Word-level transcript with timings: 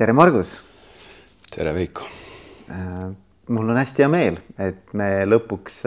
tere, 0.00 0.12
Margus. 0.12 0.62
tere, 1.50 1.74
Veiko. 1.76 2.06
mul 3.52 3.68
on 3.68 3.76
hästi 3.76 4.00
hea 4.00 4.08
meel, 4.08 4.38
et 4.56 4.94
me 4.96 5.08
lõpuks 5.28 5.82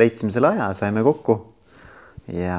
leidsime 0.00 0.32
selle 0.32 0.54
aja, 0.54 0.70
saime 0.78 1.02
kokku 1.04 1.34
ja 2.32 2.56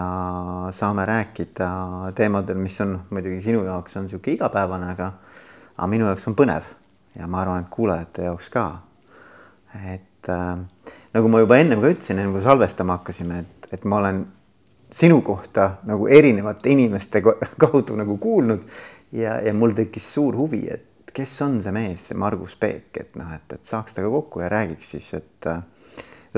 saame 0.70 1.08
rääkida 1.10 1.70
teemadel, 2.14 2.60
mis 2.62 2.78
on 2.86 2.94
muidugi 3.10 3.40
sinu 3.42 3.64
jaoks 3.66 3.98
on 3.98 4.06
niisugune 4.06 4.36
igapäevane, 4.36 4.92
aga, 4.94 5.08
aga 5.80 5.88
minu 5.90 6.06
jaoks 6.12 6.30
on 6.30 6.36
põnev 6.38 6.68
ja 7.18 7.26
ma 7.26 7.42
arvan, 7.42 7.66
et 7.66 7.72
kuulajate 7.74 8.28
jaoks 8.28 8.52
ka. 8.54 8.68
et 9.96 10.30
äh, 10.30 10.62
nagu 11.18 11.32
ma 11.34 11.42
juba 11.42 11.58
ennem 11.58 11.82
ka 11.82 11.90
ütlesin, 11.96 12.22
enne 12.22 12.36
kui 12.36 12.46
salvestama 12.46 13.00
hakkasime, 13.00 13.40
et, 13.48 13.72
et 13.80 13.90
ma 13.90 13.98
olen 14.04 14.22
sinu 14.94 15.24
kohta 15.26 15.72
nagu 15.90 16.06
erinevate 16.06 16.70
inimeste 16.70 17.24
kaudu 17.66 17.98
nagu 17.98 18.20
kuulnud 18.22 18.70
ja, 19.12 19.40
ja 19.42 19.56
mul 19.58 19.74
tekkis 19.74 20.14
suur 20.14 20.38
huvi, 20.38 20.68
et 20.70 20.86
kes 21.16 21.42
on 21.46 21.60
see 21.64 21.74
mees, 21.76 22.10
see 22.10 22.18
Margus 22.18 22.56
Peek, 22.60 22.92
et 23.02 23.18
noh, 23.20 23.32
et, 23.36 23.56
et 23.56 23.66
saaks 23.66 23.96
temaga 23.96 24.14
kokku 24.20 24.44
ja 24.44 24.50
räägiks 24.52 24.94
siis, 24.96 25.10
et 25.18 25.50
äh, 25.50 25.62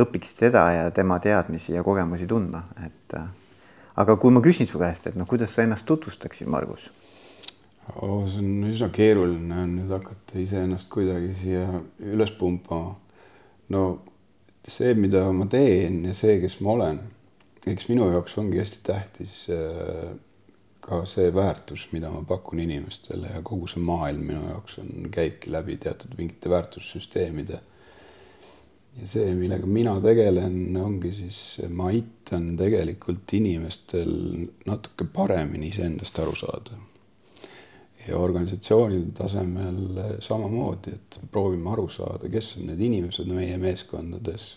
õpiks 0.02 0.35
teda 0.39 0.66
ja 0.75 0.89
tema 0.95 1.20
teadmisi 1.20 1.75
ja 1.75 1.84
kogemusi 1.84 2.27
tundma, 2.29 2.66
et 2.85 3.17
äh, 3.17 3.27
aga 4.02 4.15
kui 4.21 4.34
ma 4.34 4.43
küsin 4.43 4.70
su 4.70 4.79
käest, 4.81 5.07
et 5.09 5.20
noh, 5.20 5.27
kuidas 5.29 5.55
sa 5.55 5.65
ennast 5.65 5.88
tutvustaksid, 5.89 6.49
Margus 6.52 6.89
oh,? 7.95 8.26
see 8.29 8.43
on 8.43 8.70
üsna 8.70 8.89
keeruline 8.93 9.63
on 9.63 9.76
nüüd 9.79 9.91
hakata 9.91 10.39
iseennast 10.41 10.90
kuidagi 10.91 11.34
siia 11.38 11.65
üles 11.99 12.31
pumpama. 12.38 12.95
no 13.73 13.84
see, 14.67 14.93
mida 14.93 15.26
ma 15.34 15.48
teen 15.49 16.03
ja 16.05 16.15
see, 16.17 16.38
kes 16.41 16.59
ma 16.62 16.76
olen, 16.77 16.99
eks 17.67 17.90
minu 17.90 18.12
jaoks 18.12 18.38
ongi 18.41 18.62
hästi 18.62 18.84
tähtis 18.88 19.35
äh, 19.53 20.12
ka 20.81 21.03
see 21.05 21.30
väärtus, 21.34 21.88
mida 21.91 22.09
ma 22.09 22.23
pakun 22.27 22.59
inimestele 22.63 23.35
ja 23.35 23.41
kogu 23.45 23.67
see 23.70 23.84
maailm 23.85 24.23
minu 24.31 24.41
jaoks 24.49 24.80
on, 24.81 25.09
käibki 25.13 25.52
läbi 25.54 25.77
teatud 25.77 26.16
mingite 26.17 26.49
väärtussüsteemide. 26.49 27.59
ja 28.99 29.07
see, 29.07 29.35
millega 29.35 29.65
mina 29.65 29.93
tegelen, 30.01 30.77
ongi 30.77 31.13
siis, 31.15 31.62
ma 31.70 31.91
aitan 31.93 32.55
tegelikult 32.57 33.34
inimestel 33.34 34.15
natuke 34.65 35.05
paremini 35.13 35.70
iseendast 35.71 36.20
aru 36.20 36.35
saada. 36.35 36.79
ja 38.07 38.18
organisatsioonide 38.18 39.12
tasemel 39.13 40.18
samamoodi, 40.20 40.98
et 40.98 41.20
proovime 41.32 41.70
aru 41.70 41.88
saada, 41.90 42.29
kes 42.29 42.55
on 42.57 42.71
need 42.71 42.82
inimesed 42.90 43.29
meie 43.29 43.57
meeskondades 43.62 44.55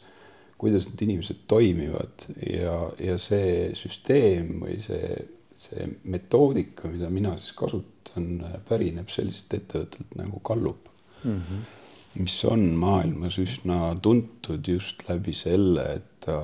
kuidas 0.59 0.86
need 0.88 1.03
inimesed 1.03 1.44
toimivad 1.47 2.25
ja, 2.48 2.77
ja 2.98 3.19
see 3.20 3.75
süsteem 3.77 4.62
või 4.62 4.78
see 4.81 5.19
see 5.56 5.86
metoodika, 6.05 6.88
mida 6.91 7.10
mina 7.10 7.36
siis 7.38 7.55
kasutan, 7.58 8.28
pärineb 8.69 9.08
sellisest 9.12 9.55
ettevõttelt 9.55 10.19
nagu 10.19 10.41
Gallup 10.44 10.88
mm, 11.24 11.41
-hmm. 11.41 11.64
mis 12.20 12.36
on 12.44 12.66
maailmas 12.80 13.38
üsna 13.38 13.94
tuntud 14.02 14.69
just 14.69 15.08
läbi 15.08 15.32
selle, 15.32 15.86
et 15.94 16.10
ta 16.25 16.38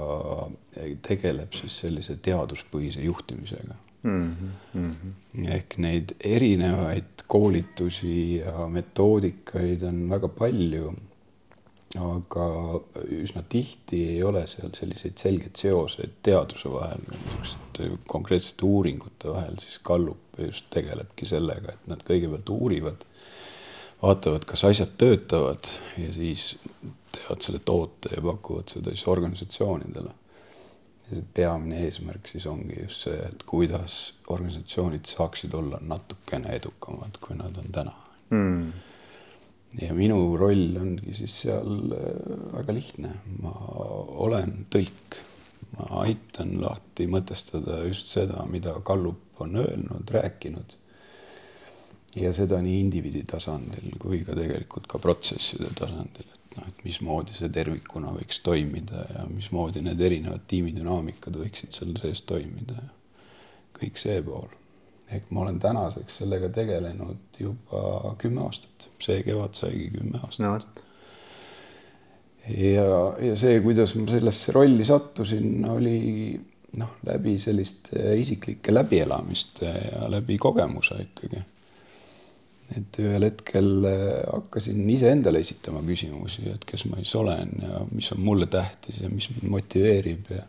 tegeleb 1.03 1.55
siis 1.56 1.78
sellise 1.84 2.16
teaduspõhise 2.16 3.05
juhtimisega 3.05 3.77
mm. 4.03 4.34
-hmm. 4.75 5.47
ehk 5.56 5.78
neid 5.78 6.14
erinevaid 6.20 7.25
koolitusi 7.27 8.36
ja 8.36 8.66
metoodikaid 8.69 9.83
on 9.83 10.08
väga 10.11 10.28
palju 10.28 10.92
aga 11.98 12.46
üsna 13.10 13.42
tihti 13.50 13.98
ei 14.12 14.22
ole 14.22 14.44
seal 14.46 14.70
selliseid 14.77 15.19
selgeid 15.19 15.58
seoseid 15.58 16.20
teaduse 16.22 16.70
vahel, 16.70 17.02
niisuguste 17.10 17.88
konkreetsete 18.10 18.66
uuringute 18.66 19.32
vahel, 19.32 19.56
siis 19.58 19.80
Gallup 19.84 20.38
just 20.38 20.69
tegelebki 20.70 21.27
sellega, 21.27 21.74
et 21.74 21.88
nad 21.91 22.05
kõigepealt 22.06 22.52
uurivad, 22.55 23.06
vaatavad, 24.02 24.47
kas 24.47 24.62
asjad 24.70 24.94
töötavad 25.00 25.72
ja 25.98 26.12
siis 26.14 26.52
teevad 27.10 27.42
selle 27.42 27.62
toote 27.66 28.14
ja 28.14 28.22
pakuvad 28.22 28.70
seda 28.70 28.94
siis 28.94 29.08
organisatsioonidele. 29.10 30.14
ja 31.10 31.16
see 31.16 31.27
peamine 31.34 31.82
eesmärk 31.88 32.31
siis 32.31 32.47
ongi 32.47 32.78
just 32.84 33.09
see, 33.09 33.19
et 33.19 33.42
kuidas 33.50 34.15
organisatsioonid 34.31 35.10
saaksid 35.10 35.59
olla 35.59 35.82
natukene 35.82 36.54
edukamad, 36.54 37.19
kui 37.19 37.34
nad 37.36 37.59
on 37.59 37.75
täna. 37.75 37.97
Mm 38.31 38.70
ja 39.78 39.94
minu 39.94 40.19
roll 40.38 40.75
ongi 40.81 41.14
siis 41.14 41.36
seal 41.44 41.94
äh, 41.94 42.04
väga 42.56 42.75
lihtne, 42.75 43.12
ma 43.42 43.53
olen 44.26 44.64
tõlk, 44.72 45.19
ma 45.76 46.04
aitan 46.04 46.56
lahti 46.62 47.06
mõtestada 47.10 47.84
just 47.86 48.10
seda, 48.10 48.42
mida 48.50 48.75
Gallup 48.84 49.41
on 49.41 49.56
öelnud, 49.62 50.10
rääkinud. 50.10 50.76
ja 52.19 52.32
seda 52.34 52.59
nii 52.59 52.80
indiviidi 52.82 53.22
tasandil 53.22 53.92
kui 54.03 54.25
ka 54.26 54.34
tegelikult 54.34 54.88
ka 54.91 54.98
protsesside 54.98 55.70
tasandil, 55.78 56.26
et 56.26 56.56
noh, 56.56 56.66
et 56.66 56.84
mismoodi 56.84 57.36
see 57.38 57.48
tervikuna 57.54 58.10
võiks 58.16 58.42
toimida 58.42 59.04
ja 59.14 59.26
mismoodi 59.30 59.84
need 59.86 60.00
erinevad 60.03 60.42
tiimidünaamikad 60.50 61.38
võiksid 61.38 61.76
seal 61.76 61.94
sees 62.03 62.26
toimida. 62.26 62.82
kõik 63.78 63.97
see 63.97 64.19
pool 64.26 64.50
ehk 65.10 65.31
ma 65.34 65.44
olen 65.44 65.59
tänaseks 65.62 66.21
sellega 66.22 66.50
tegelenud 66.54 67.41
juba 67.41 68.15
kümme 68.19 68.44
aastat, 68.47 68.88
see 69.03 69.22
kevad 69.26 69.56
saigi 69.59 69.91
kümme 69.97 70.22
aastat 70.22 70.47
no,. 70.47 70.84
ja, 72.54 72.87
ja 73.26 73.37
see, 73.38 73.59
kuidas 73.65 73.94
ma 73.98 74.06
sellesse 74.10 74.54
rolli 74.56 74.87
sattusin, 74.87 75.65
oli 75.71 75.98
noh, 76.81 76.98
läbi 77.06 77.38
selliste 77.43 78.15
isiklike 78.21 78.75
läbielamiste 78.75 79.66
ja 79.66 80.10
läbi 80.10 80.38
kogemuse 80.38 81.00
ikkagi. 81.03 81.42
et 82.77 83.00
ühel 83.03 83.27
hetkel 83.27 83.87
hakkasin 84.31 84.84
iseendale 84.94 85.41
esitama 85.42 85.82
küsimusi, 85.82 86.47
et 86.53 86.65
kes 86.65 86.87
ma 86.87 87.00
siis 87.00 87.16
olen 87.19 87.50
ja 87.65 87.82
mis 87.91 88.12
on 88.15 88.21
mulle 88.22 88.47
tähtis 88.47 89.03
ja 89.03 89.10
mis 89.10 89.27
mind 89.34 89.50
motiveerib 89.50 90.31
ja 90.37 90.44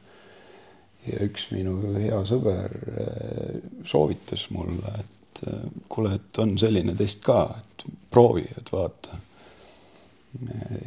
ja 1.08 1.26
üks 1.26 1.50
minu 1.54 1.78
hea 1.96 2.22
sõber 2.28 2.76
äh, 2.78 3.58
soovitas 3.88 4.48
mulle, 4.54 4.94
et 5.02 5.44
äh, 5.48 5.66
kuule, 5.90 6.16
et 6.20 6.42
on 6.44 6.56
selline 6.62 6.96
test 6.98 7.24
ka, 7.26 7.44
et 7.58 7.86
proovi, 8.12 8.46
et 8.58 8.72
vaata. 8.74 9.20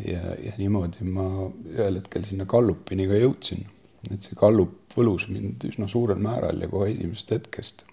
ja, 0.08 0.34
ja 0.40 0.54
niimoodi 0.56 1.04
ma 1.04 1.26
ühel 1.74 1.98
hetkel 1.98 2.24
sinna 2.24 2.46
Gallupini 2.48 3.04
ka 3.10 3.18
jõudsin, 3.20 3.66
et 4.10 4.24
see 4.24 4.38
Gallup 4.40 4.94
võlus 4.96 5.26
mind 5.28 5.66
üsna 5.68 5.88
suurel 5.90 6.20
määral 6.22 6.62
ja 6.62 6.68
kohe 6.70 6.92
esimesest 6.92 7.34
hetkest. 7.34 7.84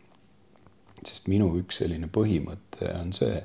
sest 1.01 1.27
minu 1.27 1.49
üks 1.57 1.81
selline 1.81 2.07
põhimõte 2.13 2.91
on 2.93 3.11
see, 3.13 3.41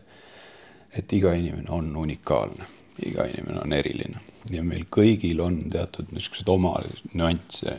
et 0.93 1.13
iga 1.13 1.33
inimene 1.35 1.71
on 1.73 1.89
unikaalne, 1.97 2.67
iga 3.05 3.27
inimene 3.29 3.61
on 3.61 3.73
eriline 3.77 4.23
ja 4.53 4.63
meil 4.65 4.87
kõigil 4.93 5.41
on 5.45 5.59
teatud 5.73 6.13
niisugused 6.15 6.49
oma 6.49 6.77
nüansse 7.13 7.77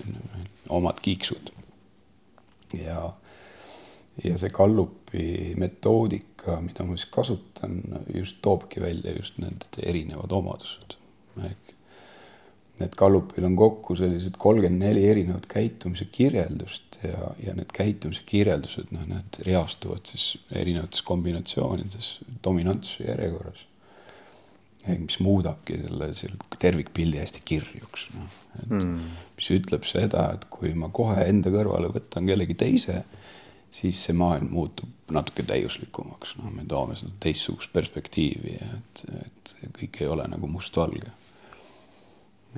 omad 0.69 1.00
kiiksud. 1.03 1.51
ja, 2.78 3.13
ja 4.23 4.38
see 4.38 4.51
Gallupi 4.53 5.56
metoodika, 5.57 6.59
mida 6.61 6.83
ma 6.83 6.97
siis 6.97 7.09
kasutan, 7.13 7.79
just 8.13 8.41
toobki 8.41 8.83
välja 8.83 9.16
just 9.16 9.39
need 9.41 9.67
erinevad 9.83 10.31
omadused. 10.31 10.97
ehk 11.38 11.73
need 12.77 12.94
Gallupil 12.97 13.45
on 13.47 13.56
kokku 13.57 13.95
sellised 13.97 14.35
kolmkümmend 14.38 14.83
neli 14.83 15.07
erinevat 15.09 15.47
käitumise 15.50 16.06
kirjeldust 16.11 17.00
ja, 17.03 17.31
ja 17.41 17.56
need 17.57 17.72
käitumise 17.73 18.22
kirjeldused, 18.25 18.91
noh, 18.94 19.07
need 19.09 19.39
reastuvad 19.47 20.06
siis 20.06 20.35
erinevates 20.51 21.01
kombinatsioonides 21.07 22.11
dominantsuse 22.44 23.07
järjekorras 23.07 23.66
mis 24.96 25.20
muudabki 25.24 25.80
selle, 25.84 26.12
selle 26.18 26.59
tervikpildi 26.59 27.22
hästi 27.22 27.44
kirjuks, 27.46 28.08
noh. 28.16 28.36
et 28.62 28.75
mm. 28.80 29.00
mis 29.38 29.50
ütleb 29.56 29.88
seda, 29.88 30.30
et 30.38 30.46
kui 30.53 30.74
ma 30.78 30.90
kohe 30.94 31.25
enda 31.28 31.52
kõrvale 31.53 31.92
võtan 31.94 32.30
kellegi 32.30 32.58
teise, 32.59 33.02
siis 33.74 34.00
see 34.08 34.16
maailm 34.18 34.52
muutub 34.53 35.12
natuke 35.14 35.44
täiuslikumaks, 35.48 36.38
noh, 36.42 36.52
me 36.56 36.64
toome 36.68 36.96
seda 37.00 37.14
teistsugust 37.24 37.74
perspektiivi, 37.75 38.56
et, 38.64 39.03
et 39.22 39.57
kõik 39.75 40.01
ei 40.01 40.10
ole 40.12 40.28
nagu 40.31 40.50
mustvalge. 40.51 41.12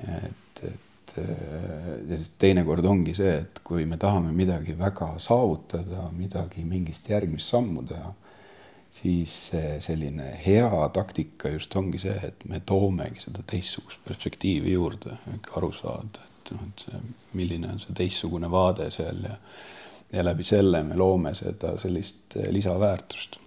et, 0.06 0.64
et 0.64 1.16
ja 1.16 2.16
siis 2.16 2.30
teinekord 2.38 2.86
ongi 2.86 3.14
see, 3.18 3.32
et 3.42 3.60
kui 3.66 3.84
me 3.88 3.98
tahame 4.00 4.32
midagi 4.34 4.76
väga 4.78 5.12
saavutada, 5.22 6.08
midagi, 6.14 6.64
mingist 6.64 7.10
järgmist 7.10 7.50
sammu 7.50 7.82
teha 7.88 8.12
siis 8.90 9.34
selline 9.78 10.32
hea 10.46 10.88
taktika 10.92 11.52
just 11.52 11.74
ongi 11.78 12.00
see, 12.02 12.16
et 12.26 12.44
me 12.48 12.60
toomegi 12.66 13.22
seda 13.22 13.44
teistsugust 13.46 14.02
perspektiivi 14.04 14.72
juurde, 14.72 15.18
aru 15.56 15.70
saada, 15.72 16.24
et 16.26 16.54
noh, 16.56 16.64
et 16.66 16.86
see, 16.86 17.02
milline 17.38 17.70
on 17.70 17.78
see 17.82 17.94
teistsugune 17.96 18.50
vaade 18.50 18.90
seal 18.94 19.22
ja 19.28 19.36
ja 20.12 20.24
läbi 20.24 20.44
selle 20.44 20.82
me 20.82 20.96
loome 20.96 21.34
seda 21.34 21.76
sellist 21.78 22.36
lisaväärtust. 22.50 23.38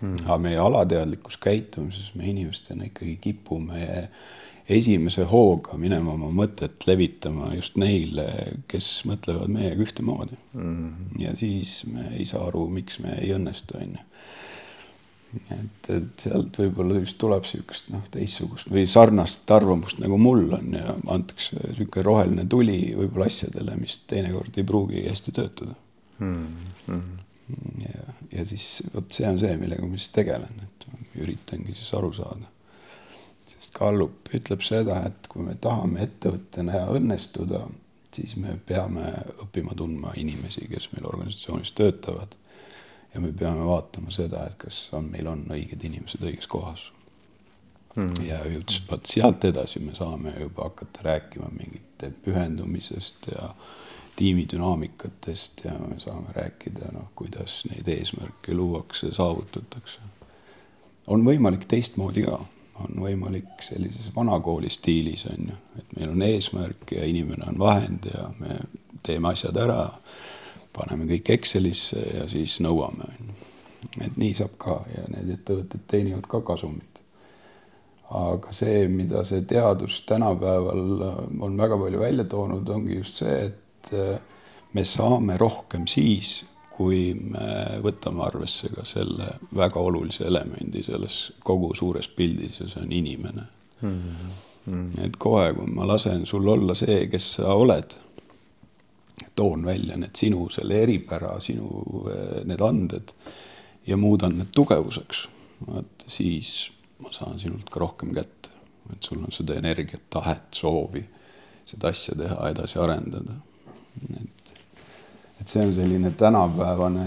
Mm.. 0.00 0.26
aga 0.26 0.36
meie 0.38 0.58
alateadlikus 0.60 1.38
käitumises 1.40 2.10
me 2.14 2.26
inimestena 2.28 2.84
ikkagi 2.84 3.14
kipume 3.16 4.08
esimese 4.68 5.24
hooga 5.24 5.78
minema 5.80 6.12
oma 6.12 6.28
mõtet 6.36 6.84
levitama 6.86 7.54
just 7.54 7.78
neile, 7.80 8.26
kes 8.68 8.90
mõtlevad 9.08 9.48
meiega 9.48 9.80
ühtemoodi. 9.86 10.36
Mm.. 10.52 11.08
ja 11.22 11.32
siis 11.36 11.78
me 11.88 12.10
ei 12.18 12.26
saa 12.28 12.44
aru, 12.50 12.66
miks 12.68 13.00
me 13.00 13.16
ei 13.22 13.32
õnnestu, 13.38 13.80
on 13.80 13.96
ju 13.96 14.04
et, 15.54 15.90
et 15.92 16.24
sealt 16.26 16.58
võib-olla 16.60 17.00
just 17.00 17.18
tuleb 17.20 17.44
niisugust 17.44 17.90
noh, 17.92 18.04
teistsugust 18.12 18.70
või 18.72 18.86
sarnast 18.90 19.50
arvamust 19.54 20.00
nagu 20.02 20.18
mul 20.20 20.48
on 20.56 20.74
ja 20.76 20.94
antakse 21.12 21.58
niisugune 21.60 22.06
roheline 22.06 22.46
tuli 22.50 22.80
võib-olla 22.96 23.28
asjadele, 23.30 23.76
mis 23.80 23.98
teinekord 24.10 24.56
ei 24.56 24.66
pruugi 24.66 25.04
hästi 25.08 25.34
töötada 25.36 25.76
mm. 26.18 26.46
-hmm. 26.86 27.02
ja, 27.84 28.06
ja 28.38 28.46
siis 28.46 28.82
vot 28.94 29.10
see 29.12 29.28
on 29.28 29.40
see, 29.42 29.56
millega 29.60 29.86
ma 29.86 29.98
siis 29.98 30.14
tegelen, 30.14 30.62
et 30.64 30.88
üritangi 31.22 31.74
siis 31.74 31.94
aru 31.94 32.12
saada. 32.12 32.52
sest 33.46 33.74
Gallup 33.74 34.32
ütleb 34.34 34.62
seda, 34.66 35.02
et 35.06 35.28
kui 35.30 35.44
me 35.44 35.54
tahame 35.54 36.02
ettevõttena 36.02 36.86
õnnestuda, 36.92 37.66
siis 38.12 38.36
me 38.36 38.56
peame 38.66 39.12
õppima 39.44 39.76
tundma 39.76 40.12
inimesi, 40.16 40.66
kes 40.70 40.90
meil 40.92 41.06
organisatsioonis 41.12 41.72
töötavad 41.72 42.34
ja 43.16 43.20
me 43.24 43.32
peame 43.32 43.64
vaatama 43.64 44.12
seda, 44.12 44.44
et 44.46 44.58
kas 44.60 44.82
on, 44.92 45.08
meil 45.12 45.26
on 45.30 45.46
õiged 45.56 45.84
inimesed 45.88 46.20
õiges 46.20 46.48
kohas 46.52 46.90
mm. 47.96 48.06
-hmm. 48.06 48.24
ja 48.28 48.42
just 48.52 48.90
vot 48.90 49.06
sealt 49.08 49.44
edasi 49.44 49.80
me 49.80 49.94
saame 49.94 50.34
juba 50.40 50.68
hakata 50.68 51.06
rääkima 51.08 51.48
mingite 51.58 52.12
pühendumisest 52.24 53.30
ja 53.32 53.54
tiimidünaamikatest 54.16 55.64
ja 55.64 55.72
me 55.72 56.00
saame 56.00 56.28
rääkida, 56.32 56.92
noh, 56.92 57.08
kuidas 57.14 57.64
neid 57.70 57.88
eesmärke 57.88 58.54
luuakse, 58.54 59.12
saavutatakse. 59.12 60.00
on 61.06 61.24
võimalik 61.24 61.64
teistmoodi 61.68 62.22
ka, 62.22 62.38
on 62.84 63.00
võimalik 63.00 63.60
sellises 63.60 64.14
vanakooli 64.16 64.70
stiilis 64.70 65.26
on 65.26 65.50
ju, 65.50 65.58
et 65.78 65.96
meil 65.96 66.10
on 66.10 66.22
eesmärk 66.22 66.92
ja 66.92 67.04
inimene 67.04 67.44
on 67.48 67.58
vahend 67.58 68.08
ja 68.14 68.30
me 68.38 68.60
teeme 69.02 69.28
asjad 69.28 69.56
ära 69.56 69.90
paneme 70.76 71.08
kõik 71.10 71.32
Excelisse 71.36 72.02
ja 72.14 72.28
siis 72.30 72.58
nõuame, 72.64 73.08
et 74.00 74.16
nii 74.16 74.34
saab 74.36 74.56
ka 74.60 74.80
ja 74.92 75.06
need 75.12 75.32
ettevõtted 75.38 75.86
teenivad 75.90 76.28
ka 76.30 76.42
kasumit. 76.52 77.02
aga 78.06 78.52
see, 78.54 78.86
mida 78.88 79.24
see 79.26 79.42
teadus 79.50 80.02
tänapäeval 80.06 80.82
on 81.42 81.56
väga 81.58 81.78
palju 81.78 82.00
välja 82.00 82.24
toonud, 82.24 82.68
ongi 82.68 83.00
just 83.00 83.22
see, 83.22 83.38
et 83.48 83.90
äh, 83.92 84.20
me 84.72 84.84
saame 84.84 85.36
rohkem 85.40 85.88
siis, 85.90 86.44
kui 86.76 87.14
me 87.16 87.80
võtame 87.82 88.22
arvesse 88.26 88.68
ka 88.74 88.84
selle 88.84 89.30
väga 89.56 89.80
olulise 89.80 90.26
elemendi 90.28 90.82
selles 90.84 91.32
kogu 91.44 91.72
suures 91.74 92.08
pildis 92.08 92.60
ja 92.60 92.68
see 92.68 92.82
on 92.84 92.92
inimene 92.92 93.46
mm. 93.80 94.02
-hmm. 94.66 95.06
et 95.06 95.16
kohe, 95.16 95.52
kui 95.56 95.66
ma 95.66 95.86
lasen 95.88 96.26
sul 96.26 96.48
olla 96.48 96.74
see, 96.74 97.06
kes 97.08 97.32
sa 97.38 97.54
oled 97.54 97.96
toon 99.34 99.64
välja 99.64 99.96
need 99.96 100.16
sinu, 100.16 100.48
selle 100.52 100.82
eripära, 100.82 101.36
sinu 101.40 101.68
eh, 102.12 102.44
need 102.44 102.62
anded 102.64 103.14
ja 103.86 103.96
muudan 103.96 104.38
need 104.38 104.52
tugevuseks, 104.54 105.26
vot 105.66 106.06
siis 106.06 106.70
ma 107.02 107.12
saan 107.12 107.38
sinult 107.40 107.70
ka 107.70 107.80
rohkem 107.80 108.14
kätte. 108.16 108.52
et 108.92 109.02
sul 109.02 109.18
on 109.18 109.32
seda 109.34 109.56
energiat, 109.58 110.04
tahet, 110.10 110.46
soovi 110.54 111.02
seda 111.66 111.90
asja 111.90 112.14
teha, 112.14 112.50
edasi 112.52 112.78
arendada. 112.78 113.34
et, 114.20 114.52
et 115.40 115.48
see 115.48 115.64
on 115.64 115.74
selline 115.74 116.10
tänapäevane 116.10 117.06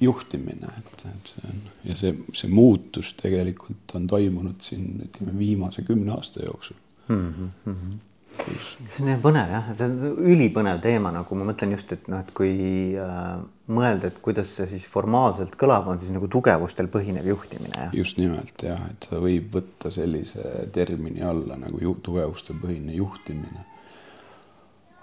juhtimine, 0.00 0.72
et, 0.78 1.06
et 1.10 1.32
see 1.34 1.50
on 1.50 1.62
ja 1.84 1.96
see, 1.96 2.14
see 2.32 2.50
muutus 2.50 3.12
tegelikult 3.18 3.96
on 3.98 4.06
toimunud 4.06 4.60
siin 4.62 5.02
ütleme 5.08 5.38
viimase 5.38 5.82
kümne 5.82 6.14
aasta 6.16 6.44
jooksul 6.44 6.76
mm. 7.08 7.50
-hmm 7.66 7.96
jah 8.38 9.20
põnev 9.22 9.52
jah, 9.52 9.70
see 9.76 9.86
on 9.86 10.24
ülipõnev 10.32 10.80
teema, 10.84 11.12
nagu 11.14 11.38
ma 11.38 11.46
mõtlen 11.50 11.74
just, 11.76 11.92
et 11.94 12.08
noh, 12.10 12.22
et 12.24 12.32
kui 12.36 12.52
äh, 12.98 13.38
mõelda, 13.72 14.10
et 14.10 14.20
kuidas 14.24 14.52
see 14.56 14.68
siis 14.70 14.86
formaalselt 14.88 15.56
kõlab, 15.60 15.88
on 15.90 16.00
siis 16.00 16.12
nagu 16.14 16.28
tugevustel 16.32 16.90
põhinev 16.92 17.28
juhtimine. 17.28 17.90
just 17.96 18.20
nimelt 18.20 18.64
jah, 18.64 18.80
et 18.90 19.08
ta 19.08 19.20
võib 19.22 19.50
võtta 19.58 19.92
sellise 19.94 20.68
termini 20.74 21.24
alla 21.24 21.58
nagu 21.60 21.80
ju, 21.82 21.96
tugevustepõhine 22.08 22.96
juhtimine. 22.98 23.66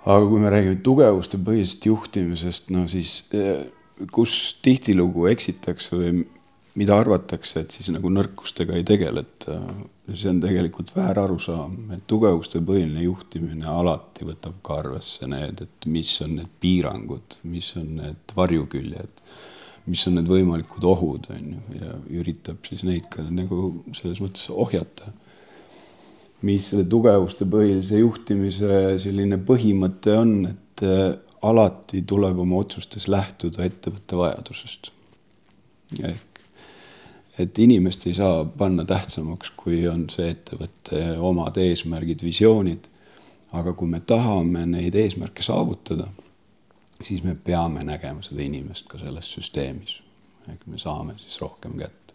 aga 0.06 0.22
kui 0.30 0.40
me 0.42 0.54
räägime 0.54 0.82
tugevustepõhisest 0.86 1.90
juhtimisest, 1.92 2.72
no 2.74 2.88
siis 2.92 3.24
äh, 3.36 3.66
kus 4.12 4.56
tihtilugu 4.66 5.30
eksitakse 5.32 5.96
või 5.96 6.26
mida 6.75 6.98
arvatakse, 7.00 7.63
et 7.63 7.75
siis 7.75 7.89
nagu 7.94 8.10
nõrkustega 8.12 8.75
ei 8.75 8.83
tegeleta. 8.88 9.60
see 10.13 10.30
on 10.30 10.39
tegelikult 10.44 10.92
väär 10.95 11.18
arusaam, 11.24 11.77
et 11.95 12.04
tugevuste 12.07 12.60
põhiline 12.62 13.01
juhtimine 13.07 13.66
alati 13.66 14.27
võtab 14.27 14.60
ka 14.66 14.80
arvesse 14.83 15.27
need, 15.27 15.63
et 15.66 15.88
mis 15.89 16.12
on 16.22 16.36
need 16.42 16.51
piirangud, 16.62 17.39
mis 17.44 17.72
on 17.80 17.95
need 18.01 18.36
varjuküljed, 18.38 19.24
mis 19.88 20.06
on 20.07 20.19
need 20.19 20.30
võimalikud 20.30 20.86
ohud, 20.92 21.30
on 21.33 21.56
ju, 21.56 21.80
ja 21.80 21.95
üritab 22.19 22.68
siis 22.68 22.83
neid 22.86 23.07
ka 23.10 23.25
nagu 23.30 23.72
selles 23.94 24.22
mõttes 24.24 24.50
ohjata. 24.51 25.13
mis 26.45 26.68
selle 26.69 26.83
tugevuste 26.86 27.45
põhilise 27.50 28.04
juhtimise 28.04 29.00
selline 29.01 29.39
põhimõte 29.42 30.13
on, 30.19 30.36
et 30.51 30.83
äh, 30.86 31.16
alati 31.42 32.04
tuleb 32.06 32.38
oma 32.44 32.60
otsustes 32.62 33.07
lähtuda 33.07 33.63
ettevõtte 33.66 34.19
vajadusest. 34.19 34.92
ehk 36.04 36.35
et 37.40 37.60
inimest 37.60 38.08
ei 38.08 38.14
saa 38.14 38.46
panna 38.46 38.86
tähtsamaks, 38.86 39.52
kui 39.58 39.84
on 39.92 40.06
see 40.12 40.30
ettevõtte 40.32 41.02
omad 41.20 41.58
eesmärgid, 41.60 42.24
visioonid. 42.24 42.92
aga 43.56 43.72
kui 43.74 43.88
me 43.88 44.02
tahame 44.04 44.66
neid 44.68 44.96
eesmärke 45.00 45.44
saavutada, 45.44 46.10
siis 47.02 47.22
me 47.24 47.36
peame 47.36 47.86
nägema 47.88 48.24
seda 48.26 48.42
inimest 48.44 48.88
ka 48.92 48.98
selles 48.98 49.32
süsteemis. 49.34 50.02
ehk 50.52 50.66
me 50.68 50.78
saame 50.78 51.16
siis 51.18 51.42
rohkem 51.42 51.78
kätte. 51.80 52.14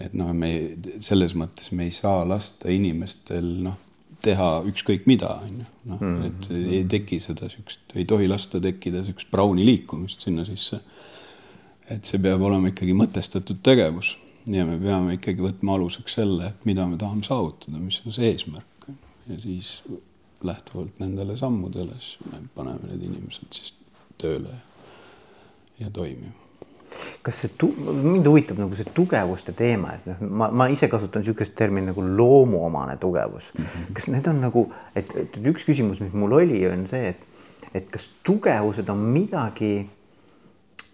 et 0.00 0.14
noh, 0.14 0.32
me 0.32 0.76
selles 1.00 1.34
mõttes 1.34 1.72
me 1.72 1.84
ei 1.84 1.90
saa 1.90 2.28
lasta 2.28 2.70
inimestel 2.70 3.52
noh, 3.62 3.78
teha 4.22 4.62
ükskõik 4.66 5.06
mida, 5.06 5.38
on 5.44 5.60
ju, 5.60 5.66
noh, 5.92 6.06
et 6.26 6.50
ei 6.50 6.84
teki 6.88 7.20
seda 7.20 7.48
siukest, 7.52 7.94
ei 7.94 8.04
tohi 8.04 8.28
lasta 8.28 8.60
tekkida 8.60 9.04
siukest 9.04 9.30
Browni 9.30 9.66
liikumist 9.66 10.24
sinna 10.26 10.44
sisse 10.44 10.80
et 11.90 12.04
see 12.04 12.20
peab 12.22 12.42
olema 12.42 12.72
ikkagi 12.72 12.94
mõtestatud 12.96 13.60
tegevus 13.66 14.16
ja 14.50 14.66
me 14.66 14.78
peame 14.80 15.16
ikkagi 15.18 15.42
võtma 15.42 15.76
aluseks 15.76 16.18
selle, 16.20 16.50
et 16.52 16.66
mida 16.68 16.86
me 16.88 16.98
tahame 17.00 17.26
saavutada, 17.26 17.78
mis 17.82 18.00
on 18.04 18.14
see 18.14 18.30
eesmärk. 18.32 18.88
ja 19.26 19.40
siis 19.42 19.82
lähtuvalt 20.46 21.00
nendele 21.02 21.36
sammudele, 21.36 21.98
siis 21.98 22.18
me 22.30 22.42
paneme 22.54 22.92
need 22.92 23.06
inimesed 23.08 23.50
siis 23.50 23.74
tööle 24.20 24.54
ja, 25.78 25.90
toimima 25.90 26.34
kas 27.26 27.40
see, 27.42 27.50
mind 27.82 28.26
huvitab 28.28 28.60
nagu 28.62 28.76
see 28.78 28.86
tugevuste 28.94 29.52
teema, 29.58 29.96
et 29.96 30.04
noh, 30.06 30.20
ma, 30.38 30.48
ma 30.54 30.68
ise 30.70 30.86
kasutan 30.90 31.24
niisugust 31.24 31.56
terminit 31.58 31.90
nagu 31.90 32.04
loomuomane 32.06 32.94
tugevus 33.02 33.48
mm. 33.54 33.64
-hmm. 33.64 33.94
kas 33.96 34.06
need 34.12 34.28
on 34.30 34.40
nagu, 34.40 34.66
et, 34.94 35.10
et 35.18 35.38
üks 35.50 35.66
küsimus, 35.66 36.00
mis 36.00 36.14
mul 36.14 36.38
oli, 36.38 36.62
on 36.70 36.86
see, 36.86 37.08
et, 37.08 37.26
et 37.74 37.90
kas 37.90 38.08
tugevused 38.24 38.88
on 38.88 39.02
midagi 39.16 39.88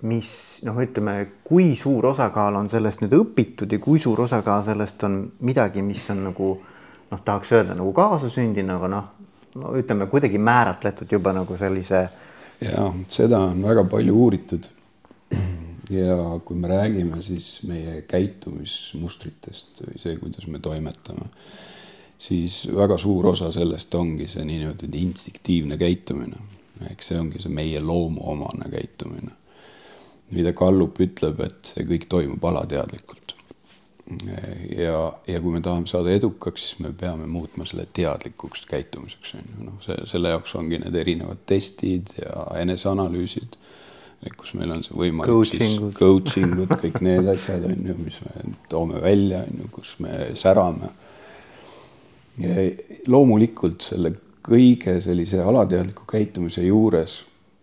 mis 0.03 0.59
noh, 0.67 0.79
ütleme, 0.83 1.15
kui 1.47 1.77
suur 1.79 2.09
osakaal 2.11 2.57
on 2.59 2.69
sellest 2.71 3.05
nüüd 3.05 3.15
õpitud 3.15 3.71
ja 3.71 3.79
kui 3.83 4.01
suur 4.03 4.25
osakaal 4.25 4.65
sellest 4.67 5.03
on 5.07 5.19
midagi, 5.47 5.83
mis 5.87 6.05
on 6.11 6.25
nagu 6.27 6.53
noh, 6.59 7.21
tahaks 7.25 7.53
öelda 7.55 7.77
nagu 7.79 7.93
kaasasündinu, 7.95 8.79
aga 8.79 8.91
noh, 8.91 9.11
no 9.63 9.75
ütleme 9.79 10.09
kuidagi 10.11 10.41
määratletud 10.43 11.11
juba 11.13 11.35
nagu 11.37 11.59
sellise. 11.59 12.07
ja 12.63 12.87
seda 13.09 13.39
on 13.53 13.63
väga 13.63 13.85
palju 13.91 14.17
uuritud. 14.25 14.67
ja 15.91 16.17
kui 16.45 16.57
me 16.57 16.69
räägime 16.69 17.23
siis 17.23 17.61
meie 17.69 18.03
käitumismustritest 18.09 19.85
või 19.87 20.01
see, 20.03 20.17
kuidas 20.17 20.47
me 20.47 20.59
toimetame, 20.59 21.29
siis 22.19 22.65
väga 22.75 22.99
suur 22.99 23.27
osa 23.35 23.53
sellest 23.53 23.95
ongi 23.95 24.27
see 24.27 24.45
niinimetatud 24.45 24.99
instinktiivne 24.99 25.79
käitumine. 25.79 26.43
eks 26.91 27.13
see 27.13 27.21
ongi 27.21 27.39
see 27.39 27.55
meie 27.55 27.81
loomuomane 27.81 28.67
käitumine 28.73 29.37
mida 30.37 30.53
Gallup 30.57 31.01
ütleb, 31.03 31.41
et 31.45 31.75
see 31.75 31.87
kõik 31.89 32.09
toimub 32.11 32.45
alateadlikult. 32.53 33.37
ja, 34.77 34.97
ja 35.31 35.41
kui 35.41 35.53
me 35.55 35.61
tahame 35.65 35.89
saada 35.89 36.13
edukaks, 36.13 36.65
siis 36.67 36.81
me 36.85 36.91
peame 36.99 37.29
muutma 37.31 37.65
selle 37.69 37.87
teadlikuks 37.95 38.67
käitumiseks, 38.69 39.37
on 39.39 39.47
ju, 39.47 39.67
noh, 39.69 39.77
see, 39.85 39.97
selle 40.11 40.35
jaoks 40.35 40.57
ongi 40.59 40.81
need 40.83 40.97
erinevad 40.99 41.45
testid 41.49 42.13
ja 42.19 42.45
eneseanalüüsid, 42.61 43.57
kus 44.37 44.53
meil 44.59 44.75
on 44.75 44.83
see 44.87 44.99
võimalik 44.99 45.49
siis 45.51 45.79
coaching 45.97 46.59
ud, 46.65 46.75
kõik 46.83 47.01
need 47.03 47.31
asjad 47.33 47.65
on 47.71 47.89
ju, 47.89 47.97
mis 48.03 48.19
me 48.27 48.53
toome 48.71 49.01
välja, 49.03 49.47
on 49.47 49.65
ju, 49.65 49.71
kus 49.79 49.95
me 50.03 50.29
särame. 50.39 50.93
loomulikult 53.09 53.83
selle 53.85 54.15
kõige 54.43 54.99
sellise 55.01 55.43
alateadliku 55.43 56.07
käitumise 56.11 56.65
juures 56.67 57.23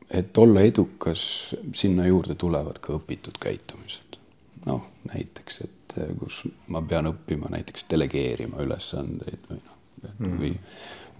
et 0.10 0.38
olla 0.38 0.62
edukas, 0.62 1.56
sinna 1.76 2.08
juurde 2.08 2.36
tulevad 2.36 2.80
ka 2.82 2.94
õpitud 2.98 3.38
käitumised. 3.40 4.18
noh, 4.66 4.88
näiteks, 5.08 5.62
et 5.62 5.98
eh, 5.98 6.10
kus 6.20 6.44
ma 6.68 6.82
pean 6.82 7.08
õppima 7.08 7.50
näiteks 7.50 7.86
delegeerima 7.90 8.60
ülesandeid 8.62 9.46
või 9.50 9.62
noh, 9.64 9.78
mm. 10.18 10.40
või 10.40 10.56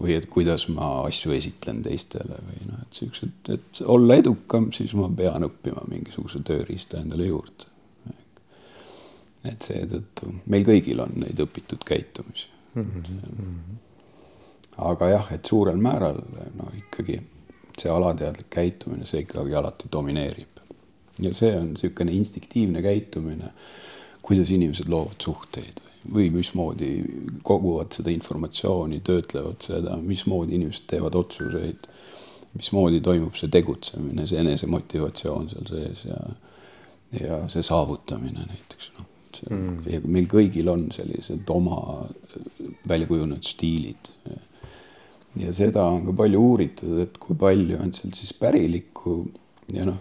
või 0.00 0.14
et 0.16 0.26
kuidas 0.32 0.64
ma 0.72 1.02
asju 1.04 1.34
esitlen 1.36 1.82
teistele 1.84 2.38
või 2.44 2.68
noh, 2.70 2.78
et 2.84 3.00
siuksed, 3.00 3.50
et 3.52 3.82
olla 3.84 4.16
edukam, 4.20 4.70
siis 4.72 4.94
ma 4.96 5.10
pean 5.16 5.44
õppima 5.44 5.84
mingisuguse 5.88 6.40
tööriista 6.46 7.00
endale 7.00 7.28
juurde. 7.28 7.68
et 9.44 9.62
seetõttu 9.64 10.34
meil 10.52 10.64
kõigil 10.68 11.00
on 11.00 11.14
neid 11.22 11.38
õpitud 11.40 11.84
käitumisi 11.88 12.48
mm. 12.74 12.90
-hmm. 12.90 13.76
aga 14.84 15.08
jah, 15.08 15.32
et 15.32 15.44
suurel 15.44 15.76
määral 15.76 16.20
no 16.56 16.66
ikkagi 16.76 17.20
see 17.80 17.92
alateadlik 17.92 18.50
käitumine, 18.52 19.06
see 19.08 19.24
ikkagi 19.24 19.54
alati 19.56 19.90
domineerib. 19.92 20.58
ja 21.20 21.34
see 21.34 21.52
on 21.56 21.74
niisugune 21.74 22.12
instinktiivne 22.16 22.82
käitumine, 22.82 23.52
kuidas 24.22 24.50
inimesed 24.50 24.88
loovad 24.88 25.20
suhteid 25.20 25.80
või 26.08 26.30
mismoodi 26.32 26.90
koguvad 27.44 27.92
seda 27.92 28.12
informatsiooni, 28.14 29.02
töötlevad 29.04 29.60
seda, 29.60 29.98
mismoodi 30.00 30.56
inimesed 30.56 30.86
teevad 30.88 31.18
otsuseid, 31.18 31.90
mismoodi 32.54 33.02
toimub 33.04 33.36
see 33.36 33.52
tegutsemine, 33.52 34.24
see 34.26 34.40
enesemotivatsioon 34.40 35.50
seal 35.52 35.68
sees 35.68 36.06
ja 36.08 36.22
ja 37.20 37.40
see 37.50 37.62
saavutamine 37.66 38.44
näiteks 38.46 38.92
noh, 38.98 39.06
see 39.34 39.50
mm. 39.50 39.78
ja 39.90 40.00
meil 40.04 40.28
kõigil 40.30 40.70
on 40.70 40.86
sellised 40.94 41.48
oma 41.50 41.80
välja 42.88 43.08
kujunenud 43.10 43.46
stiilid. 43.46 44.12
Ja 45.38 45.52
seda 45.54 45.84
on 45.86 46.06
ka 46.08 46.16
palju 46.22 46.40
uuritud, 46.52 46.96
et 47.04 47.18
kui 47.22 47.36
palju 47.38 47.78
on 47.82 47.92
seal 47.94 48.14
siis 48.16 48.32
pärilikku 48.38 49.20
ja 49.74 49.86
noh, 49.86 50.00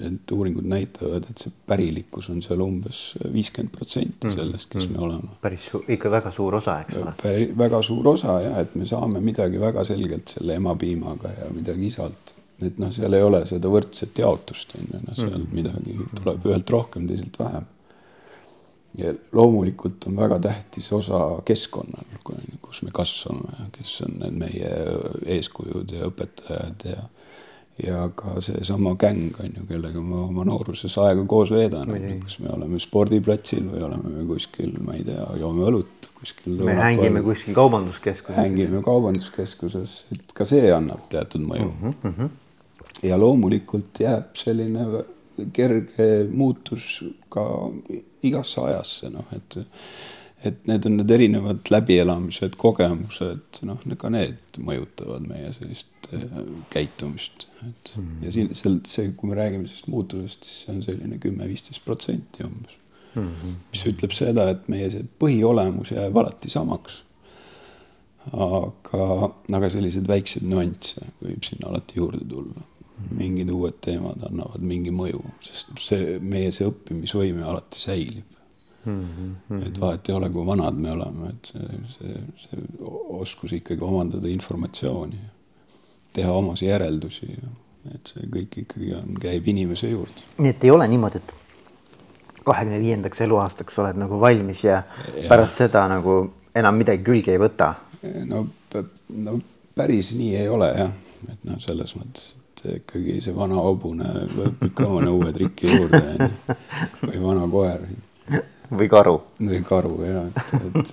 need 0.00 0.32
uuringud 0.32 0.64
näitavad, 0.64 1.26
et 1.28 1.42
see 1.42 1.52
pärilikkus 1.68 2.30
on 2.32 2.40
seal 2.44 2.62
umbes 2.64 3.00
viiskümmend 3.32 3.74
protsenti 3.74 4.30
mm. 4.30 4.36
sellest, 4.36 4.70
kes 4.72 4.88
mm. 4.88 4.94
me 4.96 5.04
oleme. 5.04 5.34
päris 5.42 5.68
ikka 5.96 6.12
väga 6.12 6.32
suur 6.32 6.56
osa, 6.62 6.78
eks 6.84 6.96
ole. 7.02 7.16
väga 7.58 7.82
suur 7.84 8.08
osa 8.14 8.38
ja 8.40 8.54
et 8.62 8.76
me 8.78 8.88
saame 8.88 9.20
midagi 9.20 9.60
väga 9.60 9.84
selgelt 9.84 10.32
selle 10.32 10.56
emapiimaga 10.60 11.34
ja 11.36 11.50
midagi 11.52 11.90
isalt 11.92 12.32
et 12.66 12.78
noh, 12.80 12.92
seal 12.94 13.16
ei 13.16 13.24
ole 13.24 13.42
seda 13.48 13.70
võrdset 13.72 14.18
jaotust 14.22 14.76
on 14.78 14.88
ju, 14.88 15.02
noh, 15.02 15.16
seal 15.18 15.36
mm. 15.36 15.54
midagi 15.56 15.96
tuleb 16.20 16.48
ühelt 16.50 16.72
rohkem, 16.72 17.06
teiselt 17.10 17.38
vähem. 17.40 17.68
Ja 18.98 19.14
loomulikult 19.32 20.06
on 20.06 20.16
väga 20.16 20.38
tähtis 20.38 20.92
osa 20.92 21.42
keskkonnal, 21.48 22.04
kus 22.62 22.82
me 22.82 22.92
kasvame, 22.94 23.70
kes 23.76 24.00
on 24.06 24.18
need 24.20 24.38
meie 24.44 24.70
eeskujud 25.38 25.96
ja 25.96 26.08
õpetajad 26.10 26.88
ja 26.90 27.08
ja 27.82 28.02
ka 28.14 28.36
seesama 28.44 28.92
gäng 29.00 29.32
on 29.40 29.54
ju, 29.56 29.62
kellega 29.66 30.00
ma 30.04 30.26
oma 30.26 30.44
nooruses 30.44 30.92
aega 31.00 31.24
koos 31.26 31.50
veedan, 31.50 31.88
kas 32.20 32.36
me 32.44 32.50
oleme 32.52 32.78
spordiplatsil 32.78 33.64
või 33.64 33.80
oleme 33.86 34.12
me 34.12 34.26
kuskil, 34.28 34.74
ma 34.84 34.98
ei 34.98 35.06
tea, 35.08 35.24
joome 35.40 35.64
õlut 35.70 36.10
kuskil. 36.18 36.60
me 36.68 36.76
hängime 36.76 37.24
kuskil 37.24 37.56
kaubanduskeskuses. 37.56 38.36
hängime 38.36 38.84
kaubanduskeskuses, 38.84 39.96
et 40.12 40.36
ka 40.36 40.44
see 40.46 40.68
annab 40.70 41.08
teatud 41.10 41.48
mõju 41.48 41.72
mm. 41.72 41.98
-hmm 42.04 42.38
ja 43.02 43.18
loomulikult 43.18 44.00
jääb 44.00 44.36
selline 44.38 45.02
kerge 45.52 46.08
muutus 46.30 47.00
ka 47.32 47.44
igasse 48.22 48.60
ajasse, 48.60 49.12
noh, 49.12 49.30
et 49.36 49.62
et 50.42 50.64
need 50.66 50.86
on 50.88 50.96
need 50.98 51.10
erinevad 51.14 51.68
läbielamised, 51.70 52.56
kogemused, 52.58 53.60
noh, 53.68 53.82
ka 53.98 54.08
need 54.10 54.58
mõjutavad 54.58 55.22
meie 55.30 55.52
sellist 55.54 56.08
äh, 56.10 56.24
käitumist, 56.72 57.46
et 57.62 57.92
mm 57.96 58.24
ja 58.26 58.32
siin 58.34 58.50
seal 58.54 58.80
see, 58.90 59.12
kui 59.16 59.30
me 59.30 59.38
räägime 59.38 59.68
sellest 59.68 59.90
muutusest, 59.92 60.48
siis 60.48 60.64
see 60.64 60.74
on 60.74 60.82
selline 60.82 61.18
kümme-viisteist 61.22 61.84
protsenti 61.84 62.44
umbes 62.46 62.74
mm. 63.14 63.28
-hmm. 63.28 63.54
mis 63.72 63.86
ütleb 63.86 64.14
seda, 64.16 64.48
et 64.50 64.68
meie 64.68 64.90
see 64.90 65.06
põhiolemus 65.22 65.94
jääb 65.94 66.16
alati 66.16 66.50
samaks. 66.50 67.02
aga, 68.32 69.32
aga 69.52 69.70
selliseid 69.70 70.08
väikseid 70.08 70.44
nüansse 70.46 71.02
võib 71.22 71.42
sinna 71.42 71.70
alati 71.70 71.98
juurde 71.98 72.24
tulla 72.28 72.62
mingid 73.10 73.50
uued 73.50 73.80
teemad 73.84 74.22
annavad 74.28 74.62
mingi 74.66 74.92
mõju, 74.94 75.22
sest 75.44 75.72
see, 75.80 76.18
meie 76.20 76.52
see 76.54 76.68
õppimisvõime 76.68 77.44
alati 77.46 77.80
säilib 77.80 78.32
mm. 78.84 79.08
-hmm. 79.48 79.66
et 79.66 79.80
vahet 79.80 80.08
ei 80.08 80.14
ole, 80.14 80.30
kui 80.30 80.46
vanad 80.46 80.74
me 80.74 80.90
oleme, 80.90 81.28
et 81.28 81.52
see, 81.52 81.82
see, 81.96 82.22
see 82.36 82.64
oskus 83.18 83.52
ikkagi 83.52 83.84
omandada 83.84 84.28
informatsiooni, 84.28 85.20
teha 86.12 86.32
omasi 86.32 86.66
järeldusi, 86.66 87.28
et 87.94 88.12
see 88.14 88.26
kõik 88.32 88.58
ikkagi 88.64 88.94
on, 88.94 89.14
käib 89.20 89.48
inimese 89.48 89.90
juurde. 89.90 90.26
nii 90.38 90.50
et 90.50 90.64
ei 90.64 90.70
ole 90.70 90.88
niimoodi, 90.88 91.22
et 91.22 91.34
kahekümne 92.44 92.80
viiendaks 92.80 93.20
eluaastaks 93.20 93.78
oled 93.78 93.98
nagu 93.98 94.20
valmis 94.20 94.64
ja, 94.64 94.82
ja 95.16 95.28
pärast 95.28 95.62
seda 95.62 95.86
nagu 95.88 96.18
enam 96.54 96.76
midagi 96.76 97.04
külge 97.06 97.32
ei 97.32 97.40
võta? 97.42 97.74
no, 98.26 98.46
no 99.14 99.40
päris 99.74 100.14
nii 100.18 100.36
ei 100.36 100.48
ole 100.48 100.70
jah, 100.74 100.94
et 101.30 101.44
noh, 101.48 101.60
selles 101.62 101.94
mõttes 101.96 102.32
et 102.52 102.64
ikkagi 102.78 103.18
see 103.24 103.34
vana 103.36 103.60
hobune 103.64 104.08
võtab 104.32 104.66
ikka 104.68 104.88
oma 104.88 105.04
nõue 105.06 105.32
triki 105.34 105.70
juurde 105.70 106.00
onju. 106.02 106.56
või 107.02 107.22
vana 107.22 107.46
koer. 107.54 107.86
või 108.70 108.88
karu. 108.92 109.16
või 109.40 109.62
karu 109.68 109.94
ja, 110.06 110.24
et, 110.28 110.92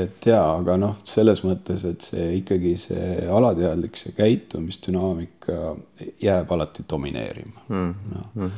et 0.00 0.28
ja, 0.30 0.40
aga 0.58 0.76
noh, 0.80 0.96
selles 1.06 1.44
mõttes, 1.46 1.84
et 1.88 2.08
see 2.08 2.30
ikkagi 2.40 2.74
see 2.80 3.28
alateadlik, 3.30 3.98
see 4.00 4.14
käitumisdünaamika 4.16 5.74
jääb 6.22 6.56
alati 6.56 6.86
domineerima 6.90 7.68
mm. 7.68 7.94
-hmm. 7.94 8.24
No. 8.34 8.50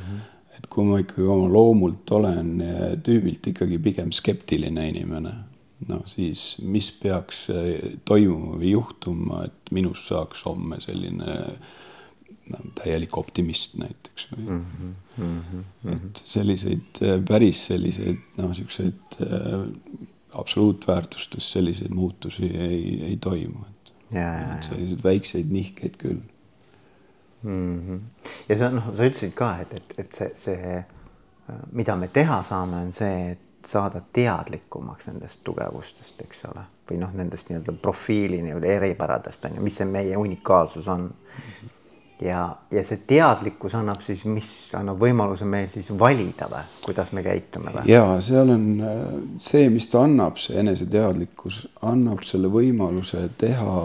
et 0.56 0.71
kui 0.73 0.85
ma 0.88 1.02
ikkagi 1.02 1.28
oma 1.28 1.52
loomult 1.52 2.11
olen 2.16 2.56
tüübilt 3.04 3.52
ikkagi 3.52 3.78
pigem 3.78 4.12
skeptiline 4.12 4.88
inimene 4.88 5.35
noh, 5.85 6.02
siis 6.09 6.56
mis 6.64 6.88
peaks 7.00 7.47
äh, 7.52 7.99
toimuma 8.09 8.56
või 8.61 8.73
juhtuma, 8.73 9.45
et 9.49 9.73
minust 9.76 10.09
saaks 10.09 10.47
homme 10.49 10.78
selline 10.83 11.37
no, 12.52 12.62
täielik 12.78 13.16
optimist 13.21 13.76
näiteks 13.80 14.30
või 14.33 14.47
mm. 14.47 14.64
-hmm, 14.64 14.95
mm 15.16 15.40
-hmm. 15.52 15.97
et 15.97 16.23
selliseid 16.25 17.02
äh, 17.02 17.18
päris 17.28 17.66
selliseid 17.66 18.40
noh, 18.40 18.54
siukseid 18.56 19.21
äh, 19.23 19.66
absoluutväärtustes 20.37 21.52
selliseid 21.52 21.95
muutusi 21.95 22.47
ei, 22.47 23.04
ei 23.04 23.16
toimu, 23.16 23.64
et, 23.71 23.92
et 24.11 24.71
selliseid 24.71 25.04
väikseid 25.04 25.52
nihkeid 25.52 25.97
küll 26.00 26.21
mm. 27.42 27.80
-hmm. 27.80 28.28
ja 28.49 28.59
sa 28.59 28.71
noh, 28.71 28.95
sa 28.95 29.04
ütlesid 29.04 29.35
ka, 29.35 29.59
et, 29.61 29.73
et, 29.73 29.99
et 29.99 30.12
see, 30.12 30.33
see, 30.37 30.85
mida 31.73 31.97
me 31.97 32.09
teha 32.09 32.42
saame, 32.42 32.76
on 32.76 32.92
see, 32.92 33.30
et 33.30 33.46
saada 33.66 34.00
teadlikumaks 34.12 35.06
nendest 35.11 35.40
tugevustest, 35.44 36.20
eks 36.25 36.44
ole, 36.50 36.64
või 36.90 37.00
noh, 37.02 37.14
nendest 37.14 37.50
nii-öelda 37.50 37.75
profiili 37.82 38.42
nii-öelda 38.42 38.75
eripäradest 38.78 39.44
on 39.49 39.56
ju, 39.58 39.64
mis 39.64 39.78
see 39.80 39.88
meie 39.90 40.16
unikaalsus 40.16 40.88
on. 40.88 41.08
ja, 42.23 42.56
ja 42.70 42.85
see 42.87 43.02
teadlikkus 43.06 43.75
annab 43.76 44.00
siis, 44.06 44.25
mis 44.25 44.50
annab 44.78 45.00
võimaluse 45.02 45.44
meil 45.44 45.68
siis 45.73 45.90
valida 45.99 46.49
või, 46.50 46.64
kuidas 46.87 47.12
me 47.12 47.23
käitume 47.26 47.75
või? 47.75 47.87
ja 47.90 48.04
seal 48.25 48.52
on 48.54 48.66
äh, 48.80 49.00
see, 49.38 49.68
mis 49.70 49.90
ta 49.92 50.04
annab, 50.06 50.40
see 50.40 50.58
eneseteadlikkus 50.62 51.66
annab 51.82 52.25
selle 52.25 52.49
võimaluse 52.52 53.28
teha 53.38 53.80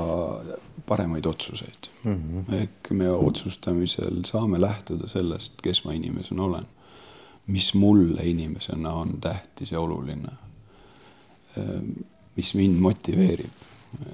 paremaid 0.86 1.26
otsuseid 1.26 1.90
mm. 2.04 2.14
-hmm. 2.14 2.62
ehk 2.62 2.92
me 2.92 3.12
otsustamisel 3.12 4.24
saame 4.26 4.62
lähtuda 4.62 5.08
sellest, 5.08 5.54
kes 5.64 5.84
ma 5.86 5.94
inimesena 5.94 6.44
olen 6.44 6.70
mis 7.48 7.74
mulle 7.74 8.26
inimesena 8.28 8.94
on 8.94 9.22
tähtis 9.22 9.72
ja 9.72 9.80
oluline. 9.80 10.32
Ehm, 11.58 11.90
mis 12.36 12.54
mind 12.56 12.80
motiveerib. 12.80 13.68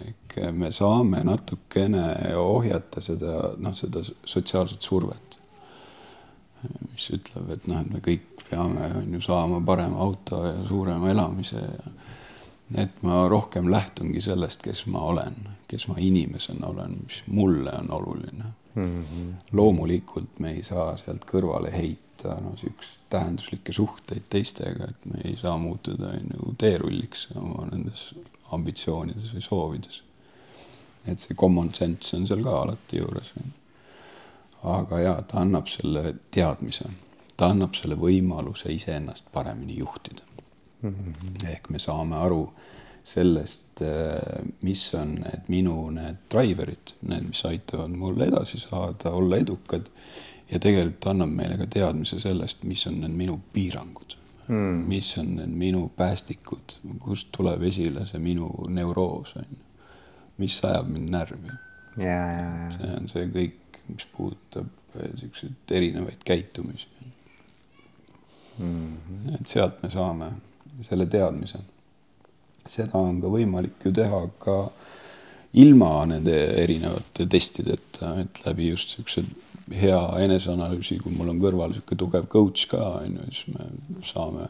ehk 0.07 0.53
me 0.57 0.71
saame 0.71 1.19
natukene 1.23 2.33
ohjata 2.35 3.01
seda, 3.01 3.53
noh, 3.57 3.75
seda 3.75 4.01
sotsiaalset 4.25 4.81
survet. 4.81 5.37
mis 6.91 7.09
ütleb, 7.13 7.51
et 7.53 7.67
noh, 7.67 7.81
et 7.81 7.91
me 7.93 7.99
kõik 8.01 8.41
peame, 8.49 8.89
on 8.97 9.13
ju, 9.13 9.21
saama 9.21 9.61
parema 9.61 9.99
auto 10.01 10.45
ja 10.45 10.55
suurema 10.67 11.11
elamise 11.11 11.61
ja 11.61 11.91
et 12.75 13.03
ma 13.03 13.27
rohkem 13.29 13.71
lähtungi 13.71 14.21
sellest, 14.21 14.61
kes 14.61 14.85
ma 14.91 15.05
olen, 15.07 15.35
kes 15.67 15.87
ma 15.87 15.95
inimesena 15.97 16.67
olen, 16.67 16.97
mis 17.05 17.21
mulle 17.27 17.71
on 17.71 17.91
oluline 17.91 18.43
mm. 18.75 19.03
-hmm. 19.03 19.33
loomulikult 19.51 20.39
me 20.39 20.51
ei 20.51 20.63
saa 20.63 20.97
sealt 20.97 21.25
kõrvale 21.31 21.71
heita 21.71 22.06
võtta 22.17 22.41
no 22.41 22.55
siukseid 22.57 23.09
tähenduslikke 23.09 23.73
suhteid 23.73 24.23
teistega, 24.29 24.89
et 24.89 25.05
me 25.05 25.21
ei 25.25 25.37
saa 25.37 25.57
muutuda 25.57 26.09
on 26.09 26.33
ju 26.33 26.55
teerulliks 26.57 27.27
oma 27.35 27.67
nendes 27.71 28.13
ambitsioonides 28.51 29.33
või 29.33 29.41
soovides. 29.41 30.03
et 31.07 31.19
see 31.19 31.35
common 31.35 31.73
sense 31.73 32.15
on 32.15 32.27
seal 32.27 32.43
ka 32.43 32.61
alati 32.61 32.97
juures. 32.97 33.33
aga 34.63 34.99
ja 34.99 35.21
ta 35.21 35.41
annab 35.41 35.67
selle 35.67 36.15
teadmise, 36.31 36.89
ta 37.37 37.51
annab 37.53 37.75
selle 37.75 37.95
võimaluse 37.95 38.71
iseennast 38.71 39.25
paremini 39.31 39.77
juhtida 39.77 40.23
mm. 40.81 40.89
-hmm. 40.89 41.47
ehk 41.49 41.69
me 41.69 41.79
saame 41.79 42.15
aru 42.15 42.53
sellest, 43.03 43.81
mis 44.61 44.93
on 44.93 45.13
need 45.15 45.47
minu 45.47 45.89
need 45.89 46.17
driver'id, 46.29 46.93
need, 47.01 47.23
mis 47.29 47.45
aitavad 47.45 47.89
mul 47.89 48.19
edasi 48.21 48.59
saada, 48.59 49.11
olla 49.11 49.37
edukad 49.37 49.87
ja 50.51 50.59
tegelikult 50.59 51.09
annab 51.11 51.33
meile 51.35 51.57
ka 51.57 51.67
teadmise 51.67 52.19
sellest, 52.19 52.63
mis 52.63 52.87
on 52.87 53.01
need 53.01 53.15
minu 53.17 53.39
piirangud 53.53 54.17
hmm., 54.47 54.83
mis 54.87 55.11
on 55.17 55.35
need 55.35 55.55
minu 55.63 55.87
päästikud, 55.97 56.77
kust 57.03 57.31
tuleb 57.35 57.63
esile 57.67 58.05
see 58.09 58.21
minu 58.23 58.49
neuroos 58.69 59.35
on 59.39 59.47
ju, 59.51 59.63
mis 60.37 60.59
ajab 60.63 60.91
mind 60.93 61.09
närvi. 61.15 61.55
see 62.77 62.91
on 62.97 63.09
see 63.11 63.29
kõik, 63.33 63.81
mis 63.87 64.07
puudutab 64.17 64.69
eh, 64.99 65.09
siukseid 65.19 65.77
erinevaid 65.79 66.23
käitumisi 66.25 66.87
mm. 68.59 68.97
-hmm. 68.97 69.35
et 69.35 69.47
sealt 69.47 69.83
me 69.83 69.89
saame 69.89 70.31
selle 70.81 71.05
teadmise. 71.05 71.59
seda 72.67 72.99
on 72.99 73.21
ka 73.21 73.27
võimalik 73.31 73.85
ju 73.85 73.91
teha 73.91 74.27
ka 74.39 74.55
ilma 75.53 76.05
nende 76.05 76.35
erinevate 76.63 77.25
testideta, 77.25 78.19
et 78.21 78.41
läbi 78.45 78.69
just 78.69 78.89
siukse 78.89 79.23
hea 79.75 80.01
eneseanalüüsi, 80.23 80.99
kui 81.03 81.13
mul 81.15 81.33
on 81.33 81.39
kõrval 81.41 81.73
sihuke 81.75 81.97
tugev 81.99 82.27
coach 82.31 82.67
ka 82.71 82.81
on 83.01 83.17
ju, 83.19 83.29
siis 83.35 83.55
me 83.55 84.01
saame 84.05 84.47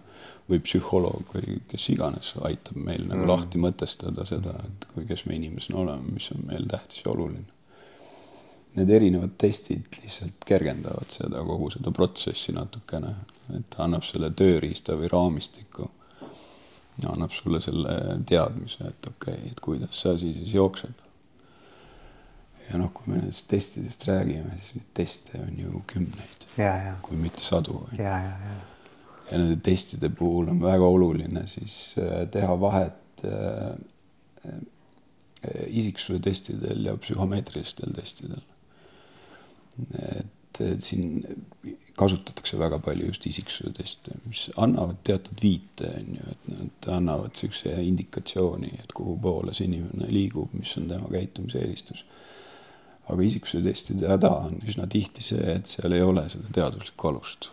või 0.48 0.62
psühholoog 0.64 1.34
või 1.34 1.60
kes 1.72 1.90
iganes 1.92 2.34
aitab 2.48 2.78
meil 2.80 3.04
nagu 3.08 3.24
mm. 3.24 3.30
lahti 3.30 3.62
mõtestada 3.62 4.26
seda, 4.28 4.56
et 4.64 4.88
kui, 4.94 5.06
kes 5.10 5.26
me 5.28 5.36
inimesena 5.36 5.82
oleme, 5.82 6.16
mis 6.16 6.30
on 6.36 6.46
meil 6.48 6.68
tähtis 6.72 7.04
ja 7.04 7.12
oluline. 7.12 7.48
Need 8.78 8.94
erinevad 8.94 9.34
testid 9.42 9.98
lihtsalt 10.04 10.46
kergendavad 10.46 11.10
seda 11.12 11.42
kogu 11.46 11.72
seda 11.74 11.92
protsessi 11.96 12.54
natukene, 12.54 13.16
et 13.58 13.66
ta 13.74 13.88
annab 13.88 14.06
selle 14.06 14.30
tööriista 14.38 14.96
või 15.00 15.10
raamistiku. 15.12 15.90
annab 17.08 17.32
sulle 17.32 17.60
selle 17.62 18.22
teadmise, 18.26 18.88
et 18.88 19.10
okei 19.10 19.34
okay,, 19.34 19.52
et 19.52 19.60
kuidas 19.62 20.00
see 20.02 20.14
asi 20.14 20.32
siis 20.34 20.54
jookseb. 20.54 21.07
Ja 22.70 22.80
noh, 22.80 22.92
kui 22.94 23.12
me 23.12 23.22
nendest 23.22 23.48
testidest 23.52 24.08
räägime, 24.10 24.58
siis 24.60 24.80
neid 24.80 24.90
teste 24.98 25.40
on 25.42 25.62
ju 25.62 25.84
kümneid, 25.88 26.50
kui 27.06 27.20
mitte 27.20 27.46
sadu. 27.46 27.86
ja, 27.98 28.18
ja, 28.24 28.34
ja 28.48 28.58
ja 29.32 29.38
nende 29.42 29.60
testide 29.64 30.10
puhul 30.10 30.50
on 30.52 30.62
väga 30.62 30.88
oluline 30.88 31.44
siis 31.52 31.96
äh, 32.00 32.24
teha 32.32 32.60
vahet 32.60 33.24
äh, 33.26 33.72
äh, 34.48 34.62
isiksuse 35.68 36.20
testidel 36.24 36.86
ja 36.86 36.98
psühhomeetrilistel 36.98 37.94
testidel. 37.96 38.42
et 40.58 40.60
siin 40.82 41.20
kasutatakse 41.98 42.58
väga 42.60 42.80
palju 42.82 43.12
just 43.12 43.26
isiksuse 43.30 43.70
teste, 43.78 44.16
mis 44.26 44.48
annavad 44.58 45.04
teatud 45.06 45.38
viite, 45.42 45.92
on 46.00 46.16
ju, 46.16 46.32
et 46.32 46.48
nad 46.50 46.88
annavad 46.96 47.30
niisuguse 47.30 47.76
indikatsiooni, 47.86 48.72
et 48.82 48.96
kuhu 48.98 49.14
poole 49.22 49.54
see 49.54 49.68
inimene 49.70 50.10
liigub, 50.10 50.56
mis 50.58 50.72
on 50.82 50.88
tema 50.90 51.12
käitumiseelistus. 51.14 52.06
Aga 53.08 53.24
isiksuse 53.24 53.64
testide 53.64 54.10
häda 54.12 54.32
on 54.48 54.58
üsna 54.68 54.88
tihti 54.92 55.24
see, 55.24 55.44
et 55.58 55.70
seal 55.70 55.96
ei 55.96 56.04
ole 56.04 56.26
seda 56.30 56.52
teaduslikku 56.60 57.12
alust 57.12 57.52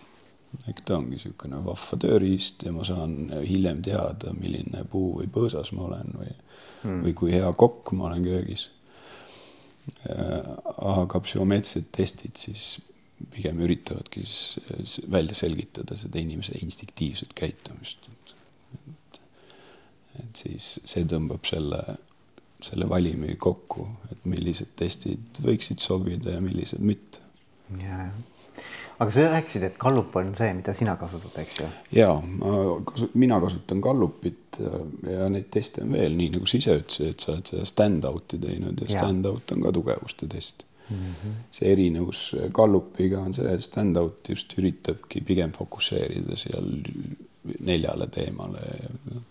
ehk 0.68 0.84
ta 0.86 0.98
ongi 0.98 1.16
niisugune 1.16 1.58
vahva 1.64 1.98
tööriist 2.00 2.64
ja 2.66 2.72
ma 2.74 2.86
saan 2.86 3.32
hiljem 3.42 3.82
teada, 3.84 4.32
milline 4.38 4.84
puu 4.90 5.16
või 5.18 5.28
põõsas 5.34 5.72
ma 5.74 5.88
olen 5.88 6.14
või 6.14 6.30
mm., 6.30 7.02
või 7.06 7.14
kui 7.18 7.34
hea 7.34 7.50
kokk 7.58 7.94
ma 7.98 8.08
olen 8.10 8.24
köögis. 8.26 8.68
Äh, 10.08 10.50
aga 10.94 11.20
psühhomeetrilised 11.26 11.90
testid 11.92 12.40
siis 12.40 12.78
pigem 13.34 13.60
üritavadki 13.64 14.24
siis 14.26 14.98
välja 15.10 15.36
selgitada 15.38 15.96
seda 15.98 16.20
inimese 16.20 16.56
instinktiivset 16.60 17.34
käitumist. 17.36 18.10
et 20.14 20.38
siis 20.38 20.78
see 20.86 21.04
tõmbab 21.10 21.46
selle, 21.48 21.96
selle 22.62 22.88
valimi 22.88 23.34
kokku, 23.40 23.86
et 24.12 24.22
millised 24.28 24.74
testid 24.78 25.42
võiksid 25.44 25.82
sobida 25.82 26.36
ja 26.36 26.42
millised 26.44 26.80
mitte. 26.84 27.20
ja, 27.80 28.06
aga 28.98 29.10
sa 29.10 29.26
rääkisid, 29.32 29.66
et 29.68 29.78
Gallup 29.80 30.14
on 30.16 30.34
see, 30.38 30.52
mida 30.56 30.74
sina 30.76 30.96
kasutad, 31.00 31.34
eks 31.42 31.60
ju? 31.60 31.70
ja 31.96 32.10
ma 32.24 32.54
kasu-, 32.88 33.10
mina 33.18 33.40
kasutan 33.42 33.82
Gallupit 33.84 34.60
äh, 34.60 34.78
ja 35.16 35.28
neid 35.32 35.50
teste 35.54 35.84
on 35.84 35.96
veel, 35.96 36.14
nii 36.18 36.36
nagu 36.36 36.48
sa 36.50 36.60
ise 36.60 36.78
ütlesid, 36.82 37.10
et 37.10 37.26
sa 37.26 37.34
oled 37.34 37.52
seda 37.52 37.66
stand-out'i 37.68 38.40
teinud 38.42 38.84
ja, 38.84 38.88
ja. 38.92 39.02
stand-out 39.02 39.56
on 39.56 39.66
ka 39.66 39.74
tugevuste 39.80 40.30
test 40.30 40.66
mm. 40.88 40.96
-hmm. 40.96 41.36
see 41.50 41.72
erinevus 41.72 42.24
Gallupiga 42.54 43.20
on 43.20 43.34
see, 43.34 43.50
et 43.50 43.64
stand-out 43.64 44.30
just 44.30 44.58
üritabki 44.58 45.24
pigem 45.26 45.52
fokusseerida 45.52 46.36
seal 46.36 46.70
neljale 47.60 48.06
teemale 48.12 48.62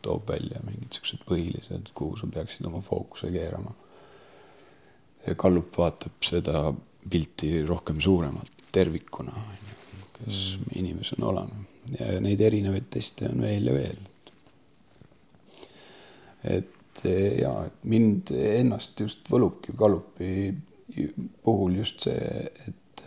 toob 0.06 0.30
välja 0.30 0.62
mingid 0.66 0.94
siuksed 0.98 1.24
põhilised, 1.28 1.94
kuhu 1.98 2.18
sa 2.20 2.30
peaksid 2.34 2.66
oma 2.70 2.82
fookuse 2.86 3.32
keerama. 3.34 3.74
Gallup 5.40 5.78
vaatab 5.80 6.26
seda 6.26 6.66
pilti 7.10 7.64
rohkem 7.66 8.02
suuremalt 8.04 8.64
tervikuna, 8.74 9.34
kes 10.18 10.44
me 10.66 10.80
inimesena 10.82 11.30
oleme 11.32 11.64
ja 12.00 12.20
neid 12.24 12.42
erinevaid 12.42 12.88
teste 12.94 13.28
on 13.30 13.44
veel 13.44 13.68
ja 13.68 13.76
veel. 13.76 14.00
et 16.44 17.04
ja, 17.40 17.52
et 17.66 17.86
mind 17.90 18.32
ennast 18.38 19.00
just 19.00 19.28
võlubki 19.32 19.74
Gallupi 19.78 20.54
puhul 21.44 21.80
just 21.80 22.06
see, 22.06 22.44
et, 22.68 23.06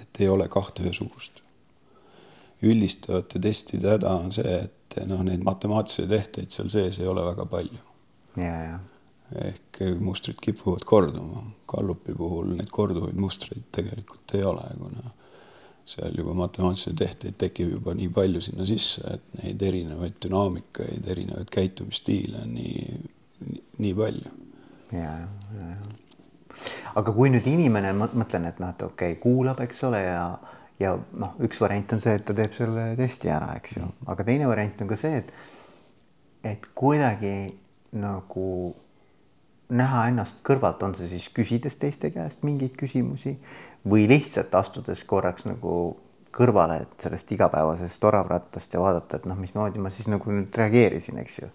et 0.00 0.20
ei 0.20 0.28
ole 0.30 0.46
kahte 0.48 0.84
ühesugust. 0.84 1.43
Üldistavate 2.64 3.40
testide 3.42 3.94
häda 3.94 4.14
on 4.24 4.32
see, 4.34 4.56
et 4.64 4.98
noh, 5.08 5.22
neid 5.26 5.44
matemaatilisi 5.46 6.08
tehteid 6.10 6.54
seal 6.54 6.70
sees 6.72 7.00
ei 7.02 7.08
ole 7.10 7.24
väga 7.26 7.46
palju. 7.50 7.82
ehk 9.40 9.80
mustrid 10.04 10.38
kipuvad 10.42 10.84
korduma. 10.86 11.42
Gallupi 11.68 12.14
puhul 12.14 12.54
neid 12.58 12.70
korduvaid 12.70 13.18
mustreid 13.18 13.64
tegelikult 13.74 14.34
ei 14.36 14.44
ole, 14.46 14.66
kuna 14.78 15.14
seal 15.84 16.16
juba 16.16 16.34
matemaatilisi 16.34 16.94
tehteid 16.96 17.36
tekib 17.38 17.74
juba 17.76 17.94
nii 17.94 18.08
palju 18.14 18.40
sinna 18.44 18.66
sisse, 18.68 19.02
et 19.16 19.42
neid 19.42 19.62
erinevaid 19.62 20.16
dünaamikaid, 20.24 21.08
erinevaid 21.12 21.50
käitumisstiile 21.52 22.40
on 22.44 22.54
nii, 22.56 23.00
nii, 23.44 23.62
nii 23.84 23.94
palju. 23.98 24.32
ja, 24.92 25.12
ja, 25.58 25.68
ja. 25.68 26.64
aga 26.94 27.12
kui 27.12 27.32
nüüd 27.34 27.48
inimene, 27.50 27.92
ma 27.92 28.08
mõtlen, 28.14 28.48
et 28.48 28.62
noh, 28.64 28.72
et 28.72 28.86
okei 28.86 29.12
okay,, 29.12 29.20
kuulab, 29.20 29.60
eks 29.66 29.84
ole, 29.90 30.00
ja 30.06 30.24
ja 30.80 30.94
noh, 31.12 31.34
üks 31.44 31.60
variant 31.62 31.92
on 31.94 32.02
see, 32.02 32.14
et 32.18 32.24
ta 32.26 32.34
teeb 32.36 32.54
selle 32.56 32.86
testi 32.98 33.30
ära, 33.30 33.52
eks 33.58 33.76
ju, 33.78 33.90
aga 34.10 34.26
teine 34.26 34.48
variant 34.50 34.80
on 34.82 34.90
ka 34.90 35.00
see, 35.00 35.20
et 35.22 35.34
et 36.44 36.66
kuidagi 36.76 37.54
nagu 37.96 38.48
näha 39.72 40.08
ennast 40.10 40.42
kõrvalt, 40.44 40.82
on 40.84 40.96
see 40.98 41.08
siis 41.08 41.30
küsides 41.32 41.78
teiste 41.80 42.10
käest 42.12 42.42
mingeid 42.44 42.74
küsimusi 42.76 43.36
või 43.88 44.04
lihtsalt 44.10 44.52
astudes 44.58 45.04
korraks 45.08 45.46
nagu 45.48 45.94
kõrvale 46.34 46.82
sellest 47.00 47.30
igapäevasest 47.32 48.04
oravrattast 48.04 48.74
ja 48.74 48.82
vaadata, 48.82 49.16
et 49.18 49.26
noh, 49.30 49.38
mismoodi 49.38 49.80
ma 49.80 49.92
siis 49.94 50.10
nagu 50.10 50.34
nüüd 50.34 50.54
reageerisin, 50.58 51.18
eks 51.22 51.38
ju. 51.38 51.48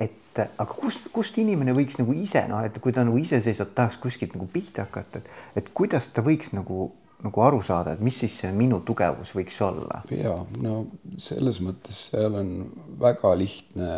et 0.00 0.38
aga 0.38 0.70
kust, 0.70 1.08
kust 1.12 1.38
inimene 1.40 1.74
võiks 1.76 1.98
nagu 1.98 2.14
ise 2.16 2.44
noh, 2.48 2.62
et 2.64 2.76
kui 2.80 2.92
ta 2.94 3.04
nagu 3.04 3.18
iseseisvalt 3.18 3.74
tahaks 3.74 3.98
kuskilt 4.00 4.36
nagu 4.36 4.46
pihta 4.52 4.86
hakata, 4.86 5.20
et, 5.20 5.30
et 5.56 5.72
kuidas 5.74 6.08
ta 6.14 6.22
võiks 6.24 6.54
nagu 6.56 6.92
nagu 7.20 7.42
aru 7.44 7.60
saada, 7.64 7.94
et 7.94 8.02
mis 8.04 8.16
siis 8.22 8.34
see 8.42 8.50
minu 8.56 8.80
tugevus 8.86 9.34
võiks 9.36 9.58
olla? 9.64 10.00
ja 10.14 10.34
no 10.62 10.74
selles 11.20 11.60
mõttes 11.64 11.98
seal 12.08 12.36
on 12.40 12.52
väga 13.00 13.34
lihtne 13.38 13.90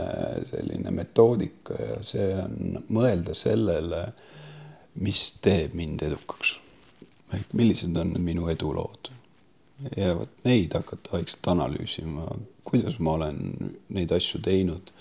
selline 0.48 0.92
metoodika 0.94 1.78
ja 1.78 1.98
see 2.06 2.28
on 2.42 2.82
mõelda 2.92 3.37
sellele, 3.38 4.04
mis 5.02 5.24
teeb 5.44 5.76
mind 5.78 6.02
edukaks. 6.08 6.58
ehk 7.32 7.54
millised 7.56 7.96
on 7.96 8.16
minu 8.20 8.48
edulood 8.52 9.12
ja 9.96 10.14
vot 10.18 10.32
neid 10.46 10.74
hakata 10.76 11.16
vaikselt 11.16 11.48
analüüsima, 11.54 12.26
kuidas 12.66 12.98
ma 12.98 13.16
olen 13.18 13.38
neid 13.90 14.12
asju 14.14 14.42
teinud, 14.42 14.92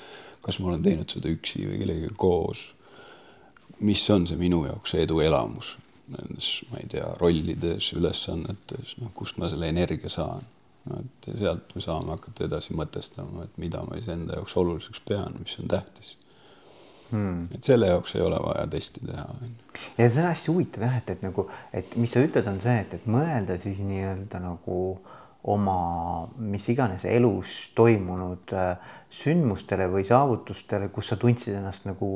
kas 0.42 0.60
ma 0.60 0.72
olen 0.72 0.86
teinud 0.86 1.10
seda 1.12 1.30
üksi 1.30 1.66
või 1.68 1.82
kellegagi 1.84 2.18
koos. 2.18 2.70
mis 3.82 4.04
on 4.14 4.28
see 4.30 4.38
minu 4.38 4.66
jaoks 4.68 4.94
edu 4.94 5.20
elamus 5.26 5.76
nendes, 6.16 6.50
ma 6.72 6.82
ei 6.82 6.90
tea, 6.92 7.08
rollides, 7.20 7.92
ülesannetes, 7.98 8.98
noh, 9.02 9.12
kust 9.18 9.40
ma 9.42 9.50
selle 9.52 9.70
energia 9.72 10.12
saan. 10.12 10.48
et 10.98 11.28
sealt 11.38 11.76
me 11.76 11.82
saame 11.84 12.10
hakata 12.16 12.48
edasi 12.48 12.74
mõtestama, 12.74 13.44
et 13.46 13.58
mida 13.62 13.84
ma 13.86 14.00
siis 14.00 14.08
enda 14.16 14.40
jaoks 14.40 14.56
oluliseks 14.58 15.04
pean, 15.06 15.36
mis 15.38 15.60
on 15.62 15.70
tähtis 15.70 16.16
hmm.. 17.12 17.44
et 17.54 17.64
selle 17.64 17.92
jaoks 17.92 18.16
ei 18.16 18.24
ole 18.26 18.40
vaja 18.42 18.66
testi 18.72 19.06
teha. 19.06 19.28
ja 19.98 20.10
see 20.10 20.24
on 20.24 20.28
hästi 20.30 20.52
huvitav 20.52 20.88
jah, 20.88 20.98
et, 20.98 21.14
et 21.16 21.26
nagu, 21.26 21.48
et 21.74 21.96
mis 22.02 22.14
sa 22.14 22.24
ütled, 22.26 22.50
on 22.50 22.60
see, 22.64 22.78
et, 22.82 22.96
et 22.98 23.06
mõelda 23.06 23.60
siis 23.62 23.78
nii-öelda 23.86 24.42
nagu 24.42 24.80
oma 25.54 25.78
mis 26.38 26.68
iganes 26.70 27.06
elus 27.10 27.62
toimunud 27.78 28.54
äh, 28.54 28.92
sündmustele 29.22 29.88
või 29.92 30.06
saavutustele, 30.08 30.92
kus 30.94 31.14
sa 31.14 31.18
tundsid 31.22 31.58
ennast 31.58 31.88
nagu 31.90 32.12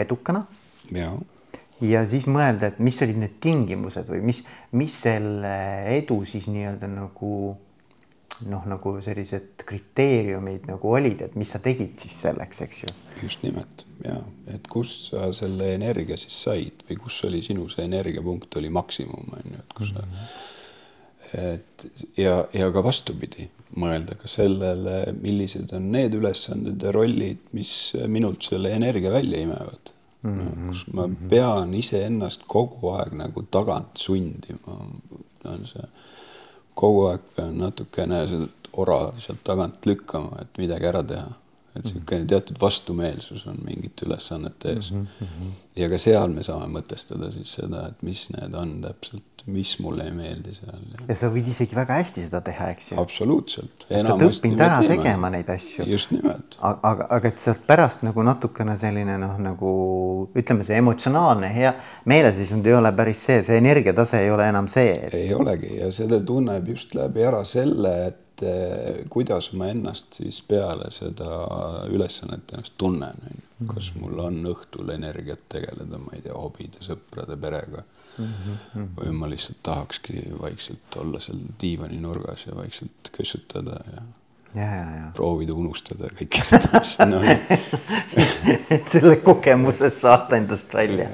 edukana. 0.00 0.46
jaa 0.92 1.14
ja 1.80 2.04
siis 2.08 2.28
mõelda, 2.30 2.70
et 2.70 2.78
mis 2.82 3.00
olid 3.04 3.18
need 3.20 3.40
tingimused 3.42 4.08
või 4.10 4.22
mis, 4.30 4.44
mis 4.76 4.94
selle 5.06 5.56
edu 5.96 6.20
siis 6.28 6.48
nii-öelda 6.52 6.88
nagu 6.92 7.34
noh, 8.48 8.64
nagu 8.68 8.94
sellised 9.04 9.64
kriteeriumid 9.68 10.68
nagu 10.70 10.92
olid, 10.94 11.24
et 11.26 11.36
mis 11.40 11.50
sa 11.52 11.60
tegid 11.62 11.98
siis 12.00 12.16
selleks, 12.24 12.62
eks 12.66 12.82
ju. 12.84 12.94
just 13.24 13.44
nimelt 13.44 13.84
ja, 14.04 14.16
et 14.54 14.68
kust 14.72 15.10
sa 15.10 15.28
selle 15.36 15.74
energia 15.76 16.18
siis 16.20 16.36
said 16.46 16.84
või 16.88 17.00
kus 17.04 17.20
oli 17.28 17.42
sinu 17.44 17.68
see 17.72 17.84
energiapunkt 17.88 18.56
oli 18.60 18.72
maksimum 18.72 19.36
on 19.36 19.54
ju, 19.54 19.60
et 19.60 19.76
kus 19.76 19.92
sa 19.92 20.04
mm. 20.04 20.16
-hmm. 20.16 21.46
et 21.54 21.86
ja, 22.20 22.36
ja 22.56 22.70
ka 22.72 22.84
vastupidi, 22.84 23.50
mõelda 23.76 24.16
ka 24.20 24.28
sellele, 24.28 25.14
millised 25.20 25.72
on 25.76 25.90
need 25.92 26.14
ülesanded 26.16 26.82
ja 26.82 26.92
rollid, 26.92 27.44
mis 27.52 27.92
minult 28.08 28.42
selle 28.42 28.72
energia 28.76 29.12
välja 29.12 29.40
imevad 29.40 29.94
mm, 30.22 30.38
-hmm. 30.38 30.68
kus 30.68 30.84
ma 30.92 31.08
pean 31.28 31.74
iseennast 31.74 32.46
kogu 32.46 32.94
aeg 32.94 33.12
nagu 33.12 33.42
tagant 33.50 33.96
sundima. 33.96 34.78
on 35.44 35.66
see, 35.66 35.86
kogu 36.74 37.06
aeg 37.10 37.20
pean 37.36 37.58
natukene 37.58 38.26
seda 38.26 38.48
ora 38.72 38.98
sealt 39.18 39.44
tagant 39.44 39.86
lükkama, 39.86 40.42
et 40.42 40.58
midagi 40.58 40.86
ära 40.86 41.02
teha. 41.02 41.30
Et 41.76 41.84
niisugune 41.84 42.26
teatud 42.26 42.58
vastumeelsus 42.60 43.46
on 43.46 43.58
mingite 43.62 44.06
ülesannete 44.06 44.72
ees 44.74 44.90
mm. 44.92 45.06
-hmm. 45.20 45.50
ja 45.76 45.88
ka 45.88 45.98
seal 46.02 46.32
me 46.34 46.42
saame 46.42 46.66
mõtestada 46.80 47.30
siis 47.34 47.52
seda, 47.60 47.86
et 47.92 48.02
mis 48.02 48.24
need 48.34 48.54
on 48.58 48.72
täpselt, 48.82 49.44
mis 49.46 49.76
mulle 49.80 50.04
ei 50.08 50.14
meeldi 50.14 50.54
seal. 50.54 50.80
ja 51.08 51.16
sa 51.16 51.30
võid 51.30 51.50
isegi 51.52 51.76
väga 51.78 52.00
hästi 52.00 52.24
seda 52.26 52.40
teha, 52.44 52.70
eks 52.74 52.90
ju. 52.90 52.98
absoluutselt. 53.00 53.86
sa 53.86 54.14
oled 54.14 54.26
õppinud 54.26 54.64
ära 54.66 54.80
teeme. 54.80 54.96
tegema 54.96 55.30
neid 55.30 55.52
asju. 55.54 55.86
just 55.86 56.10
nimelt. 56.10 56.58
aga, 56.58 57.06
aga, 57.08 57.28
et 57.28 57.38
sealt 57.38 57.62
pärast 57.66 58.02
nagu 58.06 58.24
natukene 58.26 58.74
selline 58.78 59.18
noh, 59.22 59.36
nagu 59.38 59.74
ütleme, 60.34 60.66
see 60.66 60.80
emotsionaalne 60.82 61.52
hea 61.54 61.74
meeleseisund 62.10 62.66
ei 62.66 62.74
ole 62.74 62.92
päris 62.98 63.22
see, 63.28 63.44
see 63.46 63.62
energiatase 63.62 64.24
ei 64.24 64.34
ole 64.34 64.50
enam 64.50 64.68
see 64.68 64.90
et.... 64.96 65.14
ei 65.14 65.30
olegi 65.34 65.76
ja 65.76 65.92
seda 65.94 66.18
tunneb 66.20 66.66
just 66.74 66.98
läbi 66.98 67.22
ära 67.30 67.44
selle, 67.44 67.94
et 68.10 68.26
et 68.42 69.08
kuidas 69.10 69.52
ma 69.52 69.70
ennast 69.72 70.20
siis 70.20 70.40
peale 70.42 70.90
seda 70.94 71.30
ülesannet 71.90 72.54
ennast 72.54 72.76
tunnen, 72.78 73.40
kas 73.68 73.92
mul 74.00 74.18
on 74.24 74.40
õhtul 74.50 74.92
energiat 74.94 75.42
tegeleda, 75.52 75.98
ma 76.00 76.16
ei 76.16 76.22
tea, 76.24 76.36
hobide, 76.36 76.80
sõprade, 76.84 77.36
perega 77.40 77.82
mm. 78.18 78.24
-hmm. 78.24 78.88
või 78.96 79.12
ma 79.18 79.28
lihtsalt 79.30 79.62
tahakski 79.62 80.24
vaikselt 80.40 80.96
olla 80.96 81.20
seal 81.20 81.42
diivaninurgas 81.60 82.46
ja 82.46 82.56
vaikselt 82.56 83.12
kössutada 83.16 83.80
ja. 83.92 84.02
Proovida 85.14 85.54
unustada 85.54 86.10
kõike 86.18 86.42
seda, 86.42 86.70
mis 86.78 86.94
on 87.02 87.12
et 87.30 88.88
selle 88.92 89.16
kogemused 89.22 89.98
saada 90.00 90.38
endast 90.40 90.72
välja 90.74 91.06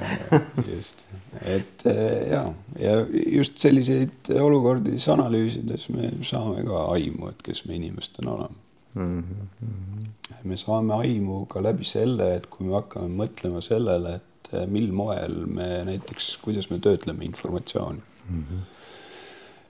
just, 0.65 1.03
et 1.45 1.85
eh, 1.85 2.31
ja, 2.31 2.43
ja 2.81 2.95
just 3.37 3.59
selliseid 3.61 4.31
olukordi 4.41 4.95
siis 4.95 5.09
analüüsides 5.13 5.89
me 5.93 6.11
saame 6.25 6.63
ka 6.65 6.87
aimu, 6.95 7.33
et 7.33 7.43
kes 7.45 7.65
me 7.67 7.77
inimestena 7.77 8.33
oleme 8.33 8.57
mm. 8.95 9.19
-hmm. 9.23 10.07
me 10.43 10.57
saame 10.57 10.97
aimu 10.97 11.45
ka 11.45 11.61
läbi 11.63 11.85
selle, 11.85 12.35
et 12.37 12.47
kui 12.49 12.65
me 12.65 12.73
hakkame 12.79 13.11
mõtlema 13.21 13.61
sellele, 13.61 14.15
et 14.15 14.53
eh, 14.53 14.65
mil 14.65 14.89
moel 14.91 15.45
me 15.45 15.83
näiteks, 15.91 16.37
kuidas 16.41 16.71
me 16.73 16.79
töötleme 16.79 17.25
informatsiooni 17.25 18.01
mm. 18.01 18.41
-hmm 18.41 18.65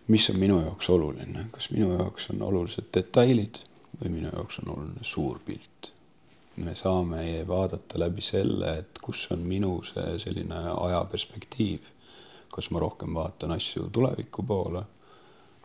mis 0.07 0.29
on 0.29 0.39
minu 0.39 0.61
jaoks 0.61 0.89
oluline, 0.89 1.45
kas 1.51 1.71
minu 1.71 1.91
jaoks 1.97 2.29
on 2.33 2.41
olulised 2.41 2.89
detailid 2.95 3.61
või 4.01 4.11
minu 4.13 4.31
jaoks 4.33 4.59
on 4.63 4.73
oluline 4.75 5.03
suur 5.03 5.39
pilt. 5.45 5.93
me 6.57 6.73
saame 6.75 7.43
vaadata 7.47 7.99
läbi 7.99 8.21
selle, 8.21 8.77
et 8.77 8.99
kus 9.01 9.27
on 9.31 9.39
minu 9.39 9.83
see 9.85 10.19
selline 10.19 10.61
ajaperspektiiv. 10.73 11.79
kas 12.51 12.71
ma 12.71 12.79
rohkem 12.79 13.13
vaatan 13.13 13.51
asju 13.51 13.89
tuleviku 13.93 14.43
poole, 14.43 14.83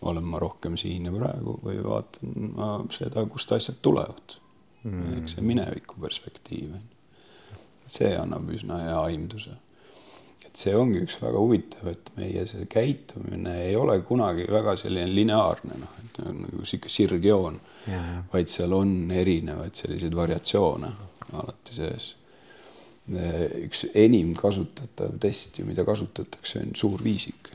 olen 0.03 0.25
ma 0.25 0.39
rohkem 0.39 0.77
siin 0.77 1.05
ja 1.05 1.13
praegu 1.13 1.59
või 1.65 1.83
vaatan 1.85 2.55
ma 2.57 2.85
seda, 2.91 3.27
kust 3.27 3.53
asjad 3.53 3.79
tulevad? 3.83 4.39
Mm.. 4.85 5.19
eks 5.19 5.37
see 5.37 5.43
mineviku 5.47 6.01
perspektiiv 6.01 6.73
on. 6.75 6.89
See 7.87 8.17
annab 8.19 8.49
üsna 8.51 8.81
hea 8.83 8.99
aimduse 9.01 9.55
et 10.53 10.61
see 10.61 10.73
ongi 10.77 11.01
üks 11.01 11.15
väga 11.17 11.41
huvitav, 11.41 11.87
et 11.89 12.11
meie 12.19 12.43
see 12.49 12.67
käitumine 12.69 13.55
ei 13.65 13.77
ole 13.77 13.97
kunagi 14.05 14.45
väga 14.53 14.75
selline 14.77 15.09
lineaarne, 15.09 15.79
noh, 15.81 15.95
et 16.03 16.19
nagu 16.29 16.67
sihuke 16.69 16.93
sirgjoon, 16.93 17.57
vaid 18.33 18.53
seal 18.53 18.75
on 18.77 18.93
erinevaid 19.17 19.79
selliseid 19.81 20.17
variatsioone 20.17 20.93
alati 21.33 21.79
sees. 21.79 22.11
üks 23.65 23.87
enim 23.99 24.35
kasutatav 24.39 25.17
test 25.25 25.59
ju, 25.59 25.65
mida 25.67 25.87
kasutatakse, 25.89 26.61
on 26.61 26.77
suurviisik, 26.77 27.49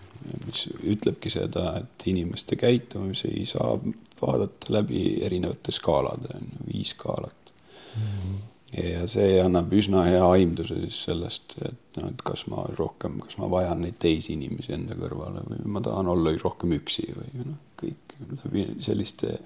mis 0.47 0.65
ütlebki 0.81 1.29
seda, 1.31 1.69
et 1.77 2.07
inimeste 2.09 2.57
käitumisi 2.59 3.45
saab 3.47 3.85
vaadata 4.17 4.73
läbi 4.73 5.21
erinevate 5.23 5.71
skaalade, 5.71 6.33
on 6.33 6.49
ju, 6.49 6.67
viis 6.73 6.97
skaalat 6.97 7.53
mm. 7.53 8.01
-hmm 8.01 8.56
ja 8.75 9.05
see 9.07 9.37
annab 9.39 9.71
üsna 9.75 10.03
hea 10.07 10.23
aimduse 10.27 10.75
siis 10.81 10.99
sellest, 11.07 11.55
et 11.63 11.99
noh, 12.01 12.09
et 12.11 12.21
kas 12.27 12.45
ma 12.51 12.65
rohkem, 12.77 13.21
kas 13.23 13.39
ma 13.39 13.49
vajan 13.51 13.81
neid 13.85 13.99
teisi 14.03 14.35
inimesi 14.35 14.75
enda 14.75 14.97
kõrvale 14.99 15.45
või 15.47 15.63
ma 15.77 15.83
tahan 15.85 16.11
olla 16.11 16.35
rohkem 16.41 16.75
üksi 16.75 17.07
või 17.15 17.45
noh, 17.45 17.57
kõik 17.79 18.17
läbi 18.43 18.67
selliste 18.83 19.37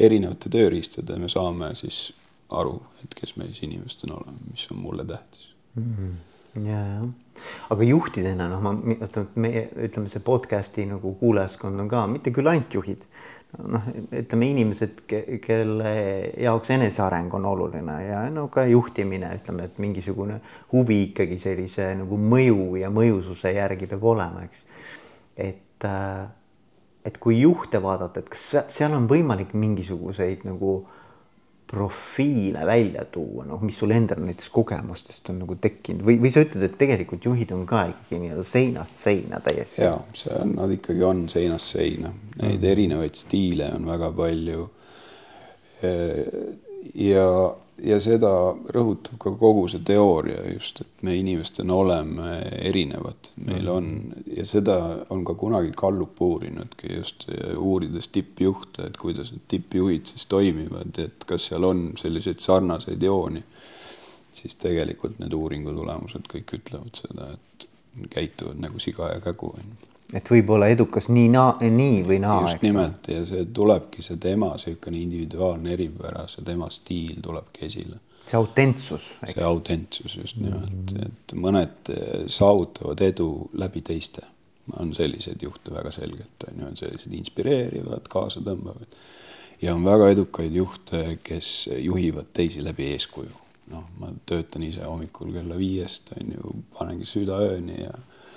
erinevate 0.00 0.50
tööriistade 0.50 1.18
me 1.20 1.30
saame 1.30 1.70
siis 1.78 2.08
aru, 2.54 2.80
et 3.04 3.14
kes 3.14 3.36
me 3.38 3.46
siis 3.50 3.62
inimestena 3.68 4.16
oleme, 4.18 4.40
mis 4.50 4.66
on 4.72 4.80
mulle 4.82 5.06
tähtis 5.06 5.48
mm. 5.76 5.94
-hmm. 5.94 6.66
ja, 6.66 6.80
jah, 6.80 7.44
aga 7.70 7.88
juhtidena 7.90 8.48
noh, 8.50 8.64
ma 8.64 8.74
ütleme, 8.74 9.28
meie 9.34 9.68
ütleme, 9.86 10.10
see 10.10 10.24
podcast'i 10.24 10.86
nagu 10.90 11.14
kuulajaskond 11.20 11.80
on 11.80 11.88
ka 11.88 12.06
mitte 12.10 12.34
küll 12.34 12.50
ainult 12.50 12.74
juhid 12.74 13.06
noh, 13.58 13.88
ütleme 14.14 14.48
inimesed, 14.52 15.04
kelle 15.44 15.92
jaoks 16.40 16.72
eneseareng 16.74 17.34
on 17.38 17.46
oluline 17.50 17.98
ja 18.06 18.22
no 18.32 18.46
ka 18.52 18.66
juhtimine, 18.70 19.30
ütleme, 19.40 19.68
et 19.68 19.78
mingisugune 19.82 20.40
huvi 20.72 21.02
ikkagi 21.10 21.38
sellise 21.42 21.90
nagu 22.00 22.18
mõju 22.18 22.74
ja 22.80 22.90
mõjususe 22.94 23.54
järgi 23.56 23.90
peab 23.90 24.08
olema, 24.14 24.44
eks. 24.48 24.82
et, 25.36 25.86
äh, 25.88 26.26
et 27.04 27.18
kui 27.22 27.40
juhte 27.40 27.82
vaadata, 27.82 28.20
et 28.20 28.32
kas 28.32 28.74
seal 28.74 28.96
on 28.96 29.08
võimalik 29.10 29.54
mingisuguseid 29.54 30.46
nagu 30.48 30.76
äh, 30.80 31.00
profiile 31.70 32.66
välja 32.66 33.04
tuua, 33.10 33.44
noh, 33.48 33.62
mis 33.64 33.78
sul 33.80 33.94
endal 33.96 34.20
näiteks 34.22 34.50
kogemustest 34.52 35.30
on 35.32 35.40
nagu 35.42 35.56
tekkinud 35.60 36.04
või, 36.06 36.18
või 36.20 36.32
sa 36.34 36.44
ütled, 36.44 36.66
et 36.66 36.76
tegelikult 36.80 37.24
juhid 37.24 37.54
on 37.56 37.64
ka 37.68 37.86
ikkagi 37.90 38.20
nii-öelda 38.20 38.44
seinast 38.48 39.00
seina 39.06 39.40
täiesti? 39.44 39.82
ja 39.82 39.94
see 40.16 40.34
on, 40.36 40.54
nad 40.58 40.74
ikkagi 40.76 41.04
on 41.08 41.24
seinast 41.32 41.74
seina, 41.76 42.12
neid 42.36 42.60
mm. 42.60 42.70
erinevaid 42.74 43.18
stiile 43.18 43.70
on 43.78 43.88
väga 43.88 44.12
palju. 44.20 44.68
ja 46.94 47.26
ja 47.82 47.98
seda 48.02 48.30
rõhutab 48.74 49.18
ka 49.22 49.32
kogu 49.38 49.64
see 49.70 49.82
teooria 49.86 50.42
just, 50.52 50.80
et 50.84 51.02
me 51.06 51.16
inimestena 51.18 51.74
oleme 51.74 52.36
erinevad, 52.62 53.30
meil 53.46 53.68
on 53.70 53.88
ja 54.36 54.46
seda 54.48 54.76
on 55.14 55.24
ka 55.26 55.34
kunagi 55.38 55.72
Gallup 55.76 56.20
uurinudki 56.22 56.92
just 56.94 57.26
uurides 57.58 58.08
tippjuhte, 58.14 58.88
et 58.88 59.00
kuidas 59.00 59.32
need 59.34 59.46
tippjuhid 59.50 60.12
siis 60.12 60.28
toimivad, 60.30 60.98
et 61.02 61.26
kas 61.28 61.50
seal 61.50 61.66
on 61.66 61.86
selliseid 62.00 62.42
sarnaseid 62.44 63.02
jooni. 63.02 63.44
siis 64.34 64.56
tegelikult 64.58 65.20
need 65.22 65.32
uuringu 65.32 65.70
tulemused 65.70 66.24
kõik 66.30 66.56
ütlevad 66.56 66.98
seda, 66.98 67.28
et 67.36 67.68
käituvad 68.10 68.58
nagu 68.58 68.80
siga 68.82 69.12
ja 69.12 69.20
kägu 69.22 69.52
on 69.54 69.68
ju 69.68 69.93
et 70.12 70.30
võib 70.30 70.50
olla 70.56 70.68
edukas 70.72 71.08
nii 71.12 71.28
naa-, 71.32 71.70
nii 71.70 72.02
või 72.06 72.18
naa. 72.22 72.40
just 72.44 72.64
nimelt 72.64 73.08
ja 73.08 73.22
see 73.28 73.46
tulebki 73.56 74.04
see 74.04 74.18
tema 74.20 74.52
niisugune 74.54 75.00
individuaalne 75.00 75.72
eripära, 75.74 76.26
see 76.30 76.44
tema 76.44 76.68
stiil 76.72 77.22
tulebki 77.24 77.66
esile. 77.68 78.00
see 78.26 78.38
autentsus. 78.38 79.08
see 79.24 79.44
autentsus 79.44 80.16
just 80.16 80.36
nimelt 80.36 80.70
mm, 80.70 80.98
-hmm. 80.98 81.08
et 81.08 81.36
mõned 81.46 81.92
eh, 81.96 82.24
saavutavad 82.26 83.00
edu 83.00 83.50
läbi 83.52 83.82
teiste. 83.82 84.22
on 84.80 84.94
selliseid 84.94 85.42
juhte 85.42 85.74
väga 85.74 85.90
selgelt, 85.92 86.44
on 86.48 86.60
ju, 86.60 86.66
on 86.66 86.76
sellised 86.76 87.12
inspireerivad, 87.12 88.08
kaasatõmbavad. 88.08 88.96
ja 89.62 89.74
on 89.74 89.84
väga 89.84 90.08
edukaid 90.10 90.52
juhte, 90.52 91.18
kes 91.22 91.70
juhivad 91.78 92.32
teisi 92.32 92.64
läbi 92.64 92.92
eeskuju. 92.92 93.40
noh, 93.66 93.84
ma 93.98 94.12
töötan 94.26 94.62
ise 94.62 94.84
hommikul 94.84 95.32
kella 95.32 95.56
viiest, 95.58 96.12
on 96.20 96.32
ju, 96.32 96.56
panengi 96.78 97.04
südaööni 97.04 97.80
ja 97.80 97.92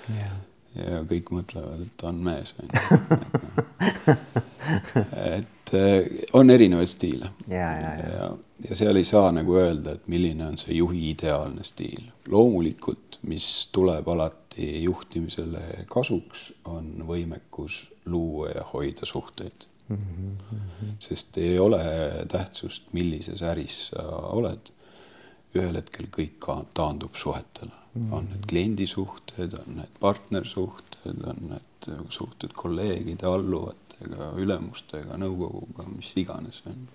yeah 0.08 0.47
ja 0.78 1.02
kõik 1.08 1.32
mõtlevad, 1.34 1.84
et 1.86 2.04
on 2.08 2.20
mees 2.24 2.54
on 2.58 2.72
ju. 2.72 4.16
et 5.36 5.72
eh, 5.76 6.10
on 6.38 6.50
erinevaid 6.50 6.90
stiile. 6.90 7.32
ja, 7.48 7.70
ja, 7.80 7.94
ja, 8.00 8.10
ja, 8.14 8.28
ja 8.68 8.78
seal 8.78 8.96
ei 9.00 9.08
saa 9.08 9.32
nagu 9.34 9.56
öelda, 9.60 9.96
et 9.98 10.08
milline 10.08 10.46
on 10.46 10.58
see 10.60 10.78
juhi 10.78 11.10
ideaalne 11.12 11.64
stiil. 11.66 12.10
loomulikult, 12.28 13.20
mis 13.28 13.68
tuleb 13.72 14.08
alati 14.08 14.82
juhtimisele 14.82 15.84
kasuks, 15.90 16.52
on 16.64 17.04
võimekus 17.08 17.86
luua 18.08 18.54
ja 18.54 18.64
hoida 18.72 19.06
suhteid 19.06 19.68
mm. 19.88 19.96
-hmm. 19.96 20.86
sest 20.98 21.38
ei 21.38 21.58
ole 21.58 21.82
tähtsust, 22.28 22.82
millises 22.92 23.42
äris 23.42 23.86
sa 23.86 24.02
oled. 24.08 24.72
Ühel 25.56 25.78
hetkel 25.80 26.08
kõik 26.12 26.44
taandub 26.76 27.16
suhetele 27.16 27.72
mm. 27.94 28.12
on 28.12 28.28
need 28.32 28.46
kliendisuhted, 28.50 29.56
on 29.62 29.80
need 29.80 29.98
partnersuhted, 30.00 31.24
on 31.32 31.42
need 31.54 31.90
suhted 32.12 32.54
kolleegide, 32.56 33.26
alluvatega, 33.28 34.32
ülemustega, 34.40 35.18
nõukoguga, 35.20 35.88
mis 35.94 36.12
iganes 36.20 36.62
on. 36.68 36.86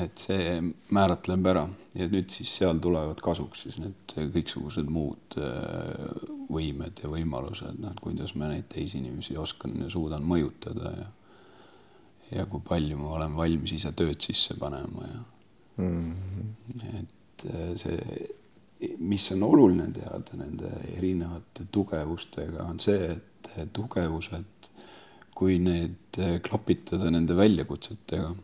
et 0.00 0.16
see 0.16 0.60
määratleb 0.96 1.46
ära 1.50 1.66
ja 1.92 2.06
nüüd 2.08 2.32
siis 2.32 2.54
seal 2.56 2.78
tulevad 2.80 3.18
kasuks 3.20 3.66
siis 3.66 3.76
need 3.82 4.14
kõiksugused 4.32 4.88
muud 4.88 5.36
äh, 5.36 6.22
võimed 6.48 7.02
ja 7.02 7.10
võimalused, 7.12 7.82
noh, 7.82 7.92
kuidas 8.00 8.32
ma 8.38 8.48
neid 8.48 8.70
teisi 8.72 9.02
inimesi 9.02 9.36
oskan 9.36 9.76
ja 9.82 9.90
suudan 9.92 10.24
mõjutada 10.24 10.94
ja 10.96 11.10
ja 12.32 12.46
kui 12.50 12.62
palju 12.64 12.96
ma 12.98 13.12
olen 13.18 13.36
valmis 13.36 13.74
ise 13.76 13.92
tööd 13.92 14.20
sisse 14.24 14.56
panema 14.58 15.06
ja 15.06 15.20
mm 15.76 16.12
et 16.98 17.44
äh, 17.50 17.74
see 17.76 18.28
mis 18.98 19.30
on 19.32 19.42
oluline 19.42 19.86
teada 19.94 20.36
nende 20.38 20.70
erinevate 20.96 21.66
tugevustega, 21.72 22.64
on 22.68 22.80
see, 22.82 23.14
et 23.14 23.72
tugevused 23.72 24.68
kui 25.34 25.58
need 25.62 26.18
äh, 26.18 26.36
klapitada 26.44 27.10
nende 27.10 27.36
väljakutsetega, 27.36 28.34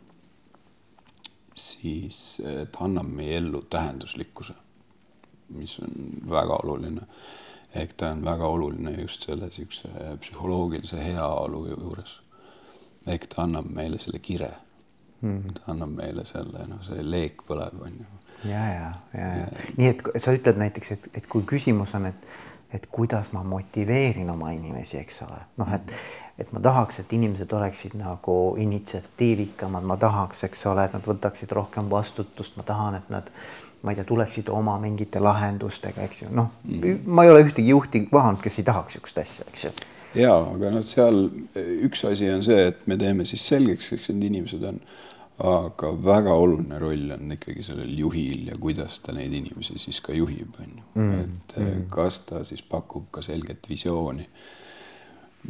siis 1.55 2.40
äh, 2.45 2.64
ta 2.73 2.87
annab 2.87 3.11
meie 3.21 3.37
ellu 3.38 3.62
tähenduslikkuse, 3.71 4.57
mis 5.59 5.79
on 5.85 5.95
väga 6.31 6.62
oluline. 6.64 7.07
ehk 7.75 7.93
ta 7.97 8.09
on 8.11 8.25
väga 8.25 8.47
oluline 8.51 8.97
just 9.01 9.23
selle 9.23 9.47
niisuguse 9.47 10.16
psühholoogilise 10.21 11.05
heaolu 11.05 11.66
juures. 11.69 12.21
ehk 13.07 13.27
ta 13.27 13.43
annab 13.43 13.71
meile 13.71 13.99
selle 13.99 14.19
kire. 14.19 14.51
-hmm. 15.22 15.56
ta 15.59 15.72
annab 15.74 15.96
meile 15.96 16.24
selle, 16.24 16.66
noh, 16.68 16.83
see 16.83 17.02
leek 17.02 17.42
põleb, 17.48 17.80
on 17.80 17.98
ju. 17.98 18.06
ja, 18.50 18.64
ja, 18.74 18.92
ja, 19.14 19.33
ja 19.42 19.66
nii 19.76 19.92
et 19.94 20.06
sa 20.22 20.33
ütled 20.37 20.59
näiteks, 20.61 20.92
et, 20.96 21.11
et 21.14 21.26
kui 21.26 21.42
küsimus 21.42 21.94
on, 21.94 22.06
et, 22.06 22.26
et 22.72 22.87
kuidas 22.90 23.33
ma 23.33 23.42
motiveerin 23.44 24.30
oma 24.30 24.50
inimesi, 24.56 24.98
eks 24.98 25.22
ole, 25.26 25.40
noh, 25.61 25.72
et 25.74 25.94
et 26.40 26.52
ma 26.56 26.61
tahaks, 26.64 27.02
et 27.02 27.12
inimesed 27.12 27.52
oleksid 27.52 27.96
nagu 28.00 28.37
initsiatiivikamad, 28.61 29.85
ma 29.85 29.96
tahaks, 30.00 30.44
eks 30.48 30.64
ole, 30.70 30.87
et 30.88 30.96
nad 30.96 31.04
võtaksid 31.04 31.52
rohkem 31.56 31.90
vastutust, 31.92 32.56
ma 32.56 32.64
tahan, 32.66 32.96
et 32.96 33.11
nad, 33.12 33.28
ma 33.85 33.92
ei 33.92 33.98
tea, 33.98 34.06
tuleksid 34.09 34.48
oma 34.52 34.78
mingite 34.80 35.20
lahendustega, 35.20 36.06
eks 36.09 36.24
ju, 36.24 36.30
noh 36.33 36.50
mm., 36.64 37.04
ma 37.06 37.26
ei 37.26 37.33
ole 37.35 37.44
ühtegi 37.44 37.74
juhti 37.74 38.06
vahanud, 38.12 38.40
kes 38.44 38.61
ei 38.61 38.68
tahaks 38.70 38.96
niisugust 38.96 39.20
asja, 39.20 39.46
eks 39.52 39.66
ju. 39.66 39.74
ja, 40.22 40.33
aga 40.38 40.72
noh, 40.72 40.87
seal 40.87 41.26
üks 41.90 42.06
asi 42.09 42.33
on 42.33 42.44
see, 42.46 42.70
et 42.72 42.88
me 42.88 42.96
teeme 43.00 43.28
siis 43.28 43.44
selgeks, 43.52 43.92
kes 43.98 44.12
need 44.14 44.30
inimesed 44.30 44.64
on, 44.72 44.80
aga 45.40 45.90
väga 46.05 46.35
oluline 46.37 46.79
roll 46.83 47.12
on 47.14 47.33
ikkagi 47.37 47.62
sellel 47.64 47.92
juhil 47.98 48.48
ja 48.50 48.57
kuidas 48.61 48.98
ta 49.05 49.14
neid 49.16 49.33
inimesi 49.37 49.79
siis 49.81 50.00
ka 50.05 50.12
juhib, 50.16 50.59
on 50.61 50.72
ju, 50.76 50.87
mm, 50.94 51.20
et 51.20 51.55
mm. 51.57 51.85
kas 51.92 52.20
ta 52.29 52.42
siis 52.44 52.62
pakub 52.62 53.09
ka 53.14 53.24
selget 53.24 53.68
visiooni. 53.70 54.26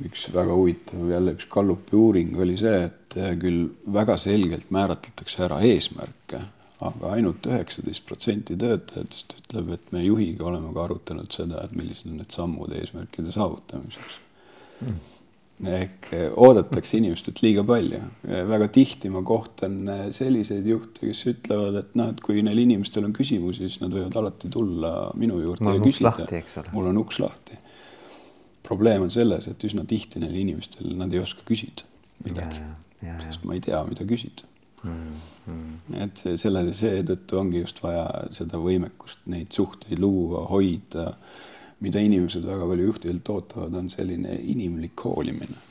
Üks 0.06 0.28
väga 0.30 0.54
huvitav 0.54 1.08
jälle 1.10 1.34
üks 1.34 1.48
Gallupi 1.50 1.98
uuring 1.98 2.36
oli 2.38 2.54
see, 2.60 2.84
et 2.86 3.16
eh, 3.18 3.32
küll 3.40 3.64
väga 3.90 4.14
selgelt 4.22 4.70
määratletakse 4.70 5.42
ära 5.48 5.58
eesmärke, 5.66 6.44
aga 6.86 7.14
ainult 7.16 7.48
üheksateist 7.50 8.06
protsenti 8.06 8.54
töötajatest 8.60 9.34
ütleb, 9.40 9.72
et 9.74 9.90
me 9.92 10.04
juhiga 10.04 10.46
oleme 10.52 10.70
ka 10.76 10.84
arutanud 10.86 11.34
seda, 11.34 11.64
et 11.64 11.74
millised 11.74 12.06
on 12.12 12.20
need 12.22 12.30
sammud 12.36 12.76
eesmärkide 12.78 13.34
saavutamiseks. 13.34 14.20
Mm.. 14.86 15.00
Ehk 15.66 16.10
eh, 16.16 16.26
oodatakse 16.40 16.96
inimestelt 16.96 17.42
liiga 17.44 17.64
palju. 17.66 18.00
väga 18.48 18.68
tihti 18.72 19.10
ma 19.12 19.22
kohtan 19.26 19.80
eh, 19.88 20.04
selliseid 20.16 20.66
juhte, 20.66 21.06
kes 21.06 21.24
ütlevad, 21.34 21.80
et 21.82 21.96
noh, 22.00 22.12
et 22.14 22.20
kui 22.24 22.42
neil 22.46 22.62
inimestel 22.64 23.04
on 23.08 23.16
küsimusi, 23.16 23.66
siis 23.66 23.80
nad 23.82 23.92
võivad 23.94 24.16
alati 24.16 24.52
tulla 24.52 25.10
minu 25.20 25.40
juurde 25.42 25.76
ja 25.76 25.82
küsida. 25.84 26.72
mul 26.72 26.92
on 26.92 27.02
uks 27.04 27.20
lahti 27.22 27.58
probleem 28.70 29.02
on 29.02 29.10
selles, 29.10 29.48
et 29.50 29.66
üsna 29.66 29.84
tihti 29.88 30.22
neil 30.22 30.36
inimestel, 30.44 30.92
nad 30.98 31.12
ei 31.14 31.22
oska 31.22 31.42
küsida 31.48 31.86
midagi, 32.24 32.60
sest 33.24 33.46
ma 33.48 33.56
ei 33.56 33.62
tea, 33.64 33.80
mida 33.88 34.06
küsida 34.08 34.46
mm. 34.84 35.14
-hmm. 35.46 35.96
et 36.04 36.24
selle, 36.40 36.64
seetõttu 36.76 37.40
ongi 37.40 37.64
just 37.64 37.82
vaja 37.82 38.04
seda 38.36 38.60
võimekust, 38.60 39.24
neid 39.32 39.52
suhteid 39.56 39.98
luua, 40.02 40.44
hoida. 40.52 41.14
Mida 41.80 42.00
inimesed 42.04 42.44
väga 42.46 42.66
palju 42.68 42.88
juhtidelt 42.90 43.28
ootavad, 43.32 43.74
on 43.74 43.90
selline 43.90 44.38
inimlik 44.42 45.04
hoolimine. 45.04 45.66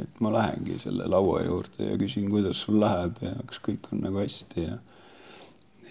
et 0.00 0.20
ma 0.20 0.32
lähengi 0.32 0.78
selle 0.80 1.04
laua 1.06 1.42
juurde 1.44 1.90
ja 1.90 1.96
küsin, 2.00 2.30
kuidas 2.30 2.60
sul 2.64 2.80
läheb 2.80 3.20
ja 3.22 3.34
kas 3.46 3.60
kõik 3.62 3.92
on 3.92 4.00
nagu 4.02 4.18
hästi 4.18 4.64
ja 4.64 4.78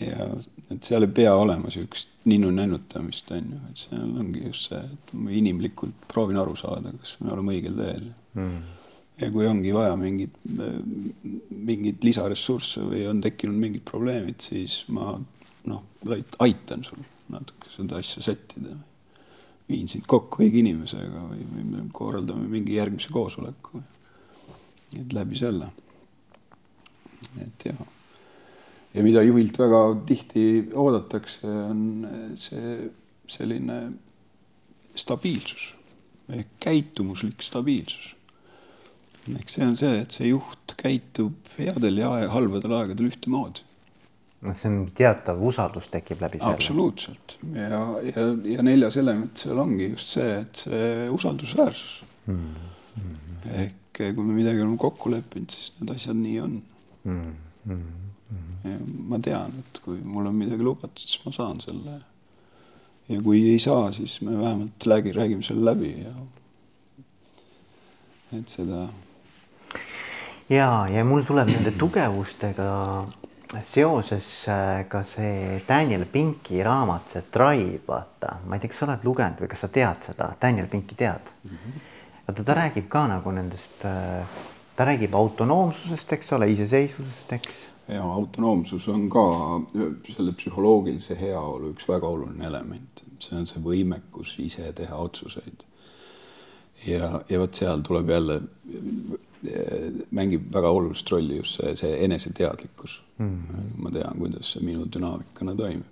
ja 0.01 0.27
et 0.73 0.83
seal 0.83 1.05
ei 1.05 1.11
pea 1.13 1.33
olema 1.37 1.69
niisugust 1.69 2.09
ninnu-nännutamist, 2.29 3.31
on 3.35 3.51
ju, 3.53 3.59
et 3.69 3.81
seal 3.83 4.13
ongi 4.21 4.45
just 4.45 4.69
see, 4.71 4.79
et 4.79 5.11
ma 5.17 5.33
inimlikult 5.35 6.07
proovin 6.11 6.39
aru 6.41 6.55
saada, 6.59 6.93
kas 7.01 7.17
me 7.21 7.33
oleme 7.35 7.57
õigel 7.57 7.75
teel 7.77 8.07
mm. 8.39 8.55
ja 9.21 9.29
kui 9.35 9.47
ongi 9.47 9.73
vaja 9.75 9.97
mingit, 9.99 10.37
mingit 11.51 12.05
lisaressursse 12.07 12.85
või 12.87 13.05
on 13.11 13.21
tekkinud 13.23 13.59
mingid 13.59 13.85
probleemid, 13.89 14.39
siis 14.43 14.81
ma 14.93 15.13
noh, 15.69 15.83
aitan 16.43 16.85
sul 16.87 17.03
natuke 17.33 17.71
seda 17.73 17.99
asja 18.01 18.23
sättida. 18.25 18.75
Viin 19.69 19.87
sind 19.87 20.05
kokku 20.07 20.43
õige 20.43 20.59
inimesega 20.61 21.23
või, 21.29 21.43
või 21.53 21.65
me 21.69 21.83
korraldame 21.93 22.47
mingi 22.51 22.77
järgmise 22.77 23.11
koosoleku. 23.13 23.81
et 24.99 25.13
läbi 25.13 25.35
selle. 25.39 25.69
et 27.41 27.65
jah 27.65 27.85
ja 28.93 29.03
mida 29.03 29.23
juhilt 29.25 29.57
väga 29.57 29.79
tihti 30.05 30.43
oodatakse, 30.73 31.47
on 31.47 31.85
see 32.37 32.91
selline 33.31 33.79
stabiilsus 34.95 35.71
ehk 36.31 36.47
käitumuslik 36.63 37.41
stabiilsus. 37.43 38.13
ehk 39.33 39.49
see 39.49 39.65
on 39.65 39.77
see, 39.79 39.99
et 40.03 40.11
see 40.15 40.29
juht 40.29 40.75
käitub 40.79 41.51
headel 41.57 42.01
ja 42.01 42.11
halbadel 42.33 42.75
aegadel 42.79 43.09
ühtemoodi. 43.11 43.63
Noh, 44.43 44.57
see 44.59 44.69
on 44.71 44.79
teatav 44.97 45.41
usaldus 45.43 45.89
tekib 45.93 46.21
läbi 46.23 46.41
selle. 46.41 46.53
absoluutselt 46.53 47.37
ja, 47.55 47.81
ja, 48.09 48.27
ja 48.55 48.65
neljas 48.65 48.99
element 49.01 49.45
seal 49.45 49.63
ongi 49.63 49.89
just 49.93 50.15
see, 50.17 50.37
et 50.43 50.65
see 50.65 51.09
usaldusväärsus 51.13 52.03
mm. 52.25 52.45
-hmm. 52.99 53.57
ehk 53.65 53.79
kui 53.93 54.23
me 54.23 54.33
midagi 54.33 54.61
oleme 54.61 54.77
kokku 54.81 55.11
leppinud, 55.11 55.53
siis 55.53 55.73
need 55.79 55.91
asjad 55.95 56.17
nii 56.17 56.39
on 56.41 56.61
mm. 57.03 57.35
-hmm 57.67 57.91
ma 59.07 59.19
tean, 59.19 59.53
et 59.59 59.79
kui 59.83 59.99
mul 60.03 60.29
on 60.29 60.35
midagi 60.37 60.63
lubatud, 60.63 61.03
siis 61.03 61.19
ma 61.25 61.33
saan 61.35 61.59
selle. 61.63 61.99
ja 63.09 63.21
kui 63.21 63.41
ei 63.51 63.59
saa, 63.59 63.91
siis 63.91 64.21
me 64.21 64.37
vähemalt 64.39 64.85
räägi, 64.87 65.11
räägime 65.11 65.43
selle 65.43 65.65
läbi 65.71 65.91
ja 66.03 66.13
et 68.39 68.47
seda. 68.47 68.87
ja, 70.49 70.69
ja 70.89 71.03
mul 71.05 71.25
tuleb 71.27 71.51
nende 71.51 71.75
tugevustega 71.77 72.69
seoses 73.65 74.29
äh, 74.47 74.85
ka 74.89 75.03
see 75.07 75.61
Daniel 75.67 76.05
Pinki 76.11 76.63
raamat, 76.63 77.09
see 77.15 77.25
Drive, 77.33 77.81
vaata, 77.87 78.37
ma 78.45 78.57
ei 78.57 78.63
tea, 78.63 78.71
kas 78.71 78.81
sa 78.81 78.87
oled 78.87 79.05
lugenud 79.07 79.43
või 79.43 79.51
kas 79.51 79.65
sa 79.65 79.69
tead 79.73 80.09
seda, 80.09 80.31
Daniel 80.41 80.67
Pinki 80.71 80.95
tead 80.99 81.33
mm? 81.43 81.51
-hmm. 81.57 81.91
vaata, 82.27 82.43
ta 82.43 82.57
räägib 82.61 82.89
ka 82.89 83.05
nagu 83.11 83.31
nendest, 83.31 83.85
äh, 83.85 84.41
ta 84.75 84.89
räägib 84.89 85.13
autonoomsusest, 85.15 86.17
eks 86.17 86.33
ole, 86.33 86.49
iseseisvusest, 86.55 87.37
eks 87.39 87.61
ja 87.87 88.03
autonoomsus 88.03 88.87
on 88.87 89.09
ka 89.09 89.25
selle 90.15 90.31
psühholoogilise 90.37 91.17
heaolu 91.19 91.73
üks 91.73 91.87
väga 91.89 92.07
oluline 92.07 92.47
element, 92.47 93.03
see 93.19 93.37
on 93.37 93.47
see 93.49 93.63
võimekus 93.63 94.37
ise 94.43 94.71
teha 94.75 94.97
otsuseid. 94.97 95.65
ja, 96.87 97.21
ja 97.29 97.39
vot 97.39 97.53
seal 97.53 97.83
tuleb 97.83 98.09
jälle, 98.09 98.39
mängib 100.11 100.47
väga 100.53 100.69
olulist 100.71 101.09
rolli 101.11 101.37
just 101.37 101.59
see, 101.59 101.75
see 101.75 101.97
eneseteadlikkus 102.05 103.01
mm. 103.17 103.27
-hmm. 103.27 103.69
ma 103.83 103.91
tean, 103.91 104.17
kuidas 104.19 104.53
see 104.53 104.63
minu 104.63 104.87
dünaamikana 104.93 105.55
toimib. 105.55 105.85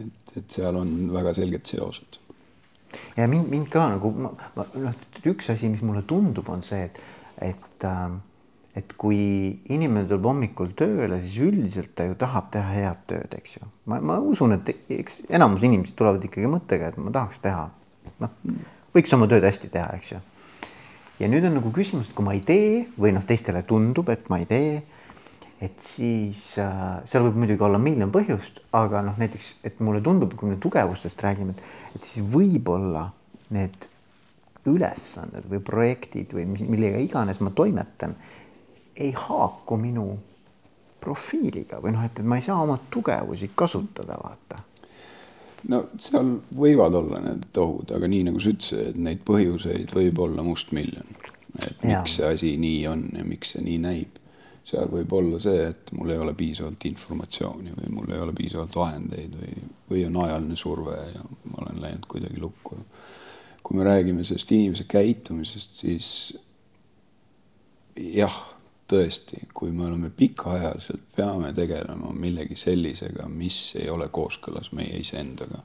et, 0.00 0.36
et 0.36 0.50
seal 0.50 0.76
on 0.76 1.12
väga 1.12 1.34
selged 1.34 1.66
seosed. 1.66 2.18
ja 3.16 3.28
mind, 3.28 3.48
mind 3.50 3.70
ka 3.70 3.88
nagu 3.94 4.10
ma, 4.10 4.32
ma 4.56 4.66
noh, 4.74 4.94
üks 5.26 5.50
asi, 5.50 5.68
mis 5.68 5.82
mulle 5.82 6.02
tundub, 6.02 6.48
on 6.48 6.62
see, 6.62 6.84
et, 6.84 7.00
et 7.40 7.88
äh, 7.88 8.20
et 8.76 8.92
kui 8.96 9.18
inimene 9.68 10.06
tuleb 10.08 10.26
hommikul 10.30 10.72
tööle, 10.76 11.18
siis 11.20 11.36
üldiselt 11.44 11.92
ta 11.96 12.06
ju 12.08 12.16
tahab 12.20 12.48
teha 12.54 12.72
head 12.72 13.02
tööd, 13.10 13.34
eks 13.36 13.58
ju. 13.58 13.68
ma, 13.90 13.98
ma 14.00 14.18
usun, 14.24 14.56
et 14.56 14.70
eks 14.88 15.20
enamus 15.28 15.64
inimesed 15.68 15.96
tulevad 15.98 16.24
ikkagi 16.24 16.48
mõttega, 16.50 16.88
et 16.88 17.00
ma 17.00 17.12
tahaks 17.12 17.42
teha, 17.44 17.66
noh, 18.22 18.36
võiks 18.96 19.12
oma 19.16 19.28
tööd 19.28 19.44
hästi 19.44 19.68
teha, 19.72 19.90
eks 19.98 20.14
ju. 20.14 20.22
Ja 21.20 21.28
nüüd 21.30 21.44
on 21.48 21.58
nagu 21.58 21.72
küsimus, 21.74 22.08
et 22.10 22.16
kui 22.16 22.26
ma 22.26 22.34
ei 22.36 22.42
tee 22.46 22.82
või 22.96 23.12
noh, 23.16 23.24
teistele 23.26 23.62
tundub, 23.68 24.10
et 24.12 24.28
ma 24.32 24.40
ei 24.42 24.48
tee, 24.50 24.80
et 25.62 25.78
siis 25.84 26.40
äh, 26.58 26.82
seal 27.06 27.28
võib 27.28 27.38
muidugi 27.44 27.62
olla 27.62 27.78
miljon 27.78 28.10
põhjust, 28.14 28.62
aga 28.74 29.04
noh, 29.06 29.18
näiteks, 29.20 29.54
et 29.68 29.80
mulle 29.84 30.02
tundub, 30.02 30.34
kui 30.38 30.50
me 30.50 30.58
tugevustest 30.62 31.22
räägime, 31.22 31.54
et, 31.54 31.96
et 31.96 32.08
siis 32.08 32.26
võib-olla 32.32 33.06
need 33.54 33.86
ülesanded 34.66 35.46
või 35.50 35.62
projektid 35.64 36.34
või 36.34 36.46
mis, 36.54 36.64
millega 36.66 37.00
iganes 37.02 37.40
ma 37.42 37.50
toimetan 37.54 38.14
ei 38.96 39.10
haaku 39.16 39.78
minu 39.80 40.06
profiiliga 41.02 41.80
või 41.82 41.96
noh, 41.96 42.04
et, 42.06 42.20
ma 42.22 42.38
ei 42.38 42.44
saa 42.46 42.60
oma 42.62 42.78
tugevusi 42.90 43.50
kasutada, 43.58 44.18
vaata. 44.22 44.62
No 45.70 45.82
seal 46.00 46.32
võivad 46.56 46.96
olla 46.98 47.20
need 47.22 47.60
ohud, 47.60 47.92
aga 47.96 48.08
nii 48.10 48.28
nagu 48.30 48.40
sa 48.42 48.52
ütlesid, 48.52 48.92
et 48.92 48.98
neid 49.08 49.22
põhjuseid 49.26 49.94
võib 49.96 50.18
olla 50.24 50.44
mustmiljon. 50.46 51.14
et 51.60 51.84
miks 51.84 52.18
ja. 52.18 52.26
see 52.26 52.32
asi 52.34 52.52
nii 52.60 52.82
on 52.90 53.06
ja 53.18 53.24
miks 53.28 53.54
see 53.54 53.64
nii 53.64 53.78
näib. 53.82 54.20
seal 54.66 54.86
võib 54.90 55.12
olla 55.18 55.40
see, 55.42 55.66
et 55.72 55.90
mul 55.98 56.12
ei 56.14 56.20
ole 56.22 56.34
piisavalt 56.38 56.84
informatsiooni 56.86 57.74
või 57.78 57.90
mul 57.96 58.14
ei 58.14 58.20
ole 58.22 58.34
piisavalt 58.36 58.76
vahendeid 58.76 59.34
või, 59.40 59.56
või 59.90 60.06
on 60.06 60.20
ajaline 60.24 60.56
surve 60.56 60.96
ja 61.14 61.24
ma 61.50 61.64
olen 61.64 61.82
läinud 61.82 62.06
kuidagi 62.08 62.40
lukku. 62.40 62.78
kui 63.62 63.78
me 63.78 63.84
räägime 63.84 64.24
sellest 64.24 64.52
inimese 64.52 64.84
käitumisest, 64.90 65.76
siis 65.82 66.08
jah 67.96 68.51
tõesti, 68.92 69.46
kui 69.54 69.72
me 69.72 69.86
oleme 69.88 70.10
pikaajaliselt, 70.16 71.04
peame 71.16 71.52
tegelema 71.56 72.12
millegi 72.12 72.56
sellisega, 72.60 73.28
mis 73.28 73.60
ei 73.80 73.88
ole 73.90 74.08
kooskõlas 74.12 74.72
meie 74.76 75.00
iseendaga, 75.00 75.62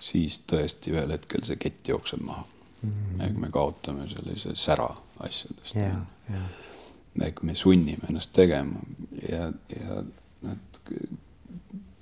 siis 0.00 0.40
tõesti 0.46 0.94
ühel 0.94 1.14
hetkel 1.16 1.44
see 1.46 1.58
kett 1.60 1.88
jookseb 1.88 2.22
maha 2.22 2.44
mm. 2.82 2.92
-hmm. 2.92 3.38
me 3.40 3.50
kaotame 3.50 4.08
sellise 4.08 4.54
sära 4.54 4.88
asjadest 5.18 5.74
ja, 5.74 6.00
ja. 6.30 6.42
ehk 7.26 7.42
me 7.42 7.54
sunnime 7.54 8.10
ennast 8.10 8.32
tegema 8.32 8.80
ja, 9.30 9.52
ja 9.72 10.02
et 10.52 10.80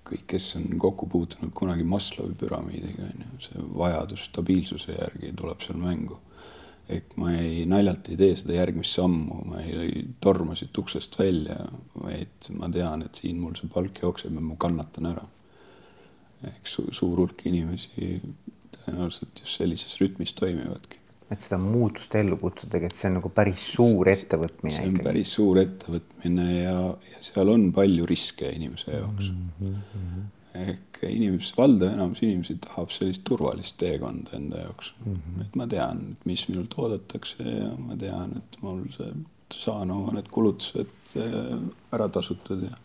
kõik, 0.04 0.26
kes 0.26 0.56
on 0.58 0.78
kokku 0.78 1.06
puutunud 1.06 1.52
kunagi 1.54 1.84
Maslowi 1.84 2.34
püramiidiga, 2.40 3.08
on 3.08 3.24
ju, 3.24 3.40
see 3.48 3.66
vajadus 3.78 4.28
stabiilsuse 4.28 4.92
järgi 4.98 5.32
tuleb 5.36 5.64
seal 5.64 5.78
mängu. 5.80 6.18
Ehk 6.88 7.14
ma 7.20 7.32
ei, 7.32 7.64
naljalt 7.68 8.10
ei 8.12 8.18
tee 8.20 8.34
seda 8.36 8.58
järgmist 8.58 8.98
sammu, 8.98 9.40
ma 9.50 9.62
ei 9.62 10.04
torma 10.20 10.56
siit 10.58 10.76
uksest 10.78 11.16
välja, 11.18 11.56
vaid 11.96 12.50
ma 12.58 12.68
tean, 12.72 13.06
et 13.06 13.22
siin 13.22 13.40
mul 13.40 13.56
see 13.58 13.70
palk 13.72 14.02
jookseb 14.02 14.34
ja 14.34 14.44
ma 14.44 14.58
kannatan 14.60 15.12
ära. 15.14 15.24
ehk 16.44 16.68
su 16.68 16.82
suur 16.92 17.22
hulk 17.22 17.46
inimesi 17.48 18.18
tõenäoliselt 18.74 19.40
just 19.40 19.56
sellises 19.56 19.96
rütmis 20.02 20.34
toimivadki 20.36 21.00
et 21.32 21.40
seda 21.40 21.56
muutust 21.58 22.14
ellu 22.18 22.36
kutsuda, 22.40 22.82
et 22.84 22.96
see 22.96 23.08
on 23.08 23.18
nagu 23.18 23.30
päris 23.34 23.64
suur 23.74 24.10
ettevõtmine. 24.12 24.74
see 24.74 24.84
on 24.84 24.92
ikkagi. 24.92 25.06
päris 25.08 25.34
suur 25.38 25.60
ettevõtmine 25.62 26.48
ja, 26.52 26.78
ja 27.14 27.22
seal 27.24 27.50
on 27.54 27.70
palju 27.74 28.06
riske 28.08 28.50
inimese 28.52 28.92
jaoks 28.92 29.30
mm. 29.30 29.48
-hmm. 29.60 30.26
Ehk 30.54 31.02
inimesed, 31.08 31.56
valdav 31.58 31.92
enamus 31.92 32.22
inimesi 32.22 32.56
tahab 32.62 32.92
sellist 32.94 33.24
turvalist 33.28 33.76
teekonda 33.82 34.36
enda 34.38 34.64
jaoks 34.64 34.94
mm. 35.04 35.14
-hmm. 35.14 35.44
et 35.44 35.56
ma 35.56 35.66
tean, 35.66 36.02
mis 36.24 36.48
minult 36.48 36.78
oodatakse 36.78 37.44
ja 37.44 37.70
ma 37.78 37.96
tean, 37.96 38.36
et 38.38 38.58
mul 38.62 38.84
see, 38.94 39.12
saan 39.54 39.90
oma 39.90 40.14
need 40.14 40.30
kulutused 40.32 41.16
äh, 41.20 41.58
ära 41.92 42.08
tasutud 42.08 42.66
ja 42.68 42.76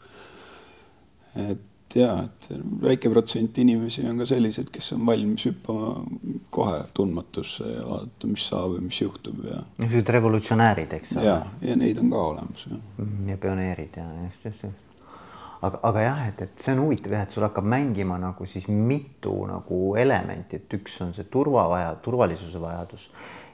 et 1.50 1.66
ja, 1.96 2.12
et 2.24 2.50
väike 2.82 3.10
protsent 3.10 3.58
inimesi 3.62 4.04
on 4.10 4.20
ka 4.22 4.28
sellised, 4.30 4.70
kes 4.74 4.92
on 4.96 5.06
valmis 5.08 5.46
hüppama 5.48 5.94
kohe 6.54 6.82
tundmatusse 6.96 7.66
ja 7.66 7.86
vaadata, 7.88 8.30
mis 8.30 8.46
saab 8.52 8.76
ja 8.78 8.84
mis 8.86 9.02
juhtub 9.02 9.40
ja. 9.48 9.64
niisugused 9.80 10.14
revolutsionäärid, 10.18 10.94
eks 11.00 11.16
ole. 11.18 11.26
ja, 11.26 11.40
ja 11.66 11.80
neid 11.80 12.02
on 12.02 12.12
ka 12.14 12.22
olemas. 12.34 12.68
Mhm, 12.70 13.30
ja 13.30 13.38
pioneerid 13.38 13.98
ja 13.98 14.06
just, 14.26 14.46
just, 14.46 14.64
just. 14.64 14.86
Aga, 15.62 15.80
aga 15.84 16.06
jah, 16.06 16.24
et, 16.30 16.42
et 16.46 16.64
see 16.64 16.76
on 16.76 16.86
huvitav 16.86 17.16
jah, 17.18 17.28
et 17.28 17.36
sul 17.36 17.46
hakkab 17.48 17.68
mängima 17.68 18.20
nagu 18.22 18.48
siis 18.48 18.68
mitu 18.68 19.36
nagu 19.50 19.82
elementi, 20.00 20.62
et 20.62 20.80
üks 20.80 21.00
on 21.06 21.14
see 21.18 21.28
turvavaja, 21.32 21.94
turvalisuse 22.06 22.62
vajadus 22.62 23.10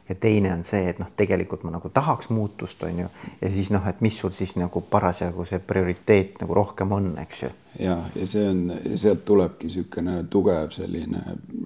ja 0.10 0.16
teine 0.16 0.54
on 0.54 0.64
see, 0.64 0.84
et 0.90 1.00
noh, 1.02 1.10
tegelikult 1.18 1.64
ma 1.66 1.74
nagu 1.74 1.90
tahaks 1.90 2.30
muutust, 2.30 2.84
on 2.86 3.00
ju, 3.06 3.08
ja 3.42 3.50
siis 3.52 3.72
noh, 3.74 3.86
et 3.90 4.02
mis 4.06 4.18
sul 4.18 4.34
siis 4.36 4.54
nagu 4.60 4.82
parasjagu 4.90 5.48
see 5.50 5.60
prioriteet 5.66 6.40
nagu 6.44 6.58
rohkem 6.58 6.94
on, 6.94 7.10
eks 7.24 7.42
ju. 7.44 7.50
ja, 7.80 7.98
ja 8.16 8.28
see 8.30 8.46
on, 8.50 8.64
sealt 8.94 9.26
tulebki 9.26 9.70
niisugune 9.70 10.20
tugev 10.30 10.72
selline 10.76 11.24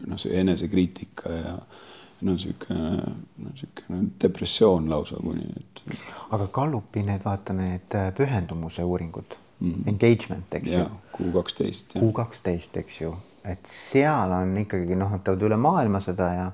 noh, 0.07 0.17
see 0.19 0.39
enesekriitika 0.39 1.35
ja 1.35 1.57
no 2.21 2.37
niisugune, 2.37 3.03
no 3.37 3.51
niisugune 3.51 4.01
depressioon 4.21 4.89
lausa 4.89 5.19
kuni, 5.19 5.51
et. 5.59 5.83
aga 6.31 6.47
Gallupi 6.47 7.03
need, 7.03 7.23
vaata 7.25 7.55
need 7.55 7.95
äh, 7.95 8.11
pühendumuse 8.15 8.83
uuringud. 8.83 9.39
Engagement, 9.61 10.53
eks 10.55 10.71
ju. 10.73 10.85
kuu 11.11 11.31
kaksteist. 11.35 11.97
kuu 11.99 12.11
kaksteist, 12.15 12.77
eks 12.79 13.01
ju, 13.01 13.13
et 13.43 13.67
seal 13.67 14.31
on 14.35 14.55
ikkagi 14.61 14.95
noh, 14.95 15.11
nad 15.11 15.23
teevad 15.25 15.45
üle 15.49 15.59
maailma 15.59 16.01
seda 16.03 16.31
ja 16.35 16.49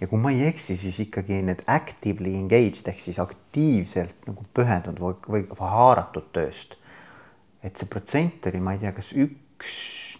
ja 0.00 0.08
kui 0.10 0.20
ma 0.20 0.32
ei 0.34 0.44
eksi, 0.50 0.76
siis 0.76 0.98
ikkagi 1.06 1.38
need 1.46 1.62
actively 1.72 2.34
engaged 2.36 2.88
ehk 2.90 3.00
siis 3.00 3.20
aktiivselt 3.22 4.26
nagu 4.28 4.44
pühendunud 4.56 5.00
või, 5.00 5.16
või, 5.24 5.46
või 5.48 5.70
haaratud 5.72 6.28
tööst. 6.36 6.76
et 7.62 7.78
see 7.78 7.88
protsent 7.90 8.46
oli, 8.46 8.60
ma 8.62 8.76
ei 8.76 8.82
tea, 8.82 8.92
kas 8.94 9.14
üks 9.16 9.45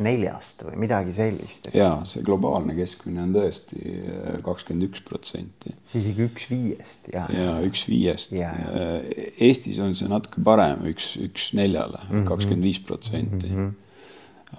neljast 0.03 0.61
või 0.67 0.77
midagi 0.85 1.15
sellist. 1.17 1.71
ja 1.77 1.91
see 2.09 2.25
globaalne 2.27 2.75
keskmine 2.77 3.23
on 3.23 3.33
tõesti 3.37 3.81
äh, 3.81 4.37
kakskümmend 4.45 4.91
üks 4.91 5.03
protsenti. 5.07 5.73
siis 5.89 6.11
ikka 6.13 6.27
üks 6.27 6.51
viiest 6.53 7.11
ja. 7.13 7.25
ja 7.33 7.57
üks 7.65 7.87
viiest. 7.89 8.37
Äh, 8.37 9.33
Eestis 9.49 9.81
on 9.83 9.97
see 9.99 10.11
natuke 10.11 10.43
parem, 10.45 10.85
üks, 10.93 11.15
üks 11.23 11.51
neljale, 11.57 12.03
mhm. 12.11 12.29
kakskümmend 12.29 12.71
viis 12.71 12.83
protsenti 12.85 13.53
mhm 13.53 13.75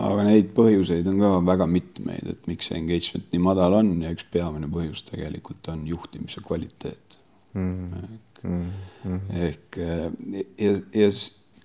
aga 0.03 0.25
neid 0.27 0.49
põhjuseid 0.55 1.07
on 1.09 1.21
ka 1.21 1.29
väga 1.47 1.65
mitmeid, 1.71 2.27
et 2.33 2.49
miks 2.49 2.69
see 2.69 2.77
engagement 2.77 3.31
nii 3.31 3.41
madal 3.41 3.77
on 3.79 3.93
ja 4.03 4.11
üks 4.13 4.27
peamine 4.33 4.67
põhjus 4.71 5.05
tegelikult 5.07 5.69
on 5.71 5.85
juhtimise 5.87 6.43
kvaliteet 6.45 7.17
mm.. 7.57 8.03
ehk, 8.03 8.41
mm. 8.43 9.21
ehk 9.47 9.79
ja, 9.79 10.75
ja 10.91 11.09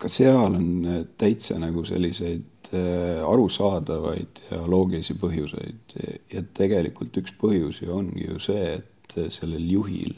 ka 0.00 0.10
seal 0.10 0.56
on 0.56 0.68
täitsa 1.20 1.58
nagu 1.62 1.84
selliseid 1.86 2.46
äh, 2.46 2.51
arusaadavaid 3.28 4.42
ja 4.50 4.60
loogilisi 4.66 5.16
põhjuseid 5.20 5.96
ja 6.32 6.42
tegelikult 6.56 7.16
üks 7.20 7.34
põhjusi 7.40 7.90
ongi 7.92 8.26
ju 8.28 8.38
see, 8.40 8.78
et 8.80 9.16
sellel 9.34 9.66
juhil 9.68 10.16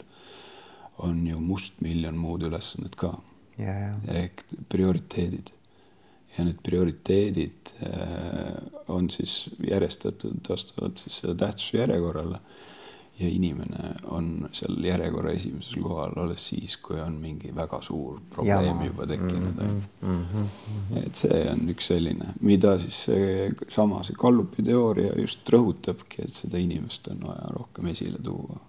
on 1.03 1.25
ju 1.27 1.39
mustmiljon 1.43 2.17
muud 2.17 2.45
ülesannet 2.47 2.95
ka. 2.95 3.11
ehk 3.57 4.43
prioriteedid 4.71 5.51
ja 6.37 6.43
need 6.43 6.59
prioriteedid 6.63 7.71
äh, 7.83 8.55
on 8.91 9.09
siis 9.09 9.49
järjestatud 9.69 10.49
vastavalt 10.49 10.99
siis 10.99 11.21
selle 11.21 11.35
tähtsuse 11.39 11.77
järjekorrale. 11.77 12.39
Ja 13.19 13.29
inimene 13.29 13.93
on 14.11 14.49
seal 14.51 14.75
järjekorra 14.83 15.31
esimesel 15.31 15.83
kohal 15.83 16.11
alles 16.19 16.47
siis, 16.49 16.75
kui 16.83 16.99
on 16.99 17.15
mingi 17.21 17.53
väga 17.55 17.79
suur 17.81 18.19
probleem 18.29 18.81
ja. 18.81 18.89
juba 18.89 19.07
tekkinud 19.07 19.61
mm. 19.61 19.81
-hmm, 20.01 20.07
mm 20.07 20.25
-hmm. 20.25 21.05
et 21.05 21.15
see 21.15 21.41
on 21.51 21.69
üks 21.69 21.87
selline, 21.87 22.33
mida 22.41 22.77
siis 22.79 23.03
seesama, 23.03 24.03
see 24.03 24.15
Gallupi 24.19 24.63
teooria 24.63 25.13
just 25.21 25.49
rõhutabki, 25.49 26.25
et 26.25 26.33
seda 26.33 26.57
inimest 26.57 27.07
on 27.07 27.19
vaja 27.27 27.47
rohkem 27.59 27.87
esile 27.87 28.19
tuua. 28.23 28.59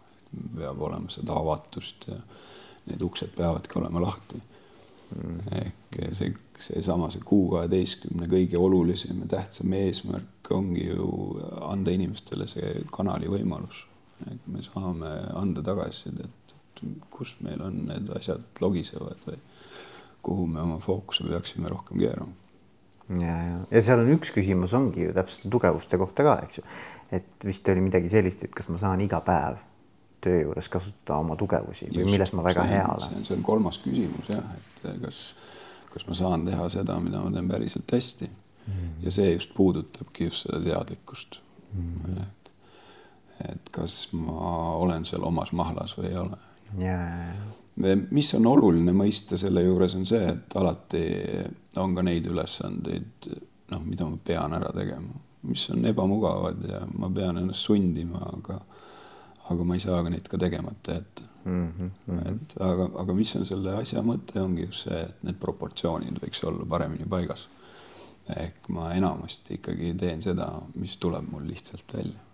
peab 0.56 0.80
olema 0.82 1.10
seda 1.10 1.32
avatust 1.32 2.08
ja 2.08 2.16
need 2.86 3.02
uksed 3.02 3.28
peavadki 3.36 3.78
olema 3.78 4.00
lahti 4.00 4.36
mm. 4.36 5.38
-hmm. 5.38 5.64
ehk 5.64 6.14
see 6.14 6.34
seesama, 6.58 7.10
see 7.10 7.20
kuu 7.24 7.50
kaheteistkümne 7.50 8.28
kõige 8.30 8.58
olulisem 8.58 9.20
ja 9.20 9.26
tähtsam 9.36 9.72
eesmärk 9.72 10.50
ongi 10.50 10.86
ju 10.86 11.10
anda 11.60 11.90
inimestele 11.90 12.48
see 12.48 12.72
kanali 12.92 13.28
võimalus. 13.30 13.86
Et 14.30 14.48
me 14.50 14.62
saame 14.64 15.12
anda 15.36 15.62
tagasisidet, 15.64 16.56
et 16.56 16.82
kus 17.10 17.36
meil 17.44 17.62
on 17.64 17.84
need 17.88 18.10
asjad 18.16 18.60
logisevad 18.60 19.22
või 19.26 19.38
kuhu 20.26 20.48
me 20.50 20.60
oma 20.64 20.80
fookuse 20.82 21.24
peaksime 21.28 21.70
rohkem 21.70 22.00
keerama. 22.02 22.32
ja, 23.20 23.36
ja, 23.50 23.58
ja 23.70 23.82
seal 23.86 24.02
on 24.02 24.12
üks 24.16 24.32
küsimus 24.34 24.74
ongi 24.76 25.06
ju 25.06 25.14
täpselt 25.16 25.50
tugevuste 25.52 25.98
kohta 26.00 26.26
ka, 26.26 26.38
eks 26.46 26.60
ju. 26.60 26.66
et 27.20 27.48
vist 27.48 27.68
oli 27.72 27.84
midagi 27.84 28.12
sellist, 28.12 28.44
et 28.44 28.54
kas 28.54 28.68
ma 28.72 28.80
saan 28.82 29.04
iga 29.04 29.20
päev 29.24 29.60
töö 30.24 30.40
juures 30.42 30.68
kasutada 30.72 31.20
oma 31.20 31.36
tugevusi 31.38 31.90
või 31.92 32.08
milles 32.08 32.32
ma 32.34 32.44
väga 32.46 32.64
hea 32.66 32.88
olen. 32.96 33.28
see 33.28 33.36
on 33.36 33.44
kolmas 33.46 33.78
küsimus 33.84 34.32
jah, 34.32 34.56
et 34.56 34.88
kas 35.04 35.20
kas 35.96 36.04
ma 36.10 36.16
saan 36.18 36.44
teha 36.44 36.68
seda, 36.72 36.98
mida 37.00 37.22
ma 37.24 37.30
teen 37.32 37.48
päriselt 37.48 37.92
hästi 37.92 38.26
mm. 38.28 38.72
-hmm. 38.72 39.04
ja 39.04 39.10
see 39.10 39.32
just 39.32 39.54
puudutabki 39.56 40.28
just 40.28 40.44
seda 40.44 40.60
teadlikkust 40.60 41.40
mm. 41.74 41.92
-hmm. 42.04 42.45
Et 43.44 43.70
kas 43.72 44.12
ma 44.16 44.72
olen 44.80 45.04
seal 45.04 45.24
omas 45.26 45.52
mahlas 45.52 45.96
või 45.98 46.10
ei 46.10 46.16
ole 46.20 46.38
yeah.. 46.80 47.36
mis 48.10 48.32
on 48.38 48.46
oluline 48.46 48.94
mõista 48.96 49.38
selle 49.40 49.62
juures 49.66 49.94
on 49.98 50.06
see, 50.08 50.22
et 50.32 50.56
alati 50.56 51.04
on 51.82 51.94
ka 51.96 52.04
neid 52.06 52.26
ülesandeid, 52.30 53.28
noh, 53.72 53.84
mida 53.84 54.08
ma 54.08 54.18
pean 54.24 54.56
ära 54.56 54.72
tegema, 54.74 55.20
mis 55.46 55.66
on 55.74 55.84
ebamugavad 55.84 56.64
ja 56.68 56.82
ma 56.96 57.10
pean 57.12 57.42
ennast 57.42 57.68
sundima, 57.68 58.24
aga 58.32 58.60
aga 59.46 59.64
ma 59.64 59.76
ei 59.76 59.82
saa 59.82 60.02
ka 60.02 60.10
neid 60.10 60.28
ka 60.30 60.38
tegemata 60.42 60.96
jätta 60.96 61.26
mm. 61.44 61.72
-hmm. 61.78 62.22
et 62.32 62.56
aga, 62.60 62.88
aga 63.02 63.14
mis 63.14 63.36
on 63.36 63.46
selle 63.46 63.76
asja 63.80 64.02
mõte, 64.02 64.40
ongi 64.42 64.66
just 64.66 64.88
see, 64.88 65.02
et 65.02 65.22
need 65.22 65.38
proportsioonid 65.42 66.18
võiks 66.22 66.42
olla 66.48 66.66
paremini 66.66 67.06
paigas. 67.08 67.48
ehk 68.36 68.68
ma 68.74 68.92
enamasti 68.94 69.60
ikkagi 69.60 69.94
teen 69.94 70.22
seda, 70.22 70.48
mis 70.74 70.96
tuleb 70.96 71.28
mul 71.30 71.46
lihtsalt 71.46 71.94
välja 71.94 72.25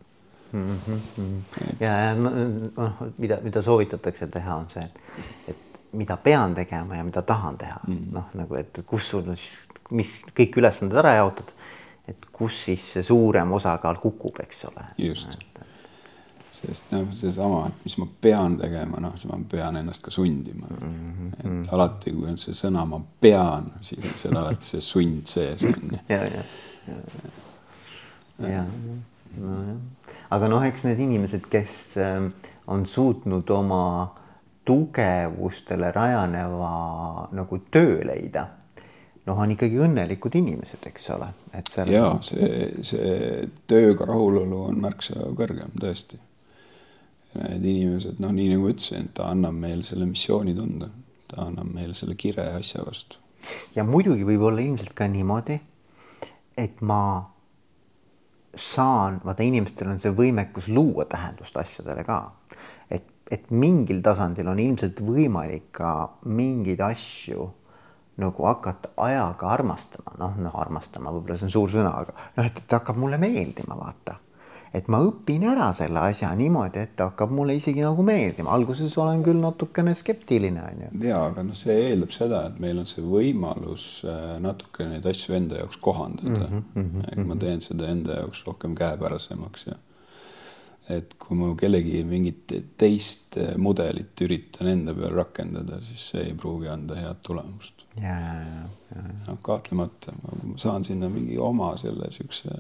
mm. 0.53 0.79
-hmm. 0.89 1.41
Et... 1.71 1.81
ja, 1.81 1.93
ja 1.99 2.15
noh, 2.15 3.03
mida, 3.19 3.39
mida 3.43 3.63
soovitatakse 3.63 4.27
teha, 4.27 4.57
on 4.57 4.69
see, 4.73 4.83
et, 4.83 5.01
et 5.49 5.81
mida 5.93 6.17
pean 6.17 6.55
tegema 6.55 6.97
ja 6.97 7.05
mida 7.05 7.23
tahan 7.23 7.59
teha 7.59 7.81
mm 7.87 7.95
-hmm., 7.95 8.13
noh 8.13 8.35
nagu, 8.35 8.55
et 8.55 8.83
kus 8.87 9.11
sul 9.11 9.35
siis, 9.35 9.59
mis 9.91 10.23
kõik 10.39 10.57
ülesanded 10.57 10.99
ära 10.99 11.15
jaotad, 11.15 11.53
et 12.09 12.27
kus 12.33 12.65
siis 12.65 12.93
see 12.93 13.03
suurem 13.03 13.53
osakaal 13.53 13.97
kukub, 13.97 14.41
eks 14.41 14.65
ole. 14.65 14.87
just 14.99 15.39
sest 16.53 16.91
noh, 16.93 17.07
seesama, 17.17 17.65
et 17.71 17.87
mis 17.87 17.97
ma 17.99 18.07
pean 18.21 18.57
tegema, 18.61 19.01
noh, 19.01 19.15
siis 19.17 19.31
ma 19.31 19.39
pean 19.51 19.79
ennast 19.81 20.03
ka 20.05 20.13
sundima 20.13 20.67
mm. 20.69 21.13
-hmm. 21.13 21.33
et 21.39 21.45
mhm. 21.45 21.63
alati, 21.73 22.13
kui 22.13 22.29
on 22.29 22.39
see 22.39 22.55
sõna 22.55 22.85
ma 22.89 23.01
pean, 23.21 23.73
siis 23.81 24.05
on 24.05 24.19
seal 24.25 24.37
alati 24.37 24.69
see 24.75 24.81
sund 24.81 25.27
sees 25.27 25.65
on 25.65 25.75
ju. 25.93 25.99
ja, 26.15 26.21
ja, 26.25 26.45
ja, 26.89 28.49
ja, 28.49 28.65
nojah, 29.39 29.77
aga 30.33 30.49
noh, 30.49 30.65
eks 30.65 30.87
need 30.89 31.05
inimesed, 31.05 31.47
kes 31.53 31.99
ähm, 32.01 32.33
on 32.73 32.87
suutnud 32.87 33.51
oma 33.53 33.85
tugevustele 34.65 35.91
rajaneva 35.93 36.73
nagu 37.35 37.59
töö 37.75 38.03
leida 38.07 38.47
noh, 39.27 39.39
on 39.39 39.55
ikkagi 39.55 39.79
õnnelikud 39.83 40.35
inimesed, 40.39 40.83
eks 40.91 41.09
ole, 41.15 41.29
et 41.55 41.71
seal. 41.71 41.93
ja 41.93 42.07
see, 42.27 42.69
see 42.85 43.49
tööga 43.71 44.07
rahulolu 44.11 44.65
on 44.69 44.83
märksa 44.83 45.33
kõrgem 45.39 45.75
tõesti 45.81 46.21
Need 47.33 47.65
inimesed, 47.65 48.19
noh, 48.21 48.29
nii 48.37 48.51
nagu 48.51 48.67
ütlesin, 48.69 49.07
ta 49.17 49.31
annab 49.33 49.55
meile 49.57 49.87
selle 49.89 50.05
missioonitunde, 50.05 50.91
ta 51.31 51.47
annab 51.47 51.71
meile 51.73 51.95
selle 51.97 52.13
kire 52.21 52.45
asja 52.59 52.85
vastu. 52.85 53.17
ja 53.73 53.87
muidugi 53.89 54.27
võib 54.29 54.45
olla 54.51 54.61
ilmselt 54.61 54.93
ka 54.93 55.07
niimoodi, 55.09 55.57
et 56.61 56.83
ma 56.85 57.01
saan, 58.57 59.21
vaata 59.25 59.45
inimestel 59.47 59.89
on 59.89 59.99
see 60.01 60.13
võimekus 60.17 60.69
luua 60.69 61.07
tähendust 61.09 61.57
asjadele 61.57 62.05
ka. 62.05 62.19
et, 62.91 63.05
et 63.31 63.51
mingil 63.51 64.03
tasandil 64.05 64.49
on 64.49 64.61
ilmselt 64.61 65.01
võimalik 65.01 65.71
ka 65.73 65.93
mingeid 66.25 66.81
asju 66.85 67.49
nagu 68.23 68.45
hakata 68.45 68.93
ajaga 69.01 69.49
armastama, 69.55 70.13
noh, 70.21 70.37
noh 70.37 70.59
armastama, 70.61 71.13
võib-olla 71.15 71.39
see 71.41 71.49
on 71.49 71.55
suur 71.55 71.73
sõna, 71.73 71.95
aga 72.05 72.13
noh, 72.37 72.45
et, 72.45 72.61
et 72.61 72.77
hakkab 72.77 73.01
mulle 73.01 73.19
meeldima, 73.19 73.79
vaata 73.79 74.19
et 74.73 74.89
ma 74.89 75.03
õpin 75.05 75.45
ära 75.53 75.69
selle 75.77 76.01
asja 76.11 76.31
niimoodi, 76.37 76.81
et 76.87 76.95
ta 76.97 77.11
hakkab 77.11 77.33
mulle 77.37 77.57
isegi 77.59 77.85
nagu 77.85 78.05
meeldima, 78.07 78.55
alguses 78.57 78.97
olen 79.01 79.23
küll 79.27 79.41
natukene 79.43 79.95
skeptiline 79.99 80.65
onju. 80.65 80.91
ja, 81.05 81.21
aga 81.29 81.45
noh, 81.47 81.57
see 81.59 81.77
eeldab 81.91 82.15
seda, 82.15 82.43
et 82.49 82.59
meil 82.63 82.81
on 82.81 82.89
see 82.89 83.05
võimalus 83.05 83.87
äh, 84.09 84.37
natuke 84.43 84.89
neid 84.89 85.07
asju 85.09 85.37
enda 85.37 85.61
jaoks 85.61 85.81
kohandada 85.85 86.49
mm. 86.49 86.65
-hmm, 86.75 86.83
mm 86.83 87.07
-hmm. 87.07 87.25
ma 87.29 87.39
teen 87.47 87.61
seda 87.61 87.89
enda 87.93 88.21
jaoks 88.23 88.45
rohkem 88.47 88.75
käepärasemaks 88.79 89.67
ja 89.67 89.79
et 90.91 91.15
kui 91.19 91.37
ma 91.39 91.53
kellegi 91.59 92.03
mingit 92.05 92.53
teist 92.81 93.39
äh, 93.39 93.55
mudelit 93.57 94.19
üritan 94.25 94.73
enda 94.73 94.95
peal 94.95 95.15
rakendada, 95.15 95.81
siis 95.85 96.09
see 96.13 96.27
ei 96.31 96.35
pruugi 96.35 96.69
anda 96.69 96.99
head 96.99 97.23
tulemust. 97.23 97.82
Noh, 98.01 99.39
kahtlemata, 99.45 100.15
kui 100.23 100.53
ma 100.53 100.59
saan 100.61 100.85
sinna 100.87 101.11
mingi 101.13 101.37
oma 101.39 101.75
selle 101.81 102.09
siukse 102.15 102.55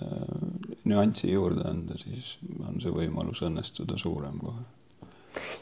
nüansi 0.84 1.32
juurde 1.32 1.64
anda, 1.70 1.96
siis 2.00 2.36
on 2.66 2.80
see 2.82 2.92
võimalus 2.92 3.40
õnnestuda 3.46 3.96
suurem 4.00 4.38
kohe. 4.42 4.64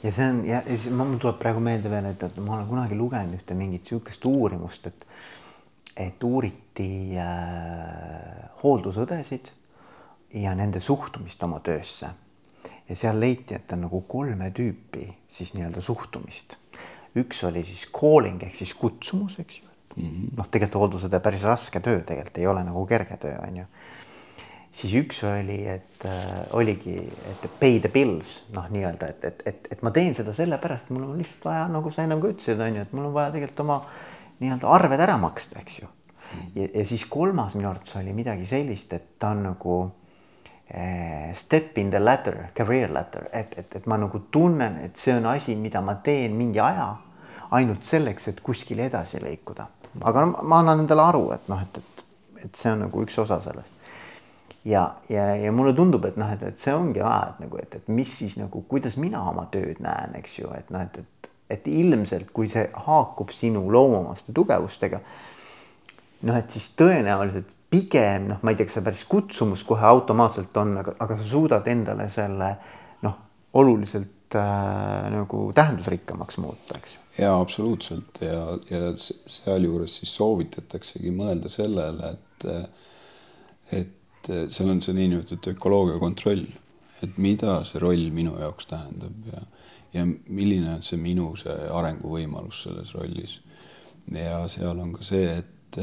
ja 0.02 0.12
see 0.12 0.26
on 0.26 0.40
ja 0.48 0.62
siis 0.66 0.88
mul 0.94 1.18
tuleb 1.22 1.38
praegu 1.42 1.62
meelde 1.62 1.92
veel, 1.92 2.10
et, 2.10 2.22
et 2.26 2.40
ma 2.42 2.56
olen 2.58 2.70
kunagi 2.70 2.98
lugenud 2.98 3.38
ühte 3.38 3.54
mingit 3.54 3.86
niisugust 3.86 4.26
uurimust, 4.26 4.90
et 4.90 5.06
et 6.00 6.24
uuriti 6.24 7.18
äh, 7.18 8.50
hooldusõdesid 8.62 9.50
ja 10.40 10.54
nende 10.54 10.80
suhtumist 10.80 11.42
oma 11.42 11.60
töösse. 11.60 12.10
ja 12.88 12.96
seal 12.96 13.20
leiti, 13.20 13.54
et 13.54 13.72
on 13.72 13.84
nagu 13.86 14.00
kolme 14.08 14.50
tüüpi 14.50 15.06
siis 15.28 15.52
nii-öelda 15.54 15.80
suhtumist. 15.80 16.56
Üks 17.18 17.42
oli 17.48 17.64
siis 17.66 17.86
calling 17.94 18.42
ehk 18.46 18.56
siis 18.58 18.74
kutsumus, 18.78 19.38
eks 19.42 19.60
ju. 19.60 19.68
Mm 19.96 20.04
-hmm.. 20.04 20.36
noh, 20.38 20.46
tegelikult 20.46 20.84
hooldusõde 20.84 21.18
päris 21.20 21.44
raske 21.44 21.80
töö 21.82 22.02
tegelikult 22.06 22.38
ei 22.38 22.46
ole 22.46 22.64
nagu 22.64 22.86
kerge 22.86 23.16
töö, 23.16 23.38
on 23.48 23.56
ju. 23.56 23.64
Siis 24.70 24.92
üks 24.94 25.24
oli, 25.26 25.66
et 25.66 26.04
äh, 26.06 26.46
oligi, 26.54 26.94
et 27.30 27.50
pay 27.58 27.80
the 27.80 27.88
bills, 27.90 28.36
noh, 28.54 28.68
nii-öelda, 28.70 29.08
et, 29.08 29.24
et, 29.24 29.42
et, 29.46 29.66
et 29.70 29.82
ma 29.82 29.90
teen 29.90 30.14
seda 30.14 30.34
sellepärast, 30.34 30.84
et 30.86 30.90
mul 30.94 31.08
on 31.08 31.18
lihtsalt 31.18 31.44
vaja, 31.44 31.64
nagu 31.68 31.90
sa 31.90 32.04
ennem 32.04 32.20
ka 32.22 32.30
ütlesid, 32.30 32.62
on 32.62 32.76
ju, 32.78 32.84
et 32.86 32.92
mul 32.92 33.08
on 33.08 33.16
vaja 33.16 33.32
tegelikult 33.34 33.64
oma 33.64 33.80
nii-öelda 34.38 34.70
arved 34.70 35.02
ära 35.02 35.16
maksta, 35.18 35.58
eks 35.58 35.80
ju. 35.80 35.88
ja, 36.54 36.68
ja 36.68 36.86
siis 36.86 37.04
kolmas 37.10 37.58
minu 37.58 37.72
arvates 37.72 37.96
oli 37.98 38.14
midagi 38.14 38.46
sellist, 38.46 38.92
et 38.94 39.18
ta 39.18 39.34
on 39.34 39.42
nagu 39.48 39.80
step 41.34 41.78
in 41.78 41.90
the 41.90 41.98
ladder, 41.98 42.50
career 42.54 42.92
ladder, 42.92 43.26
et, 43.32 43.56
et, 43.58 43.76
et 43.76 43.86
ma 43.90 43.96
nagu 43.98 44.20
tunnen, 44.30 44.76
et 44.84 44.96
see 44.96 45.16
on 45.18 45.26
asi, 45.26 45.56
mida 45.58 45.80
ma 45.82 45.96
teen 46.04 46.36
mingi 46.38 46.60
aja 46.62 46.92
ainult 47.58 47.84
selleks, 47.84 48.28
et 48.30 48.40
kuskile 48.40 48.86
edasi 48.86 49.18
liikuda. 49.22 49.66
aga 50.06 50.24
no, 50.24 50.44
ma 50.46 50.60
annan 50.62 50.84
endale 50.84 51.02
aru, 51.02 51.24
et 51.34 51.50
noh, 51.50 51.62
et, 51.66 51.82
et, 51.82 52.04
et 52.44 52.54
see 52.54 52.70
on 52.70 52.84
nagu 52.86 53.02
üks 53.02 53.18
osa 53.18 53.40
sellest 53.42 53.80
ja, 54.64 54.94
ja, 55.08 55.36
ja 55.36 55.52
mulle 55.52 55.72
tundub, 55.74 56.04
et 56.04 56.16
noh, 56.20 56.30
et, 56.32 56.42
et 56.42 56.60
see 56.60 56.74
ongi 56.76 57.02
vaja, 57.02 57.34
et 57.34 57.44
nagu, 57.44 57.60
et, 57.62 57.76
et 57.80 57.88
mis 57.92 58.10
siis 58.18 58.36
nagu, 58.40 58.62
kuidas 58.68 58.98
mina 59.00 59.22
oma 59.30 59.46
tööd 59.52 59.80
näen, 59.82 60.14
eks 60.20 60.38
ju, 60.40 60.50
et 60.56 60.70
noh, 60.74 60.84
et, 60.84 61.00
et, 61.00 61.30
et 61.56 61.70
ilmselt 61.70 62.30
kui 62.36 62.50
see 62.52 62.66
haakub 62.86 63.32
sinu 63.34 63.66
loomuomaste 63.72 64.34
tugevustega. 64.36 65.00
noh, 66.28 66.36
et 66.36 66.52
siis 66.52 66.70
tõenäoliselt 66.76 67.48
pigem 67.70 68.30
noh, 68.32 68.40
ma 68.42 68.52
ei 68.52 68.58
tea, 68.58 68.68
kas 68.68 68.78
see 68.78 68.86
päris 68.86 69.04
kutsumus 69.10 69.62
kohe 69.66 69.86
automaatselt 69.86 70.56
on, 70.60 70.74
aga, 70.82 70.96
aga 71.04 71.18
sa 71.20 71.28
suudad 71.30 71.68
endale 71.70 72.08
selle 72.12 72.50
noh, 73.06 73.18
oluliselt 73.60 74.36
äh, 74.38 75.06
nagu 75.14 75.44
tähendusrikkamaks 75.56 76.40
muuta, 76.42 76.78
eks 76.78 76.96
ju. 76.96 77.04
ja 77.22 77.36
absoluutselt 77.38 78.22
ja, 78.24 78.42
ja 78.70 78.90
sealjuures 78.96 80.00
siis 80.00 80.14
soovitataksegi 80.18 81.14
mõelda 81.14 81.52
sellele, 81.52 82.14
et, 82.16 82.48
et 83.78 84.32
seal 84.50 84.74
on 84.74 84.82
see 84.84 84.96
niinimetatud 84.98 85.54
ökoloogia 85.54 86.02
kontroll, 86.02 86.44
et 87.04 87.22
mida 87.22 87.60
see 87.68 87.80
roll 87.82 88.10
minu 88.14 88.34
jaoks 88.42 88.68
tähendab 88.70 89.30
ja, 89.30 89.46
ja 89.94 90.04
milline 90.06 90.76
on 90.76 90.84
see 90.86 90.98
minu 91.00 91.32
see 91.38 91.54
arenguvõimalus 91.70 92.66
selles 92.66 92.92
rollis. 92.98 93.38
ja 94.10 94.42
seal 94.50 94.78
on 94.82 94.92
ka 94.98 95.06
see, 95.06 95.38
et 95.38 95.80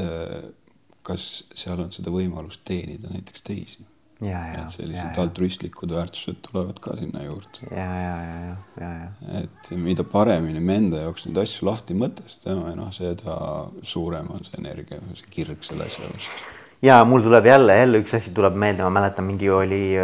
kas 1.08 1.28
seal 1.56 1.80
on 1.84 1.94
seda 1.94 2.12
võimalust 2.14 2.64
teenida 2.68 3.10
näiteks 3.12 3.46
teisi. 3.46 3.86
et 4.18 4.72
sellised 4.74 5.18
altruistlikud 5.22 5.92
väärtused 5.94 6.40
tulevad 6.42 6.80
ka 6.82 6.96
sinna 6.98 7.22
juurde. 7.22 7.68
ja, 7.70 7.86
ja, 7.86 8.14
ja, 8.26 8.38
ja, 8.48 8.56
ja, 8.82 8.92
ja. 8.98 9.42
et 9.44 9.70
mida 9.78 10.04
paremini 10.04 10.60
me 10.60 10.78
enda 10.82 11.04
jaoks 11.04 11.28
neid 11.28 11.38
asju 11.44 11.68
lahti 11.70 11.94
mõtestame, 11.94 12.74
noh, 12.78 12.90
seda 12.94 13.38
suurem 13.82 14.30
on 14.34 14.46
see 14.46 14.58
energia, 14.58 14.98
see 15.14 15.34
kirg 15.38 15.62
selle 15.66 15.86
asja 15.86 16.10
vastu 16.10 16.56
ja 16.82 17.04
mul 17.04 17.22
tuleb 17.22 17.46
jälle, 17.46 17.76
jälle 17.76 17.98
üks 18.02 18.14
asi 18.18 18.30
tuleb 18.34 18.54
meelde, 18.58 18.82
ma 18.82 18.90
mäletan, 19.00 19.26
mingi 19.26 19.50
oli, 19.50 19.94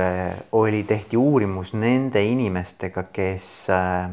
oli, 0.52 0.82
tehti 0.86 1.16
uurimus 1.16 1.72
nende 1.74 2.22
inimestega, 2.26 3.08
kes 3.14 3.50
äh, 3.70 4.10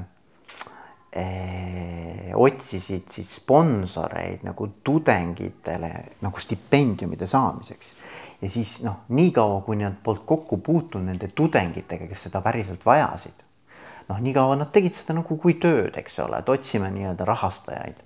otsisid 1.11 3.09
siis 3.11 3.33
sponsoreid 3.35 4.45
nagu 4.47 4.67
tudengitele 4.83 5.89
nagu 6.23 6.39
stipendiumide 6.39 7.27
saamiseks. 7.27 7.93
ja 8.41 8.49
siis 8.49 8.77
noh, 8.83 9.03
niikaua 9.09 9.61
kui 9.61 9.75
nad 9.75 9.97
polnud 10.03 10.23
kokku 10.25 10.57
puutunud 10.57 11.11
nende 11.11 11.27
tudengitega, 11.35 12.07
kes 12.07 12.23
seda 12.29 12.41
päriselt 12.41 12.85
vajasid, 12.85 13.43
noh, 14.07 14.21
niikaua 14.23 14.55
nad 14.55 14.71
tegid 14.71 14.95
seda 14.95 15.17
nagu 15.19 15.37
kui 15.37 15.59
tööd, 15.59 15.99
eks 15.99 16.17
ole, 16.23 16.39
et 16.39 16.49
otsime 16.49 16.89
nii-öelda 16.95 17.27
rahastajaid 17.27 17.99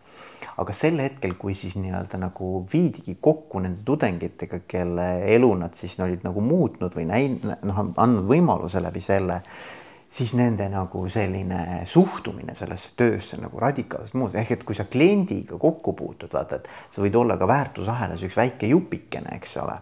aga 0.61 0.73
sel 0.75 0.99
hetkel, 1.03 1.35
kui 1.39 1.55
siis 1.57 1.75
nii-öelda 1.79 2.19
nagu 2.19 2.49
viidigi 2.71 3.17
kokku 3.21 3.59
nende 3.63 3.83
tudengitega, 3.87 4.61
kelle 4.67 5.07
elu 5.35 5.49
nad 5.59 5.75
siis 5.75 5.97
olid 6.03 6.23
nagu 6.23 6.43
muutnud 6.43 6.95
või 6.95 7.07
näinud, 7.09 7.47
noh, 7.67 7.81
andnud 8.01 8.29
võimaluse 8.29 8.79
läbi 8.83 9.03
selle, 9.03 9.41
siis 10.15 10.31
nende 10.37 10.69
nagu 10.71 11.01
selline 11.11 11.81
suhtumine 11.91 12.55
sellesse 12.55 12.93
töösse 12.95 13.37
nagu 13.41 13.59
radikaalselt 13.59 14.15
muutus, 14.15 14.39
ehk 14.39 14.53
et 14.55 14.63
kui 14.63 14.77
sa 14.77 14.85
kliendiga 14.87 15.59
kokku 15.59 15.93
puutud, 15.93 16.31
vaata, 16.33 16.61
et 16.61 16.95
sa 16.95 17.03
võid 17.03 17.17
olla 17.19 17.35
ka 17.37 17.47
väärtusahelas 17.47 18.23
üks 18.23 18.37
väike 18.39 18.69
jupikene, 18.71 19.35
eks 19.35 19.57
ole. 19.63 19.75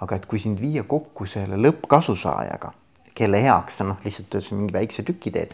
aga 0.00 0.16
et 0.16 0.26
kui 0.30 0.38
sind 0.38 0.60
viia 0.62 0.84
kokku 0.88 1.26
selle 1.26 1.58
lõppkasusaajaga, 1.58 2.70
kelle 3.16 3.42
heaks 3.42 3.80
sa 3.80 3.84
noh, 3.88 3.98
lihtsalt 4.04 4.30
töötasid 4.30 4.56
mingi 4.56 4.76
väikse 4.76 5.04
tüki 5.04 5.32
teed 5.34 5.52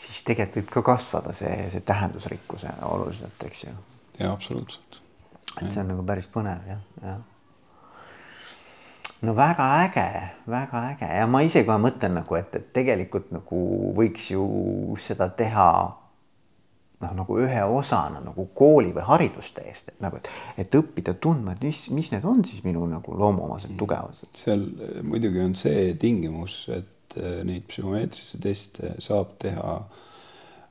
siis 0.00 0.22
tegelikult 0.26 0.64
võib 0.64 0.72
ka 0.74 0.82
kasvada 0.94 1.34
see, 1.36 1.68
see 1.72 1.84
tähendusrikkuse 1.86 2.72
oluliselt, 2.88 3.46
eks 3.48 3.64
ju. 3.66 3.76
ja 4.18 4.32
absoluutselt. 4.32 5.00
et 5.60 5.70
see 5.70 5.82
on 5.82 5.92
nagu 5.92 6.04
päris 6.06 6.28
põnev 6.30 6.66
jah, 6.68 6.82
jah. 7.02 7.22
No 9.24 9.34
väga 9.36 9.66
äge, 9.84 10.06
väga 10.50 10.86
äge 10.92 11.10
ja 11.18 11.26
ma 11.30 11.42
ise 11.46 11.64
kohe 11.66 11.80
mõtlen 11.82 12.18
nagu, 12.20 12.38
et, 12.38 12.54
et 12.54 12.72
tegelikult 12.76 13.30
nagu 13.34 13.60
võiks 13.96 14.30
ju 14.34 14.46
seda 15.02 15.28
teha 15.34 15.68
noh, 17.04 17.12
nagu 17.18 17.38
ühe 17.42 17.64
osana 17.64 18.22
nagu 18.24 18.46
kooli 18.56 18.92
või 18.94 19.04
hariduste 19.08 19.64
eest, 19.68 19.92
et 19.92 20.00
nagu, 20.04 20.20
et, 20.20 20.30
et 20.64 20.78
õppida 20.78 21.16
tundma, 21.20 21.54
et 21.54 21.64
mis, 21.66 21.84
mis 21.94 22.10
need 22.14 22.24
on 22.28 22.44
siis 22.46 22.64
minu 22.66 22.86
nagu 22.90 23.18
loomuomased 23.18 23.72
mm. 23.72 23.80
tugevused. 23.80 24.32
seal 24.38 24.66
muidugi 25.02 25.42
on 25.44 25.54
see 25.58 25.92
tingimus, 26.00 26.64
et 26.74 27.18
äh, 27.18 27.42
neid 27.46 27.68
psühhomeetrilisi 27.70 28.42
teste 28.44 28.94
saab 29.04 29.36
teha 29.42 29.78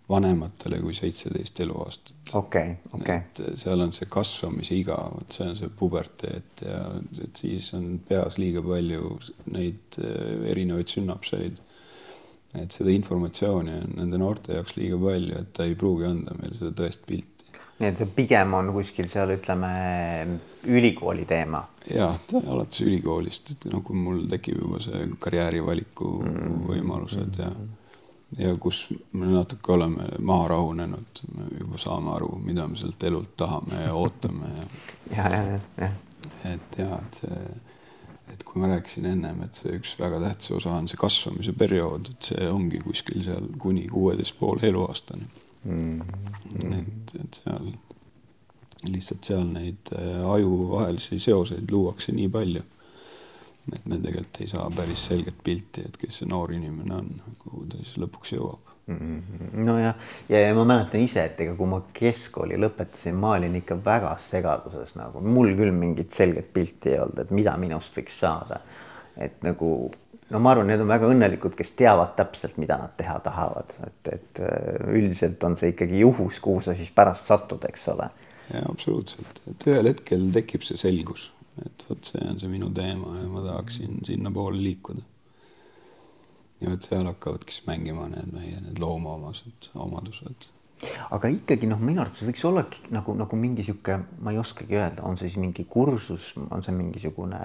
vanematele 0.09 0.79
kui 0.83 0.93
seitseteist 0.93 1.59
eluaastat. 1.63 2.15
okei 2.33 2.71
okay,, 2.71 2.99
okei 2.99 3.17
okay.. 3.17 3.55
seal 3.59 3.83
on 3.85 3.93
see 3.95 4.09
kasvamise 4.11 4.75
iga, 4.75 4.97
vot 5.15 5.37
see 5.37 5.47
on 5.47 5.59
see 5.59 5.71
puberteet 5.79 6.65
ja 6.67 6.79
et 7.23 7.43
siis 7.43 7.69
on 7.77 7.99
peas 8.07 8.39
liiga 8.41 8.63
palju 8.65 9.13
neid 9.55 9.99
äh, 10.03 10.49
erinevaid 10.51 10.91
sünapseid. 10.91 11.61
et 12.59 12.75
seda 12.75 12.91
informatsiooni 12.93 13.77
on 13.79 13.95
nende 14.01 14.19
noorte 14.21 14.59
jaoks 14.59 14.75
liiga 14.77 14.99
palju, 15.01 15.37
et 15.39 15.53
ta 15.55 15.69
ei 15.69 15.77
pruugi 15.79 16.09
anda 16.09 16.35
meile 16.39 16.59
seda 16.59 16.75
tõest 16.83 17.07
pilti 17.07 17.31
nii 17.79 17.89
et 17.89 18.15
pigem 18.15 18.53
on 18.53 18.71
kuskil 18.75 19.07
seal 19.11 19.33
ütleme 19.33 19.69
ülikooli 20.69 21.25
teema. 21.27 21.63
jah, 21.89 22.19
alates 22.47 22.83
ülikoolist, 22.85 23.55
et 23.55 23.65
noh, 23.71 23.81
kui 23.83 23.97
mul 23.99 24.27
tekib 24.31 24.59
juba 24.61 24.79
see 24.83 25.07
karjäärivaliku 25.19 26.11
mm 26.19 26.35
-hmm. 26.35 26.67
võimalused 26.69 27.39
ja 27.39 27.49
ja 28.37 28.55
kus 28.59 28.87
me 29.11 29.27
natuke 29.31 29.71
oleme 29.71 30.07
maha 30.19 30.47
rahunenud, 30.53 31.21
juba 31.59 31.77
saame 31.81 32.15
aru, 32.15 32.31
mida 32.43 32.67
me 32.67 32.79
sealt 32.79 33.03
elult 33.03 33.35
tahame 33.37 33.83
ja 33.85 33.93
ootame 33.93 34.49
ja. 34.57 34.65
ja, 35.17 35.29
ja, 35.35 35.59
ja. 35.77 35.91
et 36.53 36.77
ja, 36.77 36.97
et 36.97 37.21
see 37.21 37.43
et 38.33 38.43
kui 38.47 38.61
ma 38.61 38.69
rääkisin 38.71 39.05
ennem, 39.05 39.43
et 39.45 39.57
see 39.59 39.75
üks 39.77 39.93
väga 39.99 40.19
tähtis 40.23 40.53
osa 40.55 40.73
on 40.73 40.87
see 40.89 40.97
kasvamise 40.97 41.53
periood, 41.57 42.09
et 42.13 42.29
see 42.31 42.49
ongi 42.49 42.79
kuskil 42.81 43.21
seal 43.25 43.49
kuni 43.61 43.83
kuueteist 43.91 44.37
poole 44.39 44.63
eluaastani 44.67 45.27
mm. 45.65 46.01
-hmm. 46.01 46.79
et, 46.79 47.15
et 47.21 47.41
seal 47.43 47.73
lihtsalt 48.89 49.23
seal 49.23 49.45
neid 49.47 49.93
äh, 49.95 50.31
ajuvahelisi 50.33 51.19
seoseid 51.19 51.71
luuakse 51.71 52.11
nii 52.11 52.29
palju, 52.29 52.63
et 53.71 53.85
me 53.85 53.95
tegelikult 53.95 54.41
ei 54.43 54.51
saa 54.51 54.67
päris 54.75 55.07
selget 55.07 55.39
pilti, 55.43 55.85
et 55.87 55.97
kes 55.97 56.21
see 56.21 56.29
noor 56.29 56.51
inimene 56.51 56.95
on, 56.99 57.09
kuhu 57.39 57.65
ta 57.71 57.79
siis 57.79 57.97
lõpuks 58.03 58.35
jõuab 58.35 58.73
Mm-hmm. 58.87 59.63
nojah, 59.63 59.93
ja, 60.27 60.39
ja 60.39 60.55
ma 60.55 60.65
mäletan 60.67 60.99
ise, 61.05 61.21
et 61.23 61.37
ega 61.39 61.53
kui 61.55 61.69
ma 61.71 61.77
keskkooli 61.95 62.57
lõpetasin, 62.59 63.15
ma 63.15 63.29
olin 63.37 63.53
ikka 63.55 63.77
väga 63.85 64.09
segaduses 64.19 64.97
nagu, 64.99 65.21
mul 65.23 65.53
küll 65.55 65.71
mingit 65.71 66.11
selget 66.11 66.49
pilti 66.51 66.91
ei 66.91 66.97
olnud, 66.99 67.21
et 67.23 67.31
mida 67.31 67.53
minust 67.61 67.95
võiks 67.95 68.17
saada. 68.19 68.59
et 69.15 69.39
nagu 69.45 69.69
no 70.33 70.41
ma 70.43 70.51
arvan, 70.51 70.67
need 70.67 70.83
on 70.83 70.91
väga 70.91 71.13
õnnelikud, 71.13 71.55
kes 71.55 71.71
teavad 71.79 72.11
täpselt, 72.17 72.57
mida 72.59 72.75
nad 72.81 72.91
teha 72.99 73.15
tahavad, 73.23 73.71
et, 73.87 74.11
et 74.17 74.43
äh, 74.43 74.83
üldiselt 74.99 75.43
on 75.47 75.55
see 75.55 75.71
ikkagi 75.71 76.03
juhus, 76.03 76.41
kuhu 76.43 76.59
sa 76.65 76.75
siis 76.75 76.91
pärast 76.91 77.31
satud, 77.31 77.63
eks 77.69 77.87
ole. 77.95 78.09
ja 78.51 78.65
absoluutselt, 78.67 79.45
et 79.47 79.67
ühel 79.71 79.93
hetkel 79.93 80.27
tekib 80.35 80.67
see 80.67 80.81
selgus, 80.81 81.29
et 81.65 81.85
vot 81.89 82.11
see 82.11 82.23
on 82.29 82.39
see 82.41 82.51
minu 82.51 82.69
teema 82.73 83.17
ja 83.19 83.27
ma 83.29 83.43
tahaksin 83.45 83.99
sinnapoole 84.07 84.61
liikuda 84.63 85.03
ja 86.63 86.71
vot 86.71 86.87
seal 86.87 87.05
hakkavadki 87.09 87.55
siis 87.55 87.67
mängima 87.67 88.07
need 88.11 88.33
meie 88.33 88.59
need 88.63 88.81
loomaomased 88.81 89.69
omadused. 89.75 90.49
aga 91.15 91.31
ikkagi 91.31 91.69
noh, 91.69 91.79
minu 91.79 92.03
arvates 92.03 92.25
võiks 92.27 92.43
olla 92.47 92.65
nagu, 92.91 93.15
nagu 93.19 93.39
mingi 93.39 93.65
sihuke, 93.67 93.99
ma 94.19 94.33
ei 94.33 94.39
oskagi 94.41 94.79
öelda, 94.79 95.03
on 95.07 95.19
see 95.19 95.29
siis 95.29 95.39
mingi 95.39 95.65
kursus, 95.69 96.33
on 96.49 96.63
see 96.65 96.75
mingisugune 96.75 97.39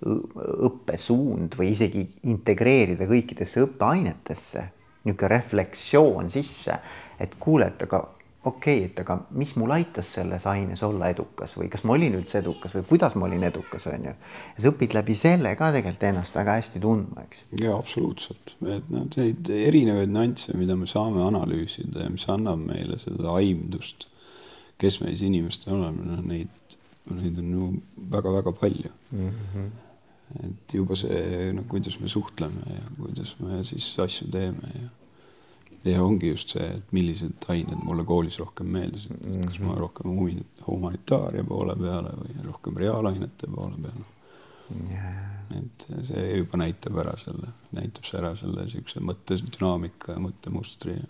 õppesuund 0.00 1.56
või 1.58 1.72
isegi 1.74 2.06
integreerida 2.30 3.08
kõikidesse 3.10 3.66
õppeainetesse 3.66 4.68
niisugune 5.04 5.28
refleksioon 5.32 6.30
sisse, 6.32 6.76
et 7.20 7.34
kuule, 7.40 7.70
et 7.72 7.82
aga 7.86 8.02
okei 8.44 8.76
okay,, 8.78 8.86
et 8.88 9.00
aga 9.02 9.16
mis 9.36 9.52
mul 9.60 9.72
aitas 9.74 10.14
selles 10.16 10.46
aines 10.48 10.82
olla 10.86 11.10
edukas 11.12 11.56
või 11.58 11.68
kas 11.72 11.82
ma 11.84 11.92
olin 11.96 12.14
üldse 12.16 12.38
edukas 12.40 12.72
või 12.78 12.86
kuidas 12.88 13.16
ma 13.20 13.26
olin 13.26 13.44
edukas, 13.50 13.84
on 13.90 14.06
ju. 14.08 14.14
sa 14.56 14.70
õpid 14.72 14.96
läbi 14.96 15.16
selle 15.18 15.52
ka 15.60 15.68
tegelikult 15.74 16.06
ennast 16.08 16.38
väga 16.38 16.56
hästi 16.60 16.80
tundma, 16.80 17.26
eks. 17.26 17.42
ja 17.60 17.74
absoluutselt, 17.76 18.54
et 18.64 18.88
noh, 18.92 19.04
neid 19.16 19.52
erinevaid 19.56 20.14
nüansse, 20.14 20.56
mida 20.56 20.76
me 20.78 20.88
saame 20.90 21.20
analüüsida 21.26 22.06
ja 22.06 22.14
mis 22.14 22.24
annab 22.32 22.64
meile 22.64 22.96
seda 23.02 23.36
aimdust, 23.36 24.08
kes 24.80 25.02
me 25.02 25.12
siis 25.12 25.26
inimesed 25.28 25.68
oleme, 25.74 26.08
noh 26.08 26.24
neid, 26.24 26.78
neid 27.12 27.44
on 27.44 27.54
ju 27.58 27.70
väga-väga 28.10 28.56
palju 28.56 28.96
mm. 29.12 29.30
-hmm 29.54 29.70
et 30.30 30.74
juba 30.74 30.94
see, 30.94 31.52
no 31.52 31.64
kuidas 31.66 31.96
me 31.98 32.08
suhtleme 32.08 32.62
ja 32.70 32.84
kuidas 32.94 33.32
me 33.40 33.64
siis 33.66 33.98
asju 33.98 34.28
teeme 34.30 34.68
ja 34.76 34.86
ja 35.84 36.02
ongi 36.04 36.28
just 36.28 36.54
see, 36.56 36.66
et 36.76 36.92
millised 36.92 37.48
ained 37.48 37.84
mulle 37.84 38.04
koolis 38.04 38.38
rohkem 38.38 38.66
meeldisid 38.76 39.12
mm, 39.16 39.26
-hmm. 39.32 39.46
kas 39.46 39.60
ma 39.60 39.72
mhm. 39.72 39.80
rohkem 39.80 40.16
huvi, 40.16 40.36
humanitaaria 40.66 41.44
poole 41.44 41.76
peale 41.76 42.16
või 42.22 42.46
rohkem 42.46 42.76
reaalainete 42.76 43.46
poole 43.54 43.78
peale 43.82 44.08
yeah.. 44.90 45.14
et 45.58 45.86
see 46.02 46.26
juba 46.36 46.60
näitab 46.60 47.00
ära 47.04 47.16
selle, 47.18 47.54
näitab 47.72 48.04
see 48.04 48.20
ära 48.20 48.34
selle 48.38 48.66
niisuguse 48.66 49.00
mõttedünaamika 49.00 50.18
ja 50.18 50.26
mõttemustri 50.28 50.98
ja 50.98 51.08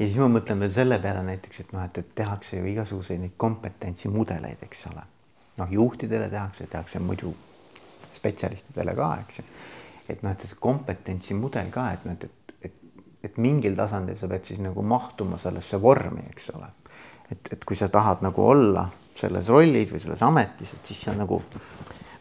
ja 0.00 0.06
siis 0.06 0.16
ma 0.16 0.30
mõtlen 0.32 0.62
veel 0.64 0.72
selle 0.72 0.98
peale 1.02 1.22
näiteks, 1.26 1.62
et 1.64 1.72
noh, 1.76 1.84
et, 1.84 1.98
et 2.00 2.12
tehakse 2.16 2.56
ju 2.56 2.68
igasuguseid 2.72 3.20
neid 3.20 3.36
kompetentsimudeleid, 3.36 4.62
eks 4.64 4.86
ole. 4.92 5.04
noh, 5.60 5.72
juhtidele 5.76 6.30
tehakse, 6.32 6.66
tehakse 6.72 7.02
muidu 7.04 7.34
spetsialistidele 8.16 8.94
ka, 8.96 9.10
eks 9.26 9.40
ju. 9.42 9.44
et 10.08 10.22
noh, 10.24 10.32
et 10.32 10.46
see 10.46 10.60
kompetentsimudel 10.60 11.68
ka, 11.74 11.90
et 11.96 12.06
noh, 12.08 12.16
et, 12.16 12.24
et 13.24 13.36
mingil 13.36 13.76
tasandil 13.76 14.16
sa 14.18 14.28
pead 14.28 14.46
siis 14.48 14.60
nagu 14.64 14.82
mahtuma 14.82 15.38
sellesse 15.38 15.80
vormi, 15.82 16.24
eks 16.30 16.50
ole. 16.54 16.70
et, 17.30 17.52
et 17.52 17.64
kui 17.64 17.76
sa 17.76 17.88
tahad 17.88 18.22
nagu 18.24 18.46
olla 18.46 18.88
selles 19.20 19.48
rollis 19.48 19.92
või 19.92 20.00
selles 20.00 20.22
ametis, 20.22 20.72
et 20.74 20.92
siis 20.92 21.02
sa 21.04 21.14
nagu 21.16 21.42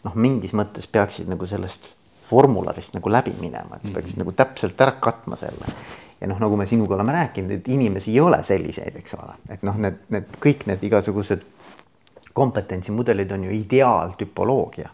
noh, 0.04 0.16
mingis 0.16 0.54
mõttes 0.58 0.88
peaksid 0.92 1.30
nagu 1.32 1.48
sellest 1.50 1.94
formularist 2.30 2.94
nagu 2.98 3.12
läbi 3.12 3.34
minema, 3.40 3.80
et 3.80 3.88
sa 3.88 3.94
peaksid 3.94 4.18
mm 4.18 4.22
-hmm. 4.22 4.26
nagu 4.26 4.32
täpselt 4.32 4.82
ära 4.82 4.92
katma 5.02 5.36
selle. 5.36 5.74
ja 6.22 6.28
noh, 6.28 6.40
nagu 6.40 6.58
me 6.58 6.66
sinuga 6.66 6.96
oleme 6.96 7.14
rääkinud, 7.14 7.52
et 7.52 7.68
inimesi 7.68 8.12
ei 8.12 8.20
ole 8.20 8.44
selliseid, 8.44 8.96
eks 8.96 9.14
ole, 9.14 9.34
et 9.50 9.64
noh, 9.64 9.78
need, 9.78 9.96
need 10.10 10.26
kõik 10.46 10.66
need 10.68 10.84
igasugused 10.84 11.46
kompetentsimudelid 12.34 13.32
on 13.32 13.44
ju 13.44 13.52
ideaaltüpoloogia. 13.52 14.90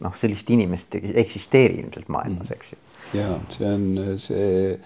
noh, 0.00 0.16
sellist 0.16 0.50
inimest 0.50 0.94
ei 0.94 1.12
eksisteeri 1.14 1.80
ilmselt 1.82 2.08
maailmas, 2.08 2.50
eks 2.50 2.72
ju. 2.72 2.78
ja 3.18 3.38
see 3.48 3.72
on 3.74 4.14
see 4.16 4.78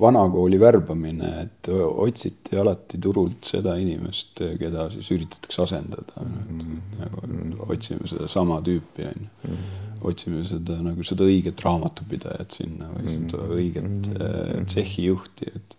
vanakooli 0.00 0.60
värbamine, 0.60 1.30
et 1.42 1.68
otsiti 1.72 2.58
alati 2.58 3.00
turult 3.02 3.48
seda 3.48 3.74
inimest, 3.80 4.42
keda 4.60 4.88
siis 4.92 5.10
üritatakse 5.14 5.62
asendada 5.62 6.22
mm. 6.22 6.60
-hmm. 6.60 7.44
nagu 7.50 7.72
otsime 7.72 8.06
sedasama 8.06 8.60
tüüpi, 8.60 9.08
on 9.08 9.26
ju. 9.26 9.50
Mhm. 9.50 9.86
otsime 10.00 10.44
seda 10.44 10.76
nagu 10.82 11.02
seda 11.02 11.24
õiget 11.24 11.64
raamatupidajat 11.64 12.50
sinna 12.60 12.90
või 12.94 13.16
seda 13.16 13.42
mhm. 13.42 13.52
õiget 13.52 13.88
mm 13.88 14.02
-hmm. 14.14 14.66
tsehhi 14.66 15.04
juhti, 15.04 15.50
et 15.56 15.78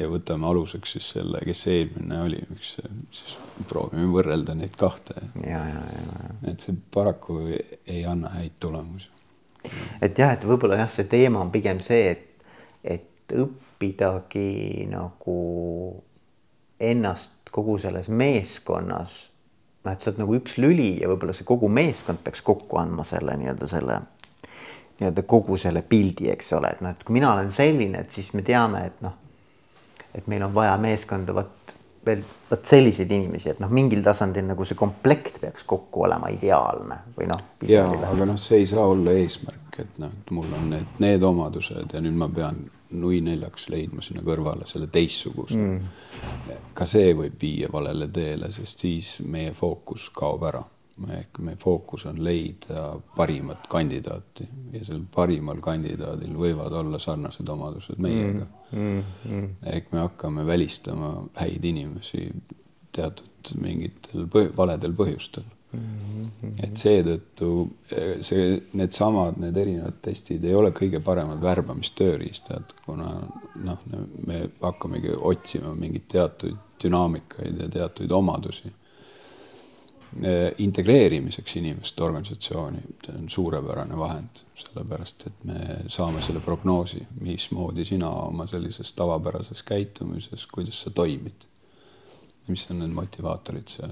ja 0.00 0.08
võtame 0.10 0.46
aluseks 0.46 0.92
siis 0.92 1.10
selle, 1.16 1.40
kes 1.46 1.62
see 1.66 1.76
eelmine 1.82 2.22
oli, 2.22 2.40
miks 2.50 2.74
siis 3.14 3.36
proovime 3.68 4.08
võrrelda 4.12 4.54
neid 4.54 4.76
kahte. 4.78 5.14
et 6.46 6.60
see 6.60 6.76
paraku 6.94 7.38
ei, 7.46 7.78
ei 7.86 8.04
anna 8.06 8.28
häid 8.36 8.58
tulemusi. 8.60 9.08
et 10.02 10.18
jah, 10.18 10.32
et 10.32 10.44
võib-olla 10.44 10.78
jah, 10.82 10.90
see 10.92 11.08
teema 11.10 11.40
on 11.40 11.50
pigem 11.50 11.80
see, 11.84 12.10
et, 12.10 12.44
et 12.84 13.08
õppidagi 13.34 14.86
nagu 14.90 15.38
ennast 16.80 17.50
kogu 17.50 17.78
selles 17.80 18.08
meeskonnas, 18.08 19.18
noh, 19.84 19.92
et 19.92 20.02
sa 20.02 20.10
oled 20.10 20.22
nagu 20.22 20.36
üks 20.38 20.58
lüli 20.60 20.94
ja 21.00 21.08
võib-olla 21.10 21.34
see 21.36 21.48
kogu 21.48 21.70
meeskond 21.72 22.22
peaks 22.24 22.44
kokku 22.46 22.78
andma 22.80 23.06
selle 23.08 23.34
nii-öelda 23.40 23.68
selle 23.70 24.00
nii-öelda 24.98 25.22
kogu 25.30 25.56
selle 25.60 25.82
pildi, 25.86 26.28
eks 26.32 26.52
ole, 26.58 26.72
et 26.74 26.82
noh, 26.84 26.94
et 26.94 27.04
kui 27.06 27.14
mina 27.18 27.32
olen 27.32 27.52
selline, 27.54 28.02
et 28.02 28.14
siis 28.14 28.32
me 28.34 28.42
teame, 28.46 28.82
et 28.90 29.02
noh, 29.04 29.14
et 30.14 30.26
meil 30.26 30.42
on 30.46 30.54
vaja 30.54 30.74
meeskonda 30.82 31.34
vot 31.36 31.54
veel 32.06 32.22
vot 32.50 32.64
selliseid 32.64 33.10
inimesi, 33.12 33.50
et 33.52 33.60
noh, 33.62 33.70
mingil 33.72 34.02
tasandil 34.04 34.46
nagu 34.48 34.64
see 34.64 34.78
komplekt 34.78 35.40
peaks 35.42 35.66
kokku 35.68 36.06
olema 36.06 36.30
ideaalne 36.32 37.02
või 37.16 37.28
noh. 37.30 37.44
ja, 37.68 37.84
aga 37.88 38.28
noh, 38.28 38.38
see 38.40 38.62
ei 38.62 38.70
saa 38.70 38.86
olla 38.88 39.14
eesmärk, 39.18 39.80
et 39.82 40.00
noh, 40.02 40.12
et 40.12 40.34
mul 40.34 40.50
on 40.58 40.70
need, 40.74 40.98
need 41.04 41.26
omadused 41.26 41.94
ja 41.94 42.02
nüüd 42.04 42.18
ma 42.18 42.30
pean 42.32 42.66
nui 42.90 43.20
neljaks 43.20 43.68
leidma 43.68 44.02
sinna 44.04 44.22
kõrvale 44.24 44.66
selle 44.68 44.88
teistsuguse 44.92 45.58
mm.. 45.58 46.72
ka 46.76 46.86
see 46.88 47.12
võib 47.16 47.36
viia 47.40 47.68
valele 47.72 48.08
teele, 48.12 48.50
sest 48.52 48.84
siis 48.86 49.18
meie 49.28 49.52
fookus 49.56 50.08
kaob 50.14 50.46
ära. 50.48 50.62
Ehk 51.18 51.38
meie 51.44 51.58
fookus 51.60 52.06
on 52.10 52.18
leida 52.24 52.88
parimat 53.16 53.66
kandidaati 53.70 54.48
ja 54.72 54.84
sel 54.84 55.02
parimal 55.14 55.60
kandidaadil 55.64 56.34
võivad 56.38 56.74
olla 56.80 56.98
sarnased 57.02 57.48
omadused 57.48 58.00
meiega 58.02 58.46
mm.. 58.72 58.80
Mm. 58.80 59.04
mm. 59.30 59.52
ehk 59.74 59.92
me 59.92 60.02
hakkame 60.04 60.46
välistama 60.46 61.12
häid 61.38 61.64
inimesi 61.64 62.26
teatud 62.92 63.54
mingitel 63.62 64.26
põh 64.32 64.50
valedel 64.56 64.96
põhjustel 64.98 65.46
Mm-hmm. 65.68 66.52
et 66.64 66.80
seetõttu 66.80 67.48
eh, 67.92 68.22
see, 68.24 68.54
needsamad, 68.80 69.36
need 69.36 69.56
erinevad 69.60 69.98
testid 70.00 70.46
ei 70.48 70.54
ole 70.56 70.70
kõige 70.72 71.02
paremad 71.04 71.42
värbamistööriistad, 71.44 72.72
kuna 72.86 73.10
noh, 73.66 73.82
me 74.24 74.38
hakkamegi 74.62 75.12
otsima 75.12 75.74
mingeid 75.76 76.06
teatuid 76.08 76.56
dünaamikaid 76.80 77.60
ja 77.60 77.68
teatuid 77.74 78.14
omadusi 78.16 78.72
integreerimiseks 80.58 81.56
inimest 81.56 82.00
organisatsiooni, 82.00 82.80
see 83.04 83.14
on 83.14 83.28
suurepärane 83.30 83.96
vahend, 83.98 84.42
sellepärast 84.56 85.26
et 85.28 85.44
me 85.44 85.58
saame 85.92 86.22
selle 86.24 86.40
prognoosi, 86.40 87.02
mismoodi 87.20 87.84
sina 87.84 88.10
oma 88.24 88.46
sellises 88.46 88.92
tavapärases 88.96 89.62
käitumises, 89.62 90.46
kuidas 90.46 90.82
sa 90.82 90.90
toimid. 90.90 91.46
mis 92.48 92.62
on 92.70 92.78
need 92.80 92.94
motivaatorid 92.96 93.68
seal 93.68 93.90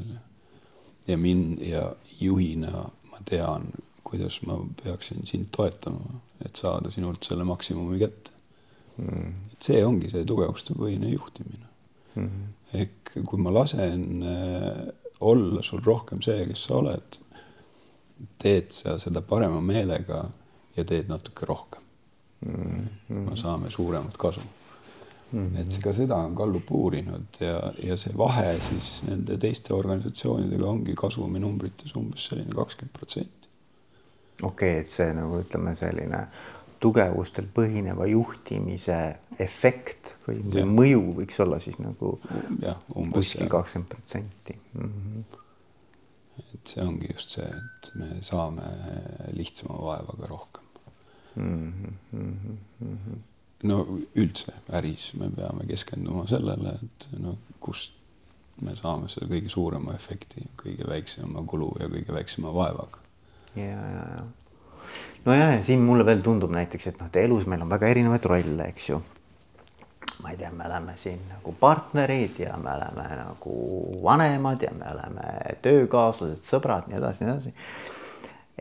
ja 1.06 1.16
min- 1.20 1.58
ja 1.60 1.92
juhina 2.20 2.86
ma 3.10 3.18
tean, 3.24 3.66
kuidas 4.04 4.40
ma 4.46 4.56
peaksin 4.82 5.26
sind 5.26 5.50
toetama, 5.56 6.20
et 6.44 6.56
saada 6.56 6.90
sinult 6.90 7.24
selle 7.28 7.44
maksimumi 7.44 7.98
kätte 7.98 8.32
mm.. 8.96 9.32
et 9.52 9.68
see 9.68 9.84
ongi 9.84 10.10
see 10.10 10.24
tugevustepõhine 10.24 11.12
juhtimine 11.12 11.66
mm. 12.14 12.26
-hmm. 12.26 12.80
ehk 12.80 13.12
kui 13.28 13.42
ma 13.42 13.52
lasen 13.54 14.22
äh, 14.22 14.86
olla 15.20 15.62
sul 15.62 15.80
rohkem 15.84 16.22
see, 16.22 16.46
kes 16.46 16.64
sa 16.68 16.74
oled, 16.80 17.18
teed 18.38 18.70
sa 18.72 18.98
seda 18.98 19.22
parema 19.22 19.60
meelega 19.60 20.24
ja 20.76 20.84
teed 20.84 21.08
natuke 21.08 21.46
rohkem 21.46 21.82
mm. 22.46 22.86
-hmm. 23.08 23.30
me 23.30 23.36
saame 23.36 23.70
suuremat 23.70 24.16
kasu 24.16 24.40
Mm 25.32 25.50
-hmm. 25.50 25.60
et 25.60 25.78
ka 25.82 25.92
seda 25.92 26.16
on 26.16 26.34
Gallup 26.34 26.70
uurinud 26.70 27.26
ja, 27.40 27.72
ja 27.82 27.96
see 27.96 28.12
vahe 28.18 28.60
siis 28.60 29.02
nende 29.02 29.38
teiste 29.38 29.74
organisatsioonidega 29.74 30.66
ongi 30.66 30.94
kasuminumbrites 30.94 31.96
umbes 31.96 32.26
selline 32.26 32.54
kakskümmend 32.54 32.92
protsenti. 32.92 33.48
okei 34.42 34.70
okay,, 34.70 34.80
et 34.80 34.90
see 34.90 35.14
nagu 35.14 35.40
ütleme, 35.40 35.76
selline 35.76 36.26
tugevustel 36.80 37.48
põhineva 37.54 38.06
juhtimise 38.10 38.98
efekt 39.42 40.14
või, 40.26 40.40
või 40.52 40.64
mõju 40.70 41.02
võiks 41.20 41.40
olla 41.44 41.58
siis 41.62 41.78
nagu 41.82 42.16
jah, 42.62 42.78
umbes 42.94 43.32
kuskil 43.32 43.50
kakskümmend 43.52 43.90
protsenti. 43.92 44.58
Mhm. 44.74 45.24
et 46.52 46.68
see 46.68 46.84
ongi 46.84 47.08
just 47.12 47.32
see, 47.38 47.46
et 47.48 47.90
me 47.96 48.20
saame 48.24 48.66
lihtsama 49.32 49.78
vaevaga 49.80 50.28
rohkem. 50.28 50.64
no 53.62 53.76
üldse 54.16 54.52
äris 54.72 55.10
me 55.14 55.30
peame 55.30 55.66
keskenduma 55.68 56.26
sellele, 56.28 56.78
et 56.82 57.08
no 57.18 57.36
kust 57.60 57.92
me 58.64 58.76
saame 58.76 59.08
selle 59.12 59.28
kõige 59.32 59.52
suurema 59.52 59.94
efekti 59.96 60.46
kõige 60.60 60.88
väiksema 60.88 61.44
kulu 61.48 61.74
ja 61.80 61.90
kõige 61.92 62.14
väiksema 62.16 62.52
vaevaga. 62.54 63.02
ja, 63.56 63.64
ja, 63.64 64.08
ja. 64.16 64.24
nojah, 65.26 65.56
ja 65.56 65.62
siin 65.66 65.82
mulle 65.84 66.06
veel 66.06 66.22
tundub 66.24 66.52
näiteks, 66.54 66.92
et 66.92 67.00
noh, 67.00 67.10
et 67.10 67.20
elus 67.24 67.46
meil 67.50 67.64
on 67.64 67.70
väga 67.70 67.90
erinevaid 67.92 68.28
rolle, 68.30 68.70
eks 68.72 68.88
ju. 68.90 69.02
ma 70.22 70.32
ei 70.32 70.38
tea, 70.40 70.50
me 70.50 70.64
oleme 70.66 70.94
siin 70.96 71.18
nagu 71.28 71.52
partnerid 71.60 72.38
ja 72.40 72.56
me 72.56 72.72
oleme 72.72 73.08
nagu 73.18 73.56
vanemad 74.02 74.62
ja 74.62 74.72
me 74.74 74.88
oleme 74.92 75.26
töökaaslased, 75.62 76.40
sõbrad, 76.48 76.88
nii 76.88 76.98
edasi, 77.00 77.24
nii 77.24 77.34
edasi. 77.34 77.52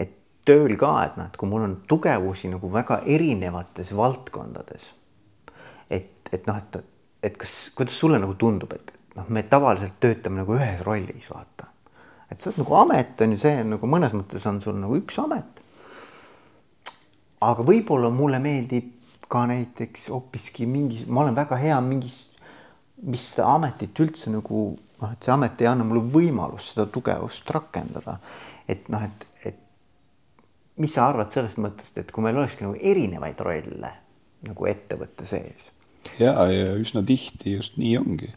et 0.03 0.17
tööl 0.45 0.76
ka, 0.80 0.91
et 1.05 1.15
noh, 1.21 1.30
et 1.32 1.39
kui 1.39 1.49
mul 1.49 1.69
on 1.69 1.78
tugevusi 1.88 2.51
nagu 2.51 2.71
väga 2.73 2.99
erinevates 3.05 3.95
valdkondades, 3.95 4.91
et, 5.89 6.11
et 6.32 6.49
noh, 6.49 6.59
et, 6.59 6.84
et 7.23 7.39
kas, 7.39 7.55
kuidas 7.78 7.97
sulle 7.99 8.19
nagu 8.21 8.36
tundub, 8.41 8.76
et 8.76 8.95
noh, 9.15 9.30
me 9.30 9.43
tavaliselt 9.49 9.99
töötame 10.03 10.43
nagu 10.43 10.57
ühes 10.57 10.82
rollis, 10.86 11.30
vaata. 11.32 11.69
et 12.32 12.41
see 12.41 12.51
on 12.51 12.63
nagu 12.63 12.76
amet 12.82 13.21
on 13.21 13.36
ju 13.36 13.39
see 13.39 13.61
on 13.61 13.76
nagu 13.76 13.89
mõnes 13.89 14.15
mõttes 14.17 14.47
on 14.49 14.59
sul 14.61 14.76
nagu 14.82 14.97
üks 14.99 15.19
amet. 15.21 15.61
Aga 17.41 17.65
võib-olla 17.65 18.11
mulle 18.13 18.39
meeldib 18.39 18.93
ka 19.29 19.45
näiteks 19.49 20.09
hoopiski 20.13 20.67
mingi, 20.69 21.03
ma 21.07 21.23
olen 21.23 21.36
väga 21.36 21.57
hea 21.59 21.77
mingis, 21.81 22.19
mis 23.03 23.27
ametit 23.41 23.97
üldse 23.99 24.31
nagu 24.31 24.65
noh, 25.01 25.11
et 25.11 25.25
see 25.25 25.33
amet 25.33 25.61
ei 25.61 25.69
anna 25.69 25.86
mulle 25.88 26.05
võimalust 26.13 26.73
seda 26.73 26.86
tugevust 26.91 27.49
rakendada. 27.51 28.19
et 28.67 28.88
noh, 28.89 29.03
et, 29.03 29.25
et 29.43 29.59
mis 30.81 30.93
sa 30.93 31.09
arvad 31.09 31.33
sellest 31.33 31.61
mõttest, 31.61 31.97
et 31.97 32.11
kui 32.11 32.23
meil 32.23 32.38
olekski 32.38 32.65
nagu 32.67 32.77
erinevaid 32.79 33.41
rolle 33.45 33.91
nagu 34.45 34.67
ettevõtte 34.69 35.25
sees 35.25 35.71
ja, 36.19 36.33
ja 36.51 36.73
üsna 36.79 37.03
tihti 37.05 37.55
just 37.55 37.77
nii 37.81 37.97
ongi. 37.97 38.31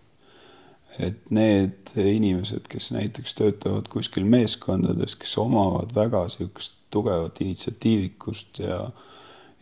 et 0.98 1.30
need 1.30 1.92
inimesed, 1.94 2.64
kes 2.66 2.90
näiteks 2.90 3.36
töötavad 3.38 3.86
kuskil 3.92 4.24
meeskondades, 4.26 5.14
kes 5.14 5.36
omavad 5.38 5.92
väga 5.94 6.24
niisugust 6.26 6.77
tugevat 6.90 7.40
initsiatiivikust 7.44 8.64
ja 8.64 8.82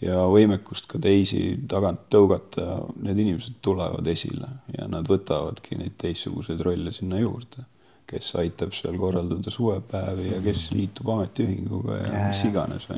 ja 0.04 0.26
võimekust 0.28 0.88
ka 0.90 1.00
teisi 1.00 1.54
tagant 1.68 2.06
tõugata, 2.12 2.82
need 3.00 3.20
inimesed 3.22 3.60
tulevad 3.64 4.06
esile 4.12 4.50
ja 4.76 4.88
nad 4.92 5.08
võtavadki 5.08 5.78
neid 5.80 5.96
teistsuguseid 6.00 6.60
rolle 6.64 6.92
sinna 6.92 7.20
juurde, 7.22 7.64
kes 8.06 8.34
aitab 8.42 8.74
seal 8.76 8.98
korraldada 9.00 9.52
suvepäevi 9.52 10.34
ja 10.34 10.42
kes 10.44 10.68
liitub 10.76 11.08
ametiühinguga 11.16 12.02
ja, 12.02 12.10
ja 12.10 12.26
mis 12.28 12.44
iganes. 12.46 12.90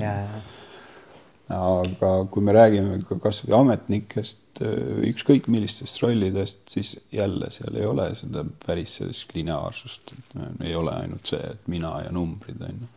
aga 1.54 2.12
kui 2.32 2.44
me 2.44 2.52
räägime 2.52 2.98
ka 3.08 3.16
kasvõi 3.22 3.54
ametnikest, 3.56 4.60
ükskõik 5.08 5.46
millistest 5.48 6.02
rollidest, 6.02 6.64
siis 6.68 6.96
jälle 7.14 7.48
seal 7.54 7.78
ei 7.78 7.86
ole 7.86 8.10
seda 8.18 8.42
päris 8.66 8.98
sellist 8.98 9.32
lineaarsust, 9.38 10.12
ei 10.60 10.74
ole 10.74 10.98
ainult 10.98 11.30
see, 11.30 11.40
et 11.54 11.70
mina 11.70 11.94
ja 12.04 12.12
numbrid 12.12 12.60
on 12.66 12.82
ju. 12.82 12.94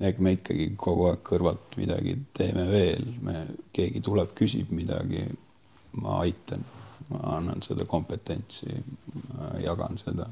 Ega 0.00 0.22
me 0.22 0.34
ikkagi 0.34 0.72
kogu 0.80 1.08
aeg 1.10 1.22
kõrvalt 1.26 1.76
midagi 1.78 2.16
teeme 2.34 2.66
veel, 2.70 3.04
me, 3.22 3.44
keegi 3.74 4.02
tuleb, 4.04 4.32
küsib 4.38 4.72
midagi, 4.74 5.22
ma 6.02 6.18
aitan, 6.24 6.64
ma 7.12 7.20
annan 7.36 7.62
seda 7.62 7.86
kompetentsi, 7.86 8.70
jagan 9.62 10.00
seda. 10.00 10.30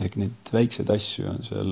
Ehk 0.00 0.14
neid 0.16 0.50
väikseid 0.54 0.88
asju 0.94 1.26
on 1.28 1.42
seal 1.44 1.70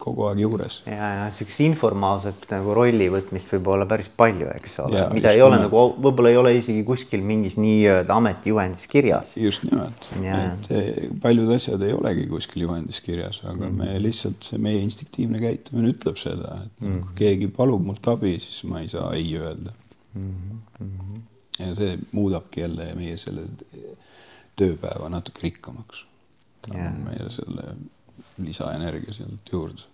kogu 0.00 0.24
aeg 0.30 0.38
juures 0.40 0.78
ja, 0.88 1.08
ja 1.18 1.24
siukest 1.36 1.60
informaalset 1.60 2.46
nagu 2.48 2.72
rolli 2.76 3.10
võtmist 3.12 3.52
võib 3.52 3.68
olla 3.74 3.84
päris 3.90 4.08
palju, 4.16 4.48
eks 4.54 4.78
ole 4.86 5.02
mida 5.12 5.34
ei 5.36 5.42
ole 5.44 5.58
nimelt. 5.58 5.66
nagu, 5.68 5.82
võib-olla 6.06 6.32
ei 6.32 6.38
ole 6.40 6.54
isegi 6.56 6.86
kuskil 6.88 7.24
mingis 7.26 7.58
nii-öelda 7.60 8.16
ametijuhendis 8.16 8.88
kirjas. 8.88 9.36
just 9.36 9.66
nimelt, 9.68 10.08
et 10.24 10.70
eh, 10.72 10.88
paljud 11.20 11.52
asjad 11.52 11.84
ei 11.84 11.92
olegi 11.96 12.24
kuskil 12.32 12.64
juhendis 12.64 13.02
kirjas, 13.04 13.42
aga 13.44 13.68
mm. 13.68 13.76
me 13.82 14.00
lihtsalt, 14.06 14.40
see 14.48 14.62
meie 14.62 14.80
instinktiivne 14.86 15.44
käitumine 15.44 15.92
ütleb 15.92 16.16
seda, 16.20 16.62
et 16.64 16.84
mm. 16.86 16.98
kui 17.04 17.18
keegi 17.24 17.52
palub 17.60 17.84
mult 17.90 18.08
abi, 18.08 18.38
siis 18.40 18.64
ma 18.72 18.80
ei 18.80 18.88
saa 18.88 19.12
ei 19.18 19.34
öelda 19.36 19.76
mm. 20.16 21.24
ja 21.60 21.74
see 21.76 21.98
muudabki 22.16 22.64
jälle 22.64 22.94
meie 22.96 23.20
selle 23.20 23.50
tööpäeva 24.56 25.12
natuke 25.12 25.44
rikkamaks. 25.44 26.06
On 26.70 27.00
meile 27.06 27.30
selle 27.30 27.74
lisaenergia 28.40 29.12
sealt 29.12 29.52
juurde. 29.52 29.86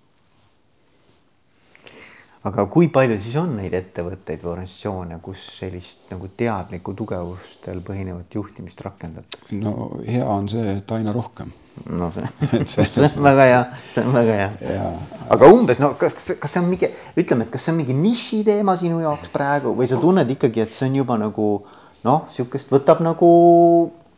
aga 2.46 2.66
kui 2.70 2.86
palju 2.94 3.18
siis 3.22 3.34
on 3.40 3.56
neid 3.58 3.74
ettevõtteid 3.74 4.42
või 4.44 4.52
organisatsioone, 4.52 5.18
kus 5.22 5.46
sellist 5.58 6.10
nagu 6.12 6.28
teadlikku 6.38 6.94
tugevustel 6.94 7.80
põhinevat 7.86 8.34
juhtimist 8.38 8.80
rakendatakse? 8.86 9.56
no 9.58 9.90
hea 10.06 10.26
on 10.26 10.48
see, 10.48 10.76
et 10.78 10.92
aina 10.94 11.14
rohkem 11.16 11.50
no 11.90 12.10
see, 12.14 12.28
see- 12.70 13.08
on 13.16 13.26
väga 13.26 13.48
hea, 13.50 13.62
see 13.94 14.04
on 14.04 14.14
väga 14.14 14.36
hea. 14.42 14.50
ja 14.76 14.90
aga 15.34 15.50
umbes 15.52 15.82
no 15.82 15.94
kas, 15.98 16.32
kas 16.38 16.54
see 16.54 16.62
on 16.62 16.70
mingi, 16.70 16.92
ütleme, 17.18 17.48
et 17.48 17.54
kas 17.54 17.66
see 17.66 17.74
on 17.74 17.80
mingi 17.82 17.96
nišiteema 17.98 18.76
sinu 18.78 19.00
jaoks 19.02 19.32
praegu 19.34 19.74
või 19.78 19.90
sa 19.90 19.98
tunned 20.02 20.30
ikkagi, 20.36 20.62
et 20.66 20.74
see 20.76 20.86
on 20.90 21.00
juba 21.02 21.18
nagu 21.20 21.48
noh, 22.06 22.26
sihukest 22.30 22.70
võtab 22.70 23.02
nagu, 23.04 23.30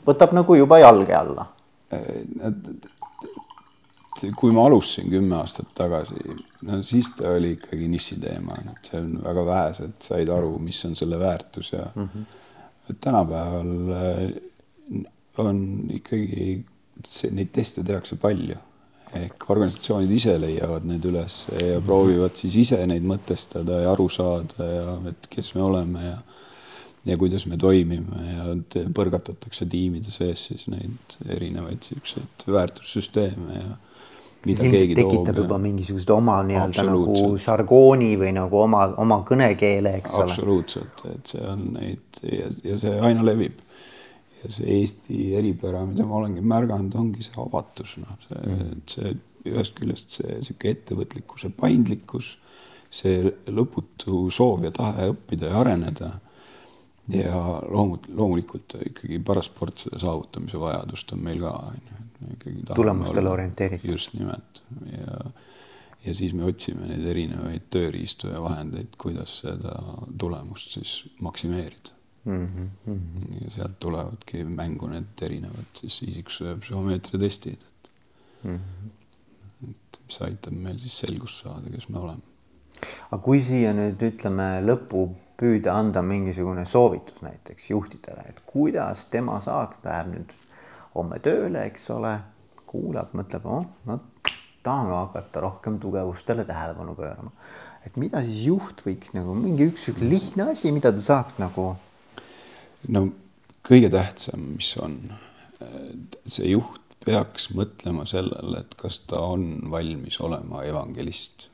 võtab 0.06 0.34
nagu 0.36 0.58
juba 0.58 0.80
jalge 0.82 1.14
alla. 1.16 1.48
Et 1.90 2.88
kui 4.36 4.52
ma 4.54 4.66
alustasin 4.66 5.10
kümme 5.12 5.36
aastat 5.38 5.70
tagasi, 5.78 6.18
no 6.66 6.80
siis 6.86 7.10
ta 7.16 7.32
oli 7.36 7.54
ikkagi 7.56 7.88
nišiteema, 7.90 8.60
et 8.72 8.90
see 8.90 9.00
on 9.00 9.12
väga 9.24 9.44
vähesed 9.46 9.96
said 10.02 10.32
aru, 10.34 10.56
mis 10.62 10.80
on 10.88 10.96
selle 10.98 11.18
väärtus 11.20 11.72
ja 11.72 11.86
mm 11.94 12.08
-hmm. 12.14 12.24
tänapäeval 13.00 13.92
äh, 13.92 14.32
on 15.38 15.86
ikkagi 15.90 16.64
neid 17.30 17.48
teste 17.52 17.84
tehakse 17.84 18.16
palju 18.16 18.56
ehk 19.16 19.50
organisatsioonid 19.50 20.10
ise 20.10 20.34
leiavad 20.40 20.84
need 20.88 21.04
üles 21.08 21.46
ja 21.62 21.80
proovivad 21.84 22.36
siis 22.36 22.56
ise 22.56 22.80
neid 22.86 23.06
mõtestada 23.08 23.82
ja 23.84 23.92
aru 23.92 24.08
saada 24.12 24.64
ja 24.64 24.98
et 25.08 25.28
kes 25.30 25.54
me 25.54 25.62
oleme 25.62 26.04
ja 26.04 26.18
ja 27.06 27.16
kuidas 27.18 27.46
me 27.46 27.56
toimime 27.60 28.24
ja 28.32 28.88
põrgatatakse 28.94 29.66
tiimide 29.70 30.10
sees 30.10 30.48
siis 30.50 30.66
neid 30.72 31.18
erinevaid 31.28 31.82
siukseid 31.86 32.46
väärtussüsteeme 32.46 33.60
ja 33.60 33.76
mida 34.46 34.66
keegi 34.70 34.96
toob 34.98 35.12
tekitab 35.12 35.38
ja 35.38 35.44
juba 35.44 35.58
mingisugust 35.62 36.10
oma 36.14 36.38
nii-öelda 36.46 36.84
nagu 36.86 37.30
žargooni 37.42 38.10
või 38.20 38.34
nagu 38.36 38.60
oma, 38.62 38.84
oma 39.02 39.20
kõnekeele, 39.28 39.96
eks 40.00 40.14
ole. 40.14 40.34
absoluutselt, 40.34 41.06
et 41.12 41.32
see 41.34 41.46
on 41.48 41.64
neid 41.74 42.20
ja, 42.22 42.50
ja 42.64 42.78
see 42.82 42.98
aina 43.10 43.24
levib. 43.26 43.64
ja 44.44 44.52
see 44.54 44.78
Eesti 44.78 45.32
eripära, 45.38 45.82
mida 45.86 46.06
ma 46.06 46.20
olengi 46.20 46.44
märganud, 46.44 46.94
ongi 46.94 47.26
see 47.26 47.34
avatus, 47.42 47.96
noh, 48.02 48.14
see 48.28 48.44
mm., 48.44 48.76
et 48.76 48.94
see 48.94 49.16
ühest 49.48 49.74
küljest 49.78 50.14
see 50.18 50.38
sihuke 50.44 50.70
ettevõtlikkuse 50.74 51.50
paindlikkus, 51.56 52.36
see 52.90 53.32
lõputu 53.50 54.28
soov 54.34 54.64
ja 54.66 54.72
tahe 54.74 55.10
õppida 55.12 55.50
ja 55.50 55.60
areneda 55.62 56.12
ja 57.08 57.42
loomult-, 57.68 58.08
loomulikult 58.14 58.74
ikkagi 58.86 59.18
parasportside 59.24 59.98
saavutamise 59.98 60.60
vajadust 60.60 61.12
on 61.12 61.22
meil 61.24 61.40
ka, 61.40 61.52
on 61.70 61.76
ju, 61.76 62.00
et 62.04 62.20
me 62.20 62.34
ikkagi 62.36 62.64
Tulemustele 62.74 63.30
orienteeritud. 63.30 63.90
just 63.90 64.14
nimelt 64.14 64.62
ja 64.92 65.30
ja 66.06 66.14
siis 66.14 66.32
me 66.34 66.44
otsime 66.46 66.86
neid 66.86 67.04
erinevaid 67.10 67.64
tööriistu 67.74 68.30
ja 68.30 68.40
vahendeid, 68.42 68.94
kuidas 68.98 69.40
seda 69.42 69.74
tulemust 70.18 70.76
siis 70.78 70.98
maksimeerida 71.20 71.96
Mm 72.28 72.48
-hmm. 72.86 73.44
ja 73.44 73.50
sealt 73.50 73.80
tulevadki 73.80 74.44
mängu 74.44 74.86
need 74.86 75.22
erinevad 75.22 75.68
siis 75.72 76.02
isiksuse 76.02 76.56
psühhomeetria 76.60 77.20
testid, 77.20 77.52
et 77.52 77.90
Mm 78.44 78.56
-hmm. 78.56 79.70
et 79.70 80.00
mis 80.06 80.22
aitab 80.22 80.52
meil 80.52 80.78
siis 80.78 80.98
selgust 80.98 81.40
saada, 81.42 81.70
kes 81.70 81.88
me 81.88 81.98
oleme. 81.98 82.20
aga 83.10 83.22
kui 83.22 83.42
siia 83.42 83.72
nüüd 83.72 84.02
ütleme 84.10 84.48
lõppu 84.66 85.08
püüda 85.38 85.76
anda 85.78 86.02
mingisugune 86.02 86.64
soovitus 86.66 87.22
näiteks 87.22 87.70
juhtidele, 87.70 88.24
et 88.28 88.40
kuidas 88.46 89.06
tema 89.12 89.38
saaks, 89.44 89.78
läheb 89.84 90.12
nüüd 90.14 90.34
homme 90.96 91.20
tööle, 91.22 91.62
eks 91.68 91.88
ole, 91.94 92.16
kuulab, 92.68 93.14
mõtleb, 93.16 93.46
oh, 93.46 93.66
no 93.86 94.00
tahan 94.62 94.90
ka 94.90 94.96
hakata 95.04 95.40
rohkem 95.40 95.78
tugevustele 95.80 96.44
tähelepanu 96.44 96.94
pöörama. 96.98 97.30
et 97.86 97.96
mida 97.96 98.20
siis 98.26 98.42
juht 98.50 98.82
võiks 98.84 99.14
nagu 99.14 99.34
mingi 99.38 99.70
üks 99.70 99.88
lihtne 100.00 100.50
asi, 100.52 100.72
mida 100.74 100.92
ta 100.92 101.00
saaks 101.00 101.38
nagu 101.38 101.70
no 102.88 103.06
kõige 103.68 103.90
tähtsam, 103.92 104.42
mis 104.56 104.74
on, 104.82 104.98
see 106.26 106.50
juht 106.50 106.82
peaks 107.06 107.48
mõtlema 107.54 108.04
sellele, 108.08 108.64
et 108.64 108.74
kas 108.78 109.00
ta 109.08 109.22
on 109.32 109.70
valmis 109.70 110.18
olema 110.20 110.64
evangelist. 110.66 111.48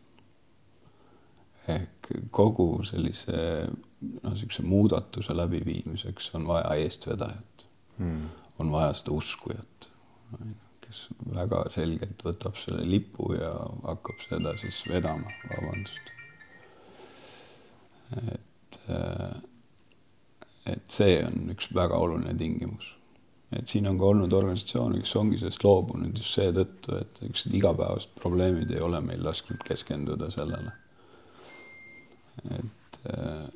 ehk 1.69 1.94
kogu 2.35 2.69
sellise 2.87 3.37
noh, 3.65 4.33
niisuguse 4.33 4.65
muudatuse 4.67 5.37
läbiviimiseks 5.37 6.31
on 6.39 6.47
vaja 6.49 6.75
eestvedajat. 6.85 7.67
Mm.. 7.99 8.25
on 8.59 8.71
vaja 8.73 8.95
seda 8.99 9.13
uskujat, 9.15 9.89
kes 10.83 11.05
väga 11.35 11.61
selgelt 11.71 12.25
võtab 12.27 12.59
selle 12.59 12.83
lipu 12.89 13.29
ja 13.37 13.53
hakkab 13.85 14.19
seda 14.25 14.57
siis 14.59 14.81
vedama, 14.91 15.31
vabandust. 15.53 16.11
et, 18.19 18.81
et 20.75 20.99
see 20.99 21.17
on 21.23 21.55
üks 21.55 21.71
väga 21.75 22.03
oluline 22.03 22.35
tingimus. 22.39 22.91
Et 23.55 23.71
siin 23.71 23.87
on 23.87 23.99
ka 24.01 24.09
olnud 24.11 24.33
organisatsioone, 24.35 24.99
kes 25.05 25.15
ongi 25.21 25.39
sellest 25.39 25.63
loobunud 25.63 26.19
just 26.19 26.35
seetõttu, 26.35 26.99
et 26.99 27.21
niisugused 27.23 27.55
igapäevased 27.55 28.17
probleemid 28.19 28.75
ei 28.75 28.83
ole 28.83 28.99
meil 29.07 29.23
lasknud 29.23 29.63
keskenduda 29.67 30.33
sellele 30.35 30.75
et, 32.59 32.99
äh, 33.13 33.49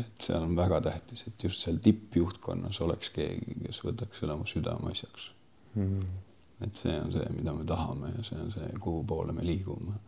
et 0.00 0.26
seal 0.26 0.42
on 0.42 0.56
väga 0.56 0.80
tähtis, 0.88 1.26
et 1.28 1.44
just 1.44 1.64
seal 1.64 1.80
tippjuhtkonnas 1.82 2.80
oleks 2.84 3.12
keegi, 3.14 3.58
kes 3.64 3.82
võtaks 3.86 4.22
selle 4.22 4.36
oma 4.36 4.48
südameasjaks 4.50 5.30
mm. 5.74 5.84
-hmm. 5.84 6.64
et 6.66 6.82
see 6.82 6.96
on 7.00 7.12
see, 7.12 7.28
mida 7.36 7.54
me 7.54 7.64
tahame 7.68 8.12
ja 8.16 8.26
see 8.26 8.40
on 8.40 8.52
see, 8.52 8.72
kuhu 8.80 9.04
poole 9.04 9.32
me 9.32 9.46
liigume. 9.46 10.00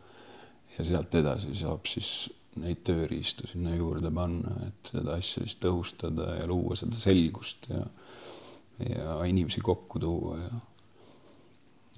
ja 0.78 0.84
sealt 0.84 1.14
edasi 1.14 1.54
saab 1.54 1.86
siis 1.88 2.30
neid 2.56 2.82
tööriistu 2.84 3.46
sinna 3.46 3.74
juurde 3.76 4.10
panna, 4.10 4.54
et 4.66 4.92
seda 4.92 5.16
asja 5.16 5.44
siis 5.44 5.56
tõhustada 5.60 6.38
ja 6.40 6.46
luua 6.48 6.76
seda 6.76 6.96
selgust 6.96 7.68
ja 7.70 7.86
ja 8.76 9.24
inimesi 9.24 9.60
kokku 9.64 9.98
tuua 9.98 10.38
ja 10.38 10.50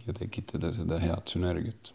ja 0.08 0.14
tekitada 0.16 0.72
seda 0.72 0.98
head 1.02 1.32
sünergiat. 1.32 1.92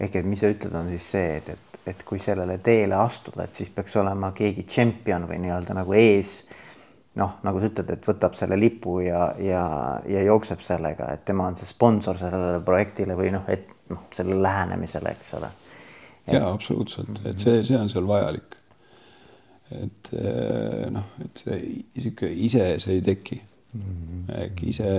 ehk 0.00 0.16
et 0.20 0.26
mis 0.26 0.42
sa 0.44 0.50
ütled, 0.52 0.74
on 0.78 0.90
siis 0.92 1.06
see, 1.16 1.38
et, 1.38 1.48
et 1.56 1.73
et 1.86 2.02
kui 2.06 2.18
sellele 2.22 2.58
teele 2.64 2.96
astuda, 2.96 3.44
et 3.44 3.56
siis 3.56 3.70
peaks 3.74 3.96
olema 4.00 4.32
keegi 4.36 4.64
tšempion 4.68 5.28
või 5.28 5.40
nii-öelda 5.44 5.76
nagu 5.76 5.96
ees. 5.98 6.42
noh, 7.14 7.36
nagu 7.46 7.60
sa 7.62 7.68
ütled, 7.70 7.90
et 7.94 8.06
võtab 8.08 8.34
selle 8.34 8.56
lipu 8.58 8.96
ja, 9.04 9.28
ja, 9.38 9.64
ja 10.10 10.22
jookseb 10.26 10.64
sellega, 10.64 11.12
et 11.14 11.24
tema 11.24 11.46
on 11.46 11.56
see 11.56 11.68
sponsor 11.68 12.18
sellele 12.18 12.58
projektile 12.66 13.14
või 13.14 13.30
noh, 13.30 13.44
et 13.48 13.68
noh, 13.92 14.08
sellele 14.14 14.42
lähenemisele, 14.42 15.12
eks 15.14 15.34
ole. 15.38 15.50
ja 16.32 16.48
absoluutselt, 16.48 17.20
et 17.28 17.38
see, 17.38 17.62
see 17.66 17.78
on 17.78 17.90
seal 17.92 18.08
vajalik. 18.08 18.56
et 19.74 20.10
eh, 20.18 20.86
noh, 20.92 21.14
et 21.24 21.44
see 21.44 21.60
isik 22.00 22.26
ise 22.30 22.74
see 22.82 22.98
ei 22.98 23.02
teki 23.02 23.38
mm. 23.38 23.80
-hmm. 23.80 24.34
ehk 24.42 24.62
ise, 24.62 24.90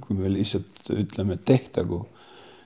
kui 0.00 0.16
me 0.16 0.32
lihtsalt 0.32 0.90
ütleme, 0.94 1.34
et 1.34 1.44
tehtagu 1.44 2.06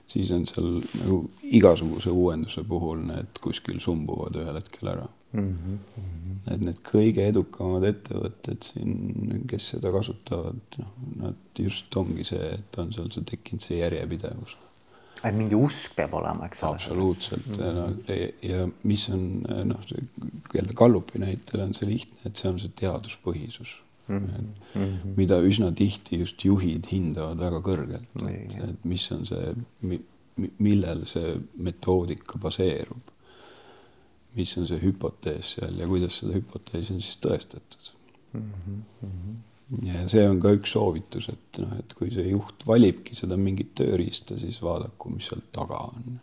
siis 0.07 0.31
on 0.31 0.47
seal 0.47 0.81
nagu 1.01 1.21
igasuguse 1.43 2.11
uuenduse 2.11 2.65
puhul 2.65 3.03
need 3.09 3.41
kuskil 3.43 3.81
sumbuvad 3.83 4.39
ühel 4.43 4.61
hetkel 4.61 4.93
ära 4.95 5.07
mm. 5.33 5.57
-hmm. 5.65 6.37
et 6.55 6.63
need 6.69 6.83
kõige 6.91 7.27
edukamad 7.31 7.87
ettevõtted 7.89 8.63
siin, 8.69 9.43
kes 9.51 9.73
seda 9.75 9.93
kasutavad, 9.95 10.79
noh, 10.83 10.93
nad 11.23 11.65
just 11.67 11.97
ongi 11.97 12.25
see, 12.27 12.53
et 12.59 12.79
on 12.83 12.93
seal 12.95 13.11
see 13.15 13.27
tekkinud 13.33 13.67
see 13.67 13.81
järjepidevus. 13.81 14.57
et 15.25 15.35
mingi 15.35 15.59
usk 15.59 15.97
peab 15.97 16.15
olema, 16.15 16.47
eks 16.47 16.63
ole. 16.63 16.75
absoluutselt 16.75 17.49
mm 17.49 17.65
-hmm. 17.65 17.75
no, 17.75 18.15
ja, 18.15 18.29
ja 18.43 18.69
mis 18.83 19.09
on 19.11 19.27
noh, 19.73 19.91
jälle 20.55 20.73
Gallupi 20.75 21.19
näitel 21.19 21.61
on 21.61 21.75
see 21.75 21.89
lihtne, 21.89 22.21
et 22.25 22.37
see 22.37 22.51
on 22.51 22.61
see 22.61 22.73
teaduspõhisus 22.81 23.81
Mm 24.09 24.29
-hmm. 24.75 25.15
mida 25.17 25.41
üsna 25.43 25.73
tihti 25.75 26.21
just 26.21 26.45
juhid 26.45 26.87
hindavad 26.93 27.41
väga 27.43 27.59
kõrgelt, 27.59 28.23
et, 28.29 28.55
et 28.69 28.85
mis 28.85 29.07
on 29.13 29.27
see, 29.27 29.99
millel 30.59 31.03
see 31.11 31.35
metoodika 31.57 32.39
baseerub. 32.39 33.13
mis 34.37 34.59
on 34.59 34.67
see 34.69 34.79
hüpotees 34.79 35.55
seal 35.57 35.79
ja 35.81 35.87
kuidas 35.89 36.19
seda 36.21 36.35
hüpoteesi 36.37 36.93
on 36.95 37.01
siis 37.01 37.19
tõestatud 37.25 37.87
mm. 38.33 38.51
-hmm. 39.03 39.87
ja 39.87 40.09
see 40.09 40.29
on 40.29 40.41
ka 40.41 40.53
üks 40.53 40.77
soovitus, 40.77 41.29
et 41.29 41.59
noh, 41.65 41.73
et 41.79 41.95
kui 41.95 42.11
see 42.13 42.29
juht 42.29 42.67
valibki 42.67 43.15
seda 43.17 43.37
mingit 43.37 43.75
tööriista, 43.75 44.39
siis 44.39 44.63
vaadaku, 44.63 45.11
mis 45.17 45.27
seal 45.33 45.43
taga 45.53 45.81
on 45.89 46.21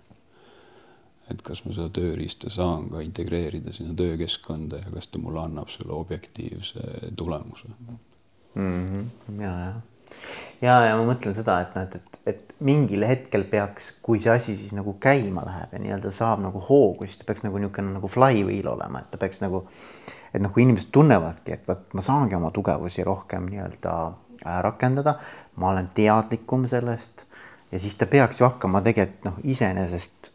et 1.31 1.41
kas 1.45 1.63
ma 1.65 1.73
seda 1.75 1.89
tööriista 1.93 2.51
saan 2.51 2.89
ka 2.91 3.03
integreerida 3.03 3.73
sinna 3.75 3.95
töökeskkonda 3.97 4.81
ja 4.81 4.93
kas 4.93 5.07
ta 5.07 5.21
mulle 5.23 5.43
annab 5.43 5.71
selle 5.71 5.95
objektiivse 5.95 7.13
tulemuse 7.15 7.69
mm. 8.55 8.85
-hmm. 8.85 9.41
ja, 9.41 9.53
ja, 9.65 9.73
ja, 10.61 10.79
ja 10.89 10.97
ma 10.97 11.05
mõtlen 11.13 11.35
seda, 11.35 11.59
et 11.63 11.77
näed, 11.77 11.95
et, 11.95 12.19
et 12.33 12.53
mingil 12.59 13.05
hetkel 13.07 13.45
peaks, 13.49 13.93
kui 14.01 14.19
see 14.19 14.31
asi 14.33 14.57
siis 14.57 14.73
nagu 14.75 14.95
käima 14.99 15.45
läheb 15.45 15.73
ja 15.73 15.79
nii-öelda 15.85 16.11
saab 16.11 16.43
nagu 16.43 16.63
hoogu, 16.69 17.07
siis 17.07 17.17
ta 17.21 17.29
peaks 17.29 17.43
nagu 17.47 17.61
niisugune 17.61 17.95
nagu 17.95 18.11
flywheel 18.11 18.67
olema, 18.75 18.99
et 18.99 19.11
ta 19.11 19.21
peaks 19.21 19.41
nagu, 19.43 19.65
et 20.33 20.41
noh, 20.41 20.51
kui 20.51 20.67
inimesed 20.67 20.91
tunnevadki, 20.91 21.55
et 21.55 21.67
vot 21.67 21.93
ma 21.93 22.01
saangi 22.01 22.35
oma 22.35 22.51
tugevusi 22.51 23.03
rohkem 23.03 23.47
nii-öelda 23.51 23.95
äh, 24.45 24.59
rakendada, 24.67 25.17
ma 25.55 25.71
olen 25.71 25.89
teadlikum 25.95 26.67
sellest 26.67 27.25
ja 27.71 27.79
siis 27.79 27.95
ta 27.95 28.05
peaks 28.05 28.41
ju 28.41 28.47
hakkama 28.47 28.81
tegelikult 28.85 29.25
noh, 29.31 29.41
iseenesest 29.43 30.32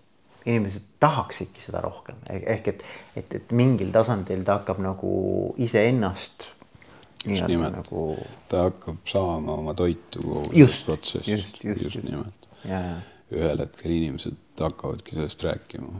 inimesed 0.48 0.86
tahaksidki 1.02 1.62
seda 1.62 1.82
rohkem 1.84 2.20
ehk 2.30 2.70
et, 2.72 2.86
et, 3.16 3.34
et 3.40 3.52
mingil 3.56 3.92
tasandil 3.94 4.44
ta 4.46 4.58
hakkab 4.60 4.80
nagu 4.84 5.12
iseennast. 5.64 6.48
just 7.26 7.46
nimelt 7.50 7.76
nagu..., 7.76 8.16
ta 8.48 8.68
hakkab 8.68 9.04
saama 9.08 9.58
oma 9.58 9.74
toitu 9.78 10.22
kogu 10.24 10.50
sellest 10.54 10.86
protsessist, 10.86 11.28
just, 11.28 11.62
just, 11.64 11.84
just, 11.84 12.00
just 12.00 12.10
nimelt. 12.10 12.48
ühel 13.34 13.60
hetkel 13.64 13.92
inimesed 13.92 14.62
hakkavadki 14.62 15.18
sellest 15.18 15.44
rääkima, 15.44 15.90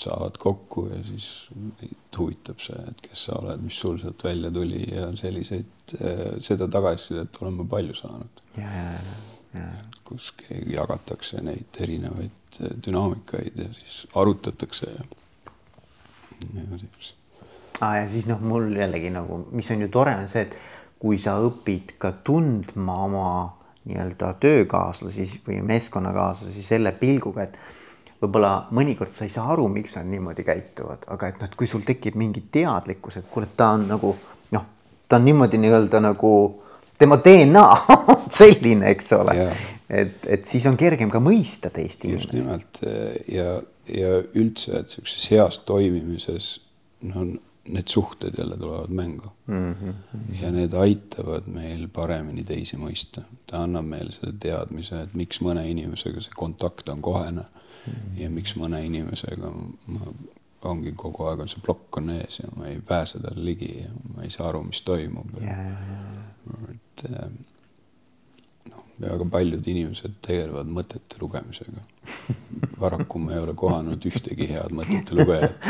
saavad 0.00 0.38
kokku 0.40 0.86
ja 0.88 0.98
siis 1.04 1.26
neid 1.60 2.18
huvitab 2.18 2.62
see, 2.64 2.78
et 2.88 3.02
kes 3.04 3.26
sa 3.28 3.36
oled, 3.36 3.60
mis 3.64 3.76
sul 3.82 3.98
sealt 4.00 4.24
välja 4.24 4.50
tuli 4.54 4.82
ja 4.88 5.10
selliseid, 5.16 5.94
seda 6.40 6.68
tagasisidet 6.72 7.40
olen 7.42 7.60
ma 7.60 7.68
palju 7.76 7.96
saanud. 8.00 8.42
ja, 8.56 8.70
ja, 8.72 9.16
ja 9.60 9.70
kus 10.10 10.32
jagatakse 10.48 11.42
neid 11.44 11.80
erinevaid 11.84 12.39
dünaamikaid 12.86 13.58
ja 13.58 13.68
siis 13.72 14.06
arutatakse 14.14 14.86
ja, 14.90 15.06
ja 16.54 16.78
siis. 16.78 17.14
ah, 17.80 17.96
ja 17.96 18.08
siis 18.08 18.26
noh, 18.26 18.40
mul 18.40 18.72
jällegi 18.76 19.10
nagu, 19.14 19.44
mis 19.52 19.70
on 19.70 19.86
ju 19.86 19.88
tore, 19.92 20.14
on 20.16 20.28
see, 20.28 20.46
et 20.48 20.56
kui 21.00 21.18
sa 21.18 21.38
õpid 21.40 21.96
ka 21.98 22.12
tundma 22.24 22.96
oma 23.06 23.28
nii-öelda 23.88 24.34
töökaaslasi 24.40 25.28
või 25.46 25.60
meeskonnakaaslasi 25.70 26.62
selle 26.62 26.92
pilguga, 26.92 27.46
et 27.48 27.56
võib-olla 28.20 28.66
mõnikord 28.76 29.14
sa 29.16 29.24
ei 29.24 29.32
saa 29.32 29.48
aru, 29.54 29.68
miks 29.72 29.96
nad 29.96 30.08
niimoodi 30.10 30.44
käituvad, 30.44 31.06
aga 31.08 31.30
et 31.30 31.40
noh, 31.40 31.48
et 31.48 31.56
kui 31.56 31.68
sul 31.70 31.86
tekib 31.86 32.18
mingi 32.20 32.44
teadlikkus, 32.52 33.16
et 33.20 33.30
kuule, 33.32 33.48
ta 33.56 33.72
on 33.78 33.86
nagu 33.88 34.12
noh, 34.52 34.66
ta 35.08 35.16
on 35.16 35.24
niimoodi 35.24 35.60
nii-öelda 35.62 36.02
nagu 36.04 36.32
tema 37.00 37.16
DNA 37.24 37.66
selline, 38.38 38.92
eks 38.92 39.14
ole 39.16 39.36
yeah.. 39.40 39.68
Et, 39.90 40.26
et 40.26 40.46
siis 40.46 40.66
on 40.70 40.78
kergem 40.80 41.10
ka 41.12 41.20
mõista 41.22 41.70
teist 41.74 42.04
inimest. 42.04 42.32
just 42.32 42.36
nimelt 42.36 42.82
ja, 43.32 43.60
ja 43.90 44.16
üldse, 44.38 44.80
et 44.80 44.92
sihukeses 44.92 45.30
heas 45.34 45.60
toimimises 45.68 46.50
no 47.06 47.26
need 47.70 47.88
suhted 47.92 48.34
jälle 48.38 48.56
tulevad 48.56 48.90
mängu 48.90 49.32
mm. 49.46 49.72
-hmm. 49.74 49.94
ja 50.42 50.50
need 50.50 50.72
aitavad 50.72 51.46
meil 51.46 51.88
paremini 51.92 52.44
teisi 52.44 52.76
mõista. 52.76 53.22
ta 53.46 53.62
annab 53.62 53.84
meile 53.84 54.12
selle 54.12 54.34
teadmise, 54.40 55.02
et 55.02 55.14
miks 55.14 55.40
mõne 55.40 55.66
inimesega 55.70 56.20
see 56.20 56.36
kontakt 56.36 56.88
on 56.88 57.02
kohene 57.02 57.42
mm 57.42 57.92
-hmm. 57.92 58.20
ja 58.22 58.30
miks 58.30 58.56
mõne 58.56 58.84
inimesega 58.86 59.52
ma 59.86 60.12
ongi 60.62 60.92
kogu 60.96 61.24
aeg 61.24 61.40
on 61.40 61.48
see 61.48 61.62
plokk 61.64 61.96
on 61.96 62.10
ees 62.10 62.40
ja 62.42 62.48
ma 62.56 62.66
ei 62.66 62.80
pääse 62.86 63.20
talle 63.20 63.44
ligi 63.44 63.70
ja 63.82 63.90
ma 64.14 64.22
ei 64.22 64.30
saa 64.30 64.48
aru, 64.48 64.62
mis 64.62 64.80
toimub. 64.80 65.26
et 65.40 67.04
ähm, 67.10 67.32
noh, 67.32 67.49
väga 69.00 69.26
paljud 69.32 69.68
inimesed 69.72 70.18
tegelevad 70.24 70.70
mõtete 70.72 71.20
lugemisega. 71.20 71.84
paraku 72.80 73.20
ma 73.20 73.34
ei 73.34 73.42
ole 73.42 73.54
kohanud 73.60 74.06
ühtegi 74.08 74.48
head 74.50 74.72
mõtete 74.76 75.16
lugejat. 75.18 75.68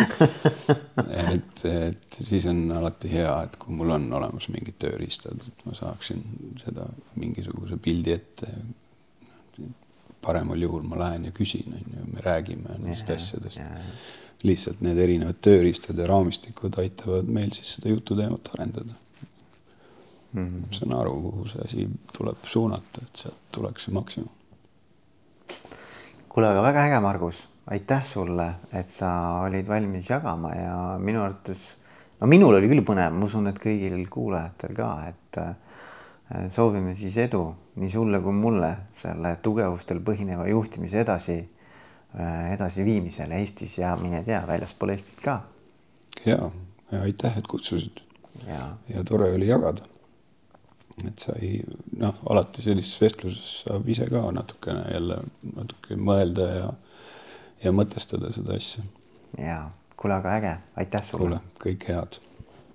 et, 1.34 1.64
et 1.70 2.20
siis 2.20 2.46
on 2.50 2.62
alati 2.78 3.10
hea, 3.12 3.34
et 3.46 3.58
kui 3.60 3.74
mul 3.76 3.94
on 3.96 4.06
olemas 4.20 4.48
mingid 4.52 4.78
tööriistad, 4.82 5.42
et 5.46 5.66
ma 5.66 5.74
saaksin 5.78 6.22
seda 6.62 6.86
mingisuguse 7.18 7.80
pildi 7.82 8.14
ette 8.14 8.54
paremal 10.20 10.60
juhul 10.60 10.82
ma 10.86 10.98
lähen 11.00 11.28
ja 11.30 11.34
küsin, 11.34 11.72
on 11.74 11.94
ju, 11.96 12.08
me 12.12 12.24
räägime 12.24 12.78
nendest 12.78 13.10
asjadest 13.10 13.62
lihtsalt 14.46 14.80
need 14.84 14.98
erinevad 15.00 15.40
tööriistad 15.44 15.98
ja 16.00 16.06
raamistikud 16.08 16.78
aitavad 16.80 17.28
meil 17.28 17.52
siis 17.56 17.76
seda 17.76 17.92
jututeemat 17.92 18.52
arendada 18.56 18.96
mm. 20.32 20.46
-hmm. 20.46 20.74
saan 20.74 20.92
aru, 21.00 21.20
kuhu 21.22 21.46
see 21.48 21.62
asi 21.64 21.88
tuleb 22.16 22.44
suunata, 22.46 23.02
et 23.02 23.16
sealt 23.16 23.38
tuleks 23.52 23.84
see 23.84 23.94
maksimum. 23.94 24.30
kuule, 26.28 26.48
aga 26.48 26.62
väga 26.62 26.84
äge, 26.86 27.00
Margus, 27.00 27.42
aitäh 27.66 28.04
sulle, 28.06 28.54
et 28.72 28.90
sa 28.90 29.40
olid 29.46 29.68
valmis 29.68 30.10
jagama 30.10 30.54
ja 30.54 30.98
minu 30.98 31.22
arvates, 31.22 31.64
no 32.20 32.26
minul 32.26 32.54
oli 32.54 32.68
küll 32.68 32.84
põnev, 32.86 33.12
ma 33.12 33.26
usun, 33.26 33.46
et 33.50 33.58
kõigil 33.58 34.06
kuulajatel 34.10 34.74
ka, 34.76 34.90
et 35.08 35.38
äh, 35.38 36.50
soovime 36.54 36.94
siis 36.94 37.16
edu 37.16 37.42
nii 37.76 37.90
sulle 37.90 38.20
kui 38.20 38.32
mulle 38.32 38.76
selle 38.94 39.36
tugevustel 39.42 40.00
põhineva 40.06 40.46
juhtimise 40.48 41.00
edasi 41.00 41.38
äh, 41.40 42.52
edasiviimisel 42.52 43.32
Eestis 43.32 43.78
ja 43.78 43.96
mine 43.96 44.22
tea, 44.24 44.44
väljaspool 44.46 44.94
Eestit 44.94 45.24
ka. 45.24 45.40
ja, 46.26 46.38
ja 46.92 47.02
aitäh, 47.02 47.38
et 47.38 47.46
kutsusid 47.46 48.04
ja, 48.46 48.76
ja 48.94 49.04
tore 49.04 49.32
oli 49.34 49.48
jagada. 49.48 49.82
Et 51.08 51.24
sai 51.26 51.50
noh, 51.96 52.16
alati 52.30 52.64
sellises 52.64 53.00
vestluses 53.00 53.52
saab 53.64 53.88
ise 53.88 54.06
ka 54.10 54.24
natukene 54.36 54.84
jälle 54.92 55.20
natuke 55.56 55.96
mõelda 55.96 56.48
ja, 56.54 56.72
ja 57.64 57.72
mõtestada 57.76 58.32
seda 58.34 58.56
asja. 58.60 58.84
ja 59.38 59.62
kuule, 59.96 60.16
aga 60.20 60.36
äge, 60.38 60.56
aitäh 60.82 61.06
sulle. 61.08 61.20
kuule, 61.20 61.40
kõike 61.62 61.94
head 61.94 62.20